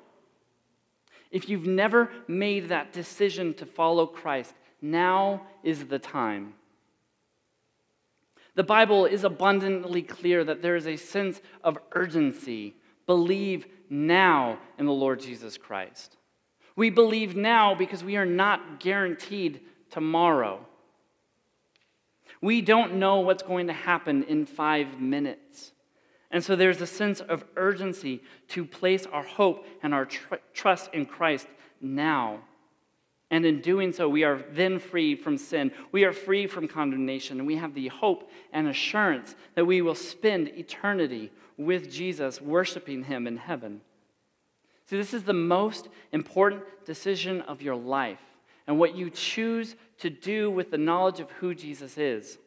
If 1.31 1.49
you've 1.49 1.67
never 1.67 2.11
made 2.27 2.69
that 2.71 2.93
decision 2.93 3.55
to 3.55 3.67
follow 3.67 4.07
Christ, 4.07 4.55
now 4.83 5.47
is 5.63 5.85
the 5.87 5.99
time. 6.01 6.55
The 8.57 8.65
Bible 8.65 9.05
is 9.05 9.23
abundantly 9.23 10.03
clear 10.03 10.43
that 10.45 10.63
there 10.63 10.77
is 10.77 10.87
a 10.87 10.97
sense 10.97 11.41
of 11.63 11.79
urgency. 11.93 12.75
Believe 13.07 13.67
now 13.89 14.59
in 14.79 14.87
the 14.87 14.93
Lord 14.93 15.21
Jesus 15.21 15.57
Christ. 15.57 16.17
We 16.77 16.91
believe 16.91 17.37
now 17.37 17.75
because 17.75 18.03
we 18.03 18.17
are 18.17 18.27
not 18.27 18.81
guaranteed 18.81 19.61
tomorrow. 19.91 20.65
We 22.41 22.61
don't 22.61 22.95
know 22.95 23.21
what's 23.21 23.43
going 23.43 23.69
to 23.69 23.73
happen 23.73 24.25
in 24.25 24.45
five 24.45 25.01
minutes. 25.01 25.73
And 26.31 26.43
so 26.43 26.57
there's 26.57 26.81
a 26.81 26.87
sense 26.87 27.21
of 27.21 27.45
urgency 27.57 28.21
to 28.49 28.65
place 28.65 29.07
our 29.07 29.23
hope 29.23 29.67
and 29.83 29.95
our 29.95 30.07
tr- 30.07 30.35
trust 30.53 30.93
in 30.93 31.07
Christ 31.07 31.47
now. 31.81 32.41
And 33.31 33.47
in 33.47 33.61
doing 33.61 33.93
so, 33.93 34.09
we 34.09 34.25
are 34.25 34.45
then 34.51 34.79
free 34.79 35.15
from 35.15 35.39
sin. 35.39 35.73
We 35.93 36.05
are 36.05 36.13
free 36.13 36.47
from 36.47 36.69
condemnation. 36.69 37.39
And 37.39 37.47
we 37.47 37.57
have 37.57 37.75
the 37.75 37.89
hope 37.89 38.31
and 38.53 38.69
assurance 38.69 39.35
that 39.55 39.65
we 39.65 39.81
will 39.81 39.95
spend 39.95 40.49
eternity 40.49 41.31
with 41.57 41.91
Jesus, 41.91 42.41
worshiping 42.41 43.05
him 43.05 43.27
in 43.27 43.37
heaven. 43.37 43.81
See, 44.87 44.97
this 44.97 45.15
is 45.15 45.23
the 45.23 45.33
most 45.33 45.89
important 46.13 46.63
decision 46.85 47.41
of 47.43 47.63
your 47.63 47.77
life 47.77 48.21
and 48.67 48.79
what 48.79 48.95
you 48.95 49.11
choose 49.11 49.77
to 49.99 50.11
do 50.11 50.51
with 50.51 50.71
the 50.71 50.79
knowledge 50.79 51.21
of 51.21 51.31
who 51.33 51.55
Jesus 51.55 51.97
is. 51.99 52.39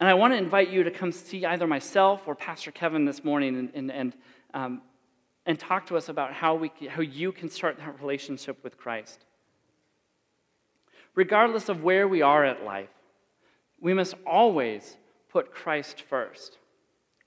And 0.00 0.08
I 0.08 0.14
want 0.14 0.32
to 0.32 0.38
invite 0.38 0.70
you 0.70 0.84
to 0.84 0.90
come 0.90 1.10
see 1.10 1.44
either 1.44 1.66
myself 1.66 2.22
or 2.26 2.34
Pastor 2.34 2.70
Kevin 2.70 3.04
this 3.04 3.24
morning 3.24 3.56
and, 3.56 3.70
and, 3.74 3.90
and, 3.90 4.16
um, 4.54 4.82
and 5.44 5.58
talk 5.58 5.86
to 5.86 5.96
us 5.96 6.08
about 6.08 6.32
how, 6.32 6.54
we, 6.54 6.70
how 6.88 7.00
you 7.00 7.32
can 7.32 7.48
start 7.48 7.78
that 7.78 8.00
relationship 8.00 8.62
with 8.62 8.78
Christ. 8.78 9.24
Regardless 11.16 11.68
of 11.68 11.82
where 11.82 12.06
we 12.06 12.22
are 12.22 12.44
at 12.44 12.64
life, 12.64 12.90
we 13.80 13.92
must 13.92 14.14
always 14.24 14.96
put 15.30 15.52
Christ 15.52 16.02
first. 16.02 16.58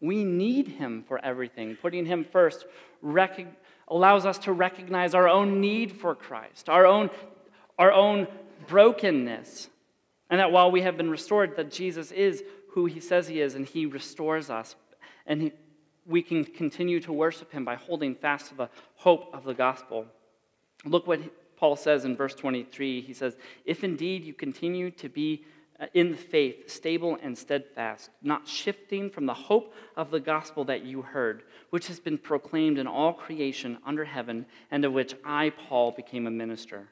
We 0.02 0.24
need 0.24 0.68
him 0.68 1.04
for 1.08 1.24
everything. 1.24 1.76
Putting 1.76 2.06
him 2.06 2.26
first 2.26 2.66
rec- 3.02 3.46
allows 3.88 4.26
us 4.26 4.40
to 4.40 4.52
recognize 4.52 5.14
our 5.14 5.30
own 5.30 5.62
need 5.62 5.92
for 5.92 6.16
Christ, 6.16 6.70
our 6.70 6.86
own, 6.86 7.10
our 7.78 7.92
own 7.92 8.28
brokenness. 8.68 9.70
And 10.30 10.40
that 10.40 10.52
while 10.52 10.72
we 10.72 10.82
have 10.82 10.98
been 10.98 11.10
restored, 11.10 11.56
that 11.58 11.72
Jesus 11.72 12.12
is 12.12 12.44
who 12.70 12.86
he 12.86 13.00
says 13.00 13.28
he 13.28 13.42
is, 13.42 13.56
and 13.56 13.66
he 13.66 13.86
restores 13.86 14.50
us. 14.50 14.76
And 15.26 15.42
he, 15.42 15.52
we 16.06 16.24
can 16.24 16.46
continue 16.46 17.00
to 17.02 17.14
worship 17.14 17.52
him 17.52 17.64
by 17.64 17.76
holding 17.76 18.16
fast 18.16 18.48
to 18.48 18.56
the 18.56 18.70
hope 18.96 19.30
of 19.34 19.44
the 19.44 19.54
gospel. 19.54 20.06
Look 20.86 21.06
what 21.06 21.20
Paul 21.58 21.76
says 21.76 22.06
in 22.06 22.16
verse 22.16 22.34
23. 22.34 23.02
He 23.02 23.14
says, 23.14 23.36
If 23.66 23.84
indeed 23.84 24.24
you 24.24 24.34
continue 24.34 24.90
to 24.92 25.10
be 25.10 25.44
Uh, 25.82 25.88
in 25.96 26.12
the 26.12 26.18
faith, 26.18 26.70
stable 26.70 27.18
and 27.24 27.36
steadfast, 27.36 28.12
not 28.22 28.48
shifting 28.48 29.10
from 29.10 29.26
the 29.26 29.34
hope 29.34 29.74
of 29.98 30.12
the 30.12 30.20
gospel 30.20 30.64
that 30.64 30.86
you 30.86 31.02
heard, 31.02 31.42
which 31.72 31.88
has 31.88 32.00
been 32.00 32.20
proclaimed 32.20 32.78
in 32.78 32.86
all 32.86 33.14
creation 33.14 33.80
under 33.84 34.06
heaven, 34.06 34.46
and 34.70 34.86
of 34.86 34.94
which 34.94 35.16
I, 35.26 35.50
Paul, 35.50 35.92
became 35.92 36.28
a 36.28 36.32
minister. 36.32 36.88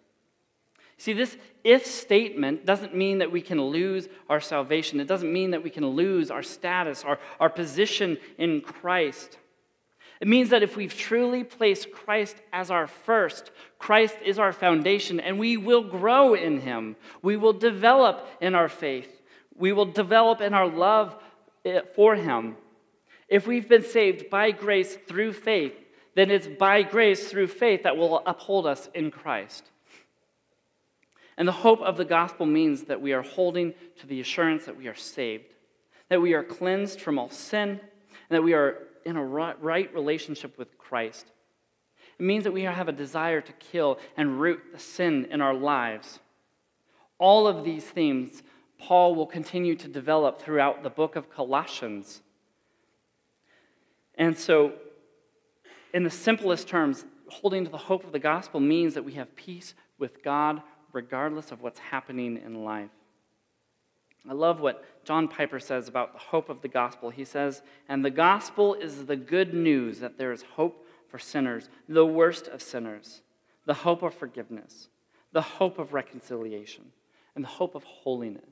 See, 0.97 1.13
this 1.13 1.37
if 1.63 1.85
statement 1.85 2.65
doesn't 2.65 2.95
mean 2.95 3.19
that 3.19 3.31
we 3.31 3.41
can 3.41 3.61
lose 3.61 4.09
our 4.27 4.41
salvation. 4.41 4.99
It 4.99 5.07
doesn't 5.07 5.31
mean 5.31 5.51
that 5.51 5.63
we 5.63 5.69
can 5.69 5.85
lose 5.85 6.31
our 6.31 6.43
status, 6.43 7.05
our, 7.05 7.19
our 7.39 7.49
position 7.49 8.17
in 8.39 8.59
Christ. 8.59 9.37
It 10.19 10.27
means 10.27 10.49
that 10.49 10.63
if 10.63 10.75
we've 10.75 10.95
truly 10.95 11.43
placed 11.43 11.91
Christ 11.91 12.35
as 12.51 12.69
our 12.69 12.87
first, 12.87 13.51
Christ 13.77 14.17
is 14.23 14.37
our 14.37 14.51
foundation, 14.51 15.19
and 15.19 15.39
we 15.39 15.55
will 15.55 15.83
grow 15.83 16.33
in 16.33 16.59
Him. 16.59 16.97
We 17.21 17.37
will 17.37 17.53
develop 17.53 18.27
in 18.41 18.53
our 18.53 18.67
faith. 18.67 19.21
We 19.55 19.71
will 19.71 19.85
develop 19.85 20.41
in 20.41 20.53
our 20.53 20.67
love 20.67 21.15
eh, 21.63 21.81
for 21.95 22.15
Him. 22.15 22.57
If 23.29 23.47
we've 23.47 23.69
been 23.69 23.83
saved 23.83 24.29
by 24.29 24.51
grace 24.51 24.97
through 25.07 25.33
faith, 25.33 25.73
then 26.15 26.31
it's 26.31 26.47
by 26.47 26.81
grace 26.81 27.29
through 27.29 27.47
faith 27.47 27.83
that 27.83 27.95
will 27.95 28.21
uphold 28.25 28.67
us 28.67 28.89
in 28.93 29.11
Christ. 29.11 29.63
And 31.37 31.47
the 31.47 31.53
hope 31.53 31.79
of 31.79 31.95
the 31.95 32.03
gospel 32.03 32.45
means 32.45 32.83
that 32.83 33.01
we 33.01 33.13
are 33.13 33.21
holding 33.21 33.73
to 33.99 34.07
the 34.07 34.19
assurance 34.19 34.65
that 34.65 34.75
we 34.75 34.87
are 34.87 34.95
saved, 34.95 35.45
that 36.09 36.21
we 36.21 36.33
are 36.33 36.43
cleansed 36.43 36.99
from 36.99 37.17
all 37.17 37.29
sin, 37.29 37.69
and 37.69 37.79
that 38.29 38.43
we 38.43 38.53
are 38.53 38.88
in 39.05 39.15
a 39.15 39.23
right 39.23 39.93
relationship 39.93 40.57
with 40.57 40.77
Christ. 40.77 41.31
It 42.19 42.23
means 42.23 42.43
that 42.43 42.51
we 42.51 42.63
have 42.63 42.87
a 42.87 42.93
desire 42.93 43.41
to 43.41 43.53
kill 43.53 43.99
and 44.17 44.39
root 44.39 44.59
the 44.73 44.79
sin 44.79 45.27
in 45.31 45.41
our 45.41 45.53
lives. 45.53 46.19
All 47.17 47.47
of 47.47 47.63
these 47.63 47.85
themes 47.85 48.43
Paul 48.79 49.13
will 49.13 49.27
continue 49.27 49.75
to 49.75 49.87
develop 49.87 50.41
throughout 50.41 50.83
the 50.83 50.89
book 50.89 51.15
of 51.15 51.29
Colossians. 51.29 52.21
And 54.15 54.37
so, 54.37 54.73
in 55.93 56.03
the 56.03 56.09
simplest 56.09 56.67
terms, 56.67 57.05
holding 57.27 57.65
to 57.65 57.69
the 57.69 57.77
hope 57.77 58.05
of 58.05 58.11
the 58.11 58.19
gospel 58.19 58.59
means 58.59 58.93
that 58.93 59.03
we 59.03 59.13
have 59.13 59.35
peace 59.35 59.73
with 59.97 60.23
God 60.23 60.61
regardless 60.93 61.51
of 61.51 61.61
what's 61.61 61.79
happening 61.79 62.37
in 62.43 62.63
life. 62.63 62.89
I 64.27 64.33
love 64.33 64.59
what 64.59 64.83
John 65.09 65.27
Piper 65.27 65.59
says 65.59 65.87
about 65.87 66.13
the 66.13 66.19
hope 66.19 66.49
of 66.49 66.61
the 66.61 66.67
gospel. 66.67 67.09
He 67.09 67.25
says, 67.25 67.63
And 67.87 68.05
the 68.05 68.11
gospel 68.11 68.75
is 68.75 69.07
the 69.07 69.15
good 69.15 69.55
news 69.55 70.01
that 70.01 70.19
there 70.19 70.31
is 70.31 70.43
hope 70.43 70.85
for 71.07 71.17
sinners, 71.17 71.67
the 71.87 72.05
worst 72.05 72.47
of 72.47 72.61
sinners, 72.61 73.23
the 73.65 73.73
hope 73.73 74.03
of 74.03 74.13
forgiveness, 74.13 74.87
the 75.31 75.41
hope 75.41 75.79
of 75.79 75.93
reconciliation, 75.93 76.83
and 77.33 77.43
the 77.43 77.49
hope 77.49 77.73
of 77.73 77.83
holiness. 77.85 78.43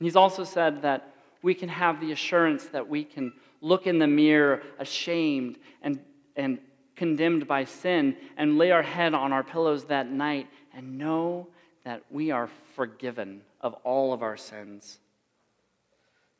And 0.00 0.06
he's 0.06 0.16
also 0.16 0.42
said 0.42 0.82
that 0.82 1.14
we 1.42 1.54
can 1.54 1.68
have 1.68 2.00
the 2.00 2.10
assurance 2.10 2.64
that 2.72 2.88
we 2.88 3.04
can 3.04 3.32
look 3.60 3.86
in 3.86 4.00
the 4.00 4.08
mirror 4.08 4.62
ashamed 4.80 5.58
and, 5.80 6.00
and 6.34 6.58
condemned 6.96 7.46
by 7.46 7.62
sin 7.64 8.16
and 8.36 8.58
lay 8.58 8.72
our 8.72 8.82
head 8.82 9.14
on 9.14 9.32
our 9.32 9.44
pillows 9.44 9.84
that 9.84 10.10
night 10.10 10.48
and 10.74 10.98
know 10.98 11.46
that 11.84 12.02
we 12.10 12.32
are 12.32 12.50
forgiven 12.74 13.42
of 13.60 13.74
all 13.84 14.12
of 14.12 14.24
our 14.24 14.36
sins. 14.36 14.98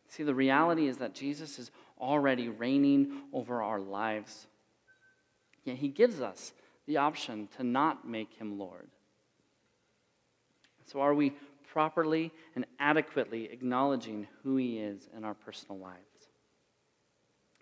See, 0.08 0.22
the 0.22 0.34
reality 0.34 0.88
is 0.88 0.98
that 0.98 1.14
Jesus 1.14 1.58
is 1.58 1.70
already 2.00 2.48
reigning 2.48 3.22
over 3.32 3.62
our 3.62 3.78
lives. 3.78 4.46
Yet 5.64 5.76
he 5.76 5.88
gives 5.88 6.20
us 6.20 6.52
the 6.86 6.96
option 6.96 7.48
to 7.56 7.64
not 7.64 8.08
make 8.08 8.32
him 8.32 8.58
Lord. 8.58 8.88
So, 10.86 11.00
are 11.00 11.14
we 11.14 11.34
properly 11.70 12.32
and 12.56 12.64
adequately 12.78 13.44
acknowledging 13.52 14.26
who 14.42 14.56
he 14.56 14.78
is 14.78 15.08
in 15.14 15.24
our 15.24 15.34
personal 15.34 15.78
lives? 15.78 15.98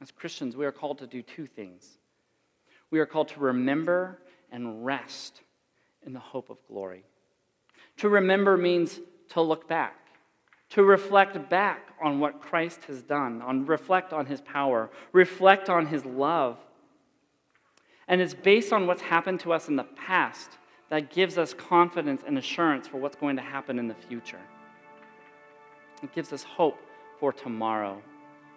As 0.00 0.12
Christians, 0.12 0.56
we 0.56 0.66
are 0.66 0.72
called 0.72 0.98
to 0.98 1.06
do 1.06 1.22
two 1.22 1.46
things. 1.46 1.98
We 2.90 3.00
are 3.00 3.06
called 3.06 3.28
to 3.28 3.40
remember 3.40 4.18
and 4.52 4.84
rest 4.84 5.40
in 6.04 6.12
the 6.12 6.20
hope 6.20 6.50
of 6.50 6.58
glory. 6.68 7.04
To 7.98 8.08
remember 8.08 8.56
means 8.56 9.00
to 9.30 9.40
look 9.40 9.66
back, 9.66 10.05
to 10.70 10.82
reflect 10.82 11.48
back 11.48 11.92
on 12.02 12.20
what 12.20 12.40
Christ 12.40 12.84
has 12.84 13.02
done, 13.02 13.40
on 13.42 13.66
reflect 13.66 14.12
on 14.12 14.26
his 14.26 14.40
power, 14.40 14.90
reflect 15.12 15.68
on 15.68 15.86
his 15.86 16.04
love. 16.04 16.58
And 18.08 18.20
it's 18.20 18.34
based 18.34 18.72
on 18.72 18.86
what's 18.86 19.02
happened 19.02 19.40
to 19.40 19.52
us 19.52 19.68
in 19.68 19.76
the 19.76 19.84
past 19.84 20.50
that 20.90 21.10
gives 21.10 21.38
us 21.38 21.52
confidence 21.54 22.22
and 22.26 22.38
assurance 22.38 22.86
for 22.86 22.98
what's 22.98 23.16
going 23.16 23.36
to 23.36 23.42
happen 23.42 23.78
in 23.78 23.88
the 23.88 23.94
future. 23.94 24.40
It 26.02 26.14
gives 26.14 26.32
us 26.32 26.42
hope 26.42 26.78
for 27.18 27.32
tomorrow, 27.32 28.00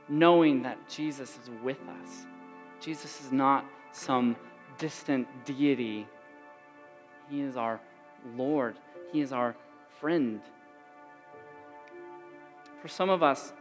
knowing 0.08 0.62
that 0.64 0.90
Jesus 0.90 1.38
is 1.42 1.50
with 1.64 1.80
us. 2.02 2.26
Jesus 2.80 3.22
is 3.24 3.32
not 3.32 3.66
some 3.92 4.36
distant 4.78 5.28
deity, 5.46 6.08
He 7.30 7.42
is 7.42 7.58
our 7.58 7.80
Lord, 8.36 8.76
He 9.12 9.22
is 9.22 9.32
our 9.32 9.56
friend. 10.00 10.42
For 12.82 12.88
some 12.88 13.10
of 13.10 13.22
us, 13.22 13.54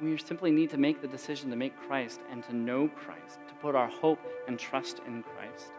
we 0.00 0.16
simply 0.18 0.50
need 0.50 0.70
to 0.70 0.76
make 0.76 1.00
the 1.00 1.08
decision 1.08 1.50
to 1.50 1.56
make 1.56 1.76
Christ 1.86 2.20
and 2.30 2.42
to 2.44 2.54
know 2.54 2.88
Christ, 2.88 3.38
to 3.48 3.54
put 3.54 3.74
our 3.74 3.88
hope 3.88 4.18
and 4.48 4.58
trust 4.58 5.00
in 5.06 5.22
Christ. 5.22 5.72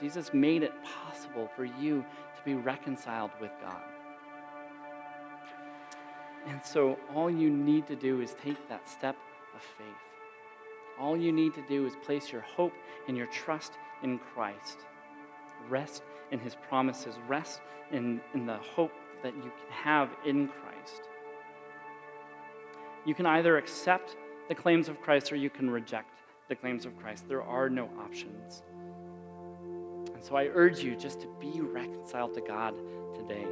Jesus 0.00 0.32
made 0.32 0.62
it 0.62 0.72
possible 0.82 1.48
for 1.54 1.64
you 1.64 2.04
to 2.36 2.42
be 2.44 2.54
reconciled 2.54 3.30
with 3.40 3.50
God. 3.60 3.82
And 6.48 6.64
so 6.64 6.98
all 7.14 7.30
you 7.30 7.50
need 7.50 7.86
to 7.88 7.96
do 7.96 8.20
is 8.20 8.34
take 8.42 8.68
that 8.68 8.88
step 8.88 9.16
of 9.54 9.60
faith. 9.60 9.86
All 10.98 11.16
you 11.16 11.32
need 11.32 11.54
to 11.54 11.62
do 11.68 11.86
is 11.86 11.94
place 12.04 12.32
your 12.32 12.42
hope 12.42 12.72
and 13.08 13.16
your 13.16 13.26
trust 13.26 13.72
in 14.02 14.18
Christ. 14.18 14.78
Rest 15.68 16.02
in 16.30 16.38
his 16.38 16.54
promises, 16.54 17.16
rest 17.28 17.60
in, 17.92 18.20
in 18.32 18.46
the 18.46 18.56
hope 18.56 18.92
that 19.22 19.34
you 19.34 19.42
can 19.42 19.70
have 19.70 20.10
in 20.24 20.48
Christ. 20.48 21.08
You 23.06 23.14
can 23.14 23.24
either 23.24 23.56
accept 23.56 24.16
the 24.48 24.54
claims 24.54 24.88
of 24.88 25.00
Christ 25.00 25.32
or 25.32 25.36
you 25.36 25.48
can 25.48 25.70
reject 25.70 26.10
the 26.48 26.56
claims 26.56 26.84
of 26.84 26.96
Christ. 26.98 27.28
There 27.28 27.42
are 27.42 27.70
no 27.70 27.88
options. 28.00 28.64
And 30.12 30.22
so 30.22 30.36
I 30.36 30.48
urge 30.52 30.80
you 30.80 30.96
just 30.96 31.20
to 31.20 31.28
be 31.40 31.60
reconciled 31.60 32.34
to 32.34 32.40
God 32.40 32.74
today. 33.14 33.46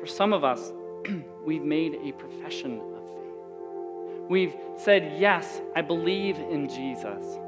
For 0.00 0.06
some 0.06 0.32
of 0.32 0.42
us, 0.42 0.72
we've 1.46 1.62
made 1.62 1.94
a 1.94 2.12
profession 2.12 2.80
of 2.80 3.04
faith. 3.04 4.28
We've 4.28 4.54
said, 4.76 5.20
Yes, 5.20 5.60
I 5.76 5.82
believe 5.82 6.38
in 6.38 6.68
Jesus, 6.68 7.38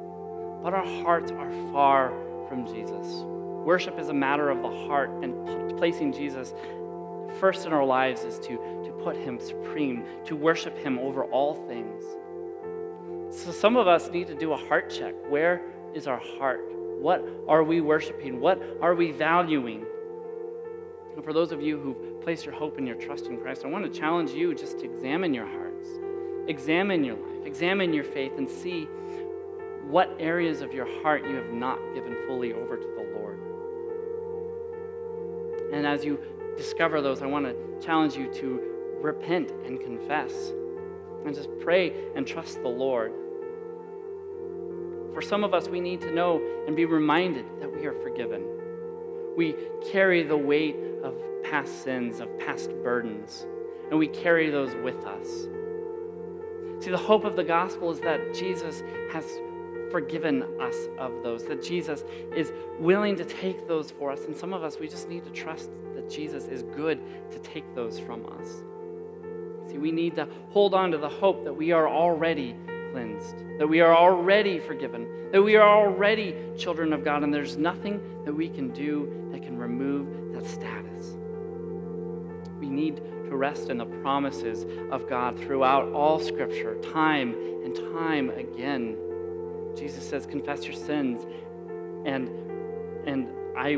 but 0.63 0.75
our 0.75 0.87
hearts 1.03 1.33
are 1.33 1.51
far 1.73 2.13
from 2.49 2.67
Jesus. 2.67 3.25
Worship 3.65 3.99
is 3.99 4.11
a 4.11 4.15
matter 4.15 4.49
of 4.49 4.63
the 4.63 4.87
heart, 4.87 5.11
and 5.25 5.77
placing 5.77 6.13
Jesus 6.13 6.55
first 7.41 7.67
in 7.67 7.73
our 7.73 7.85
lives 7.85 8.25
is 8.25 8.39
to, 8.41 8.57
to 8.85 8.93
put 9.03 9.17
him 9.17 9.39
supreme, 9.39 10.05
to 10.25 10.37
worship 10.37 10.77
him 10.79 10.99
over 10.99 11.25
all 11.25 11.55
things. 11.67 12.03
So 13.31 13.51
some 13.53 13.77
of 13.77 13.87
us 13.87 14.11
need 14.11 14.27
to 14.29 14.35
do 14.35 14.53
a 14.53 14.57
heart 14.57 14.91
check. 14.91 15.15
Where 15.29 15.63
is 15.95 16.07
our 16.07 16.21
heart? 16.39 16.65
What 17.01 17.25
are 17.49 17.63
we 17.63 17.81
worshiping? 17.81 18.41
What 18.41 18.63
are 18.81 18.95
we 18.95 19.13
valuing? 19.13 19.85
And 21.15 21.25
for 21.25 21.33
those 21.33 21.53
of 21.53 21.63
you 21.63 21.79
who've 21.79 22.21
placed 22.23 22.45
your 22.45 22.55
hope 22.55 22.79
and 22.79 22.87
your 22.87 22.97
trust 22.97 23.27
in 23.27 23.39
Christ, 23.39 23.65
I 23.65 23.69
want 23.69 23.91
to 23.91 23.99
challenge 23.99 24.31
you 24.31 24.55
just 24.55 24.79
to 24.81 24.85
examine 24.85 25.33
your 25.35 25.47
hearts, 25.47 25.89
examine 26.49 27.05
your 27.05 27.17
life, 27.17 27.47
examine 27.47 27.93
your 27.93 28.05
faith, 28.05 28.33
and 28.37 28.49
see 28.49 28.89
what 29.89 30.15
areas 30.19 30.63
of 30.63 30.73
your 30.75 30.87
heart 31.03 31.25
you 31.25 31.37
have 31.37 31.53
not 31.53 31.79
given 31.95 32.17
fully 32.27 32.53
over 32.53 32.77
to 32.77 32.83
the 32.83 33.19
Lord. 33.19 33.39
And 35.73 35.87
as 35.87 36.05
you 36.05 36.19
discover 36.57 37.01
those, 37.01 37.23
I 37.23 37.27
want 37.27 37.47
to 37.47 37.55
challenge 37.85 38.17
you 38.17 38.33
to 38.35 38.61
repent 39.01 39.51
and 39.65 39.81
confess 39.81 40.33
and 41.25 41.35
just 41.35 41.49
pray 41.61 41.93
and 42.15 42.27
trust 42.27 42.63
the 42.63 42.69
Lord. 42.69 43.13
For 45.15 45.23
some 45.23 45.45
of 45.45 45.55
us, 45.55 45.69
we 45.69 45.81
need 45.81 46.01
to 46.03 46.13
know 46.13 46.41
and 46.67 46.77
be 46.77 46.85
reminded 46.85 47.47
that 47.61 47.75
we 47.75 47.87
are 47.87 47.95
forgiven. 48.03 48.45
We 49.37 49.55
carry 49.91 50.23
the 50.23 50.37
weight 50.37 50.77
of 51.03 51.15
past 51.43 51.83
sins, 51.83 52.21
of 52.21 52.39
past 52.39 52.71
burdens, 52.83 53.47
and 53.91 53.99
we 53.99 54.09
carry 54.09 54.51
those 54.51 54.75
with 54.77 55.05
us. 55.05 55.49
See, 56.85 56.91
the 56.91 56.99
hope 56.99 57.25
of 57.25 57.37
the 57.37 57.45
gospel 57.45 57.91
is 57.91 58.01
that 58.01 58.35
Jesus 58.35 58.83
has 59.11 59.25
forgiven 59.91 60.43
us 60.61 60.77
of 60.99 61.23
those, 61.23 61.45
that 61.47 61.63
Jesus 61.63 62.05
is 62.35 62.53
willing 62.79 63.17
to 63.17 63.25
take 63.25 63.67
those 63.67 63.91
for 63.91 64.11
us. 64.11 64.25
And 64.25 64.37
some 64.37 64.53
of 64.53 64.63
us, 64.63 64.79
we 64.79 64.89
just 64.89 65.09
need 65.09 65.25
to 65.25 65.31
trust 65.31 65.71
that 66.07 66.15
Jesus 66.15 66.45
is 66.45 66.63
good 66.63 67.01
to 67.31 67.39
take 67.39 67.75
those 67.75 67.99
from 67.99 68.27
us. 68.39 68.63
See, 69.71 69.79
we 69.79 69.91
need 69.91 70.15
to 70.17 70.29
hold 70.51 70.75
on 70.75 70.91
to 70.93 70.99
the 70.99 71.09
hope 71.09 71.45
that 71.45 71.53
we 71.53 71.73
are 71.73 71.89
already 71.89 72.55
cleansed, 72.93 73.37
that 73.59 73.67
we 73.67 73.81
are 73.81 73.95
already 73.95 74.61
forgiven, 74.61 75.07
that 75.33 75.43
we 75.43 75.57
are 75.57 75.69
already 75.69 76.35
children 76.57 76.93
of 76.93 77.05
God, 77.05 77.23
and 77.23 77.35
there's 77.35 77.57
nothing 77.57 78.01
that 78.25 78.33
we 78.33 78.49
can 78.49 78.73
do 78.73 79.29
that 79.33 79.43
can 79.43 79.59
remove 79.59 80.33
that 80.33 80.47
status. 80.49 81.17
We 82.61 82.69
need 82.69 82.97
to 82.97 83.37
rest 83.37 83.69
in 83.69 83.79
the 83.79 83.87
promises 83.87 84.65
of 84.93 85.09
God 85.09 85.39
throughout 85.39 85.93
all 85.93 86.21
Scripture, 86.21 86.77
time 86.93 87.35
and 87.65 87.75
time 87.93 88.31
again. 88.31 88.97
Jesus 89.77 90.09
says, 90.09 90.25
Confess 90.25 90.65
your 90.65 90.75
sins, 90.75 91.27
and, 92.07 92.29
and 93.07 93.29
I, 93.59 93.77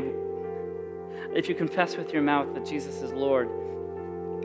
if 1.35 1.49
you 1.49 1.55
confess 1.55 1.95
with 1.95 2.13
your 2.13 2.21
mouth 2.21 2.53
that 2.53 2.65
Jesus 2.65 3.01
is 3.01 3.11
Lord, 3.11 3.49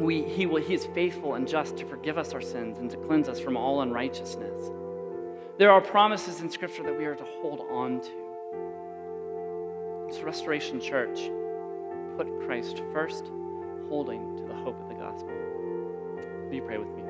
we, 0.00 0.22
he, 0.22 0.46
will, 0.46 0.60
he 0.60 0.74
is 0.74 0.86
faithful 0.86 1.34
and 1.34 1.46
just 1.46 1.76
to 1.76 1.86
forgive 1.86 2.18
us 2.18 2.32
our 2.32 2.40
sins 2.40 2.78
and 2.78 2.90
to 2.90 2.96
cleanse 2.96 3.28
us 3.28 3.38
from 3.38 3.56
all 3.56 3.82
unrighteousness. 3.82 4.70
There 5.56 5.70
are 5.70 5.80
promises 5.80 6.40
in 6.40 6.50
Scripture 6.50 6.82
that 6.82 6.98
we 6.98 7.04
are 7.04 7.14
to 7.14 7.24
hold 7.24 7.60
on 7.70 8.00
to. 8.00 8.10
It's 10.08 10.20
Restoration 10.20 10.80
Church. 10.80 11.30
Put 12.16 12.26
Christ 12.44 12.82
first, 12.92 13.30
holding 13.88 14.36
to 14.36 14.42
the 14.44 14.54
hope 14.54 14.80
of 14.80 14.88
the 14.88 14.94
gospel. 14.94 15.30
Will 16.48 16.54
you 16.54 16.62
pray 16.62 16.78
with 16.78 16.88
me? 16.88 17.03